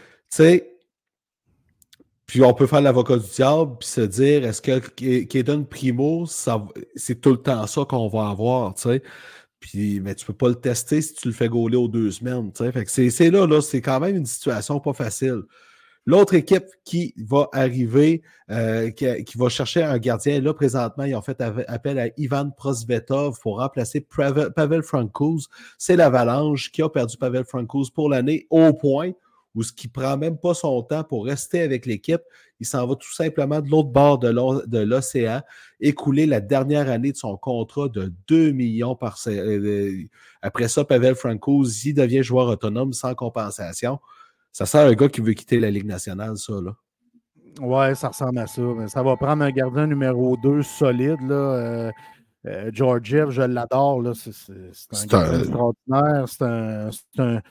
[2.25, 7.19] puis on peut faire l'avocat du diable puis se dire est-ce que Kaden Primo, c'est
[7.19, 8.73] tout le temps ça qu'on va avoir.
[9.59, 12.51] Puis, mais tu peux pas le tester si tu le fais gauler aux deux semaines.
[12.55, 15.43] Fait que c'est là, là, c'est quand même une situation pas facile.
[16.05, 21.21] L'autre équipe qui va arriver, euh, qui, va chercher un gardien, là, présentement, ils ont
[21.21, 25.47] fait appel à Ivan Prosvetov pour remplacer Pavel Francouz.
[25.77, 29.11] C'est l'Avalanche qui a perdu Pavel Francouz pour l'année au point
[29.53, 32.21] où ce qui prend même pas son temps pour rester avec l'équipe.
[32.59, 35.41] Il s'en va tout simplement de l'autre bord de l'océan,
[35.79, 40.03] écouler la dernière année de son contrat de 2 millions par euh,
[40.41, 43.99] Après ça, Pavel Francouz, il devient joueur autonome sans compensation.
[44.51, 46.75] Ça sert à un gars qui veut quitter la Ligue nationale, ça, là.
[47.59, 48.61] Ouais, ça ressemble à ça.
[48.61, 51.35] Mais ça va prendre un gardien numéro 2 solide, là.
[51.35, 51.91] Euh,
[52.47, 54.31] euh je l'adore, C'est
[54.93, 56.25] un gardien extraordinaire.
[56.27, 57.41] C'est un,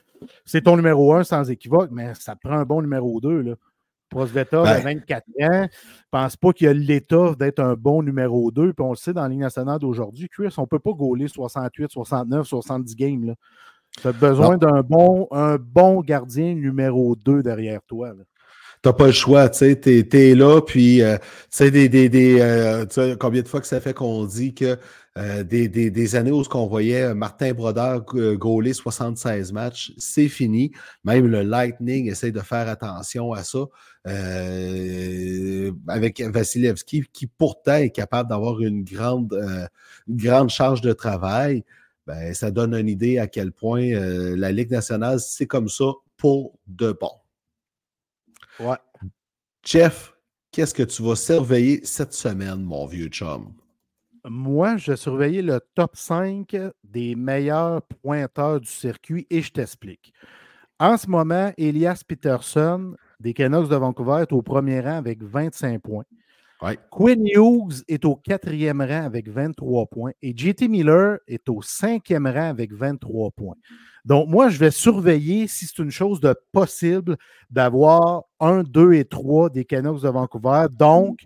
[0.44, 3.54] C'est ton numéro 1 sans équivoque, mais ça prend un bon numéro 2, là.
[4.10, 5.68] Prosvetov a 24 ans.
[5.70, 8.72] Je pense pas qu'il a l'état d'être un bon numéro 2.
[8.72, 11.28] Puis on le sait dans la Ligue nationale d'aujourd'hui, Chris, on ne peut pas gauler
[11.28, 13.24] 68, 69, 70 games.
[13.26, 13.34] Là.
[14.00, 18.12] Tu as besoin d'un bon, un bon gardien numéro 2 derrière toi.
[18.82, 21.90] Tu n'as pas le choix, tu sais, tu es, là, puis euh, tu sais, des,
[21.90, 22.86] des, des euh,
[23.18, 24.78] combien de fois que ça fait qu'on dit que
[25.18, 30.72] euh, des, des, années où on voyait Martin Brodeur gauler 76 matchs, c'est fini.
[31.04, 33.66] Même le Lightning essaie de faire attention à ça.
[35.88, 39.34] avec Vasilevski, qui pourtant est capable d'avoir une grande,
[40.08, 41.64] une grande charge de travail.
[42.10, 45.92] Ben, ça donne une idée à quel point euh, la Ligue nationale, c'est comme ça
[46.16, 47.12] pour de bon.
[48.58, 48.76] Ouais.
[49.64, 50.12] Jeff,
[50.50, 53.52] qu'est-ce que tu vas surveiller cette semaine, mon vieux chum?
[54.24, 60.12] Moi, je vais surveiller le top 5 des meilleurs pointeurs du circuit et je t'explique.
[60.80, 65.80] En ce moment, Elias Peterson des Canucks de Vancouver est au premier rang avec 25
[65.80, 66.04] points.
[66.90, 72.26] Quinn Hughes est au quatrième rang avec 23 points et JT Miller est au cinquième
[72.26, 73.56] rang avec 23 points.
[74.04, 77.16] Donc, moi, je vais surveiller si c'est une chose de possible
[77.50, 80.66] d'avoir un, deux et trois des Canucks de Vancouver.
[80.70, 81.20] Donc,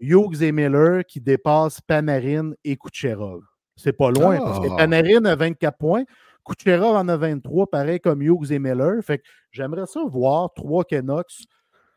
[0.00, 3.42] Hughes et Miller qui dépassent Panarin et Kucherov.
[3.76, 4.76] C'est pas loin parce que ah!
[4.76, 6.04] Panarin a 24 points.
[6.44, 9.02] Kucherov en a 23, pareil comme Hughes et Miller.
[9.02, 11.46] Fait que j'aimerais ça voir trois Canucks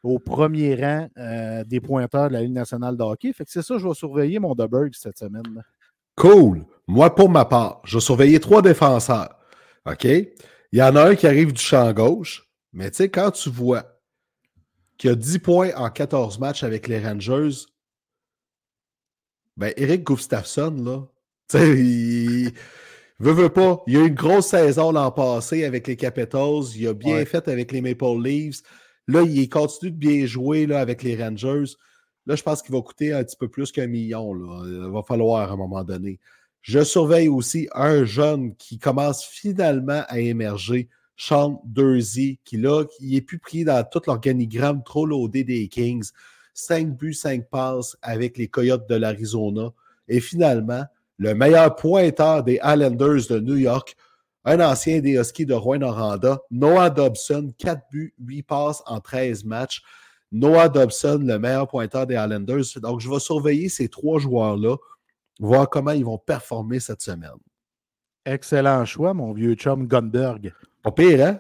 [0.04, 3.34] au premier rang euh, des pointeurs de la Ligue nationale de hockey.
[3.34, 5.64] Fait que c'est ça, je vais surveiller mon Duberg cette semaine.
[6.16, 6.66] Cool.
[6.88, 9.38] Moi, pour ma part, je vais surveiller trois défenseurs.
[9.86, 10.04] OK?
[10.04, 13.50] Il y en a un qui arrive du champ gauche, mais tu sais, quand tu
[13.50, 14.00] vois
[14.98, 17.66] qu'il y a 10 points en 14 matchs avec les Rangers,
[19.58, 21.08] ben, Eric Gustafsson, là,
[21.50, 22.54] tu sais, il.
[23.20, 23.84] Veut, veut pas.
[23.86, 26.64] Il y a eu une grosse saison l'an passé avec les Capitals.
[26.76, 28.64] Il a bien fait avec les Maple Leafs.
[29.08, 31.74] Là, il continue de bien jouer là, avec les Rangers.
[32.26, 34.34] Là, je pense qu'il va coûter un petit peu plus qu'un million.
[34.34, 34.64] Là.
[34.66, 36.20] Il va falloir à un moment donné.
[36.62, 43.16] Je surveille aussi un jeune qui commence finalement à émerger, Sean Dursey, qui là, qui
[43.16, 46.12] est plus pris dans tout l'organigramme trop loadé des Kings.
[46.54, 49.74] Cinq buts, cinq passes avec les Coyotes de l'Arizona.
[50.08, 50.84] Et finalement,
[51.18, 53.96] le meilleur pointeur des Islanders de New York,
[54.46, 59.82] un ancien des Huskies de Rouen-Noranda, Noah Dobson, 4 buts, 8 passes en 13 matchs.
[60.32, 62.64] Noah Dobson, le meilleur pointeur des Islanders.
[62.82, 64.78] Donc, je vais surveiller ces trois joueurs-là,
[65.40, 67.32] voir comment ils vont performer cette semaine.
[68.26, 70.54] Excellent choix, mon vieux chum Gunberg.
[70.84, 71.40] Pas pire, hein?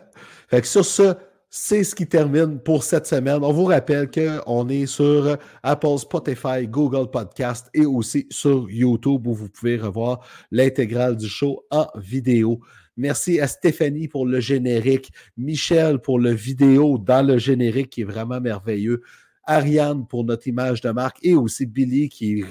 [0.49, 1.15] Fait que sur ce,
[1.49, 3.43] c'est ce qui termine pour cette semaine.
[3.43, 9.33] On vous rappelle qu'on est sur Apple, Spotify, Google Podcast et aussi sur YouTube où
[9.33, 12.61] vous pouvez revoir l'intégrale du show en vidéo.
[12.97, 18.05] Merci à Stéphanie pour le générique, Michel pour le vidéo dans le générique qui est
[18.05, 19.01] vraiment merveilleux.
[19.43, 22.43] Ariane pour notre image de marque et aussi Billy qui,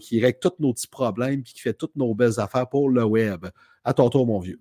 [0.00, 3.04] qui règle tous nos petits problèmes et qui fait toutes nos belles affaires pour le
[3.04, 3.46] web.
[3.84, 4.58] À ton tour, mon vieux.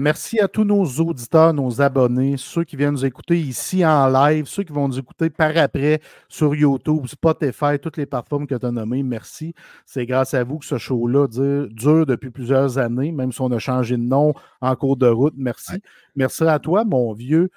[0.00, 4.46] Merci à tous nos auditeurs, nos abonnés, ceux qui viennent nous écouter ici en live,
[4.46, 8.66] ceux qui vont nous écouter par après sur YouTube, Spotify, toutes les plateformes que tu
[8.66, 9.04] as nommées.
[9.04, 9.54] Merci.
[9.84, 13.60] C'est grâce à vous que ce show-là dure, depuis plusieurs années, même si on a
[13.60, 15.34] changé de nom en cours de route.
[15.36, 15.80] Merci.
[16.16, 17.48] Merci à toi, mon vieux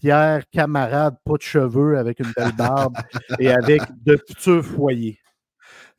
[0.00, 2.96] fier camarade, pas de cheveux, avec une belle barbe
[3.38, 5.18] et avec de futurs foyers.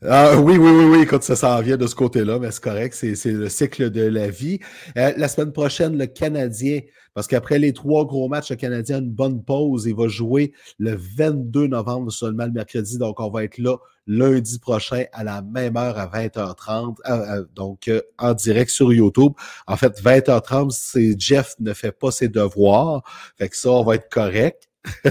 [0.08, 2.94] Ah, oui, oui, oui, oui, quand ça s'en vient de ce côté-là, mais c'est correct,
[2.94, 4.60] c'est le cycle de la vie.
[4.98, 6.80] Euh, la semaine prochaine, le Canadien,
[7.14, 9.88] parce qu'après les trois gros matchs, le Canadien a une bonne pause.
[9.88, 13.76] Il va jouer le 22 novembre seulement le mercredi, donc on va être là
[14.08, 19.34] lundi prochain à la même heure à 20h30, euh, euh, donc en direct sur YouTube.
[19.68, 23.04] En fait, 20h30, c'est Jeff ne fait pas ses devoirs,
[23.38, 24.70] fait que ça, on va être correct.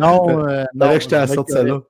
[0.00, 0.42] non,
[0.74, 1.80] non, je t'ai sorti ça là.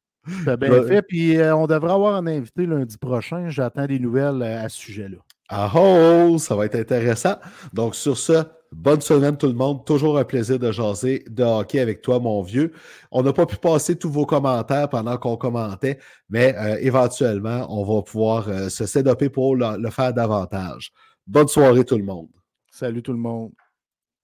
[0.44, 1.02] C'est bien fait.
[1.02, 3.48] Puis euh, on devrait avoir un invité lundi prochain.
[3.48, 5.18] J'attends des nouvelles euh, à ce sujet-là.
[5.48, 7.36] Ah oh, ça va être intéressant.
[7.72, 9.84] Donc, sur ce, bonne semaine tout le monde.
[9.84, 12.72] Toujours un plaisir de jaser de hockey avec toi, mon vieux.
[13.10, 15.98] On n'a pas pu passer tous vos commentaires pendant qu'on commentait,
[16.30, 20.92] mais euh, éventuellement, on va pouvoir se sédoper pour le faire davantage.
[21.26, 22.28] Bonne soirée tout le monde.
[22.70, 23.52] Salut tout le monde.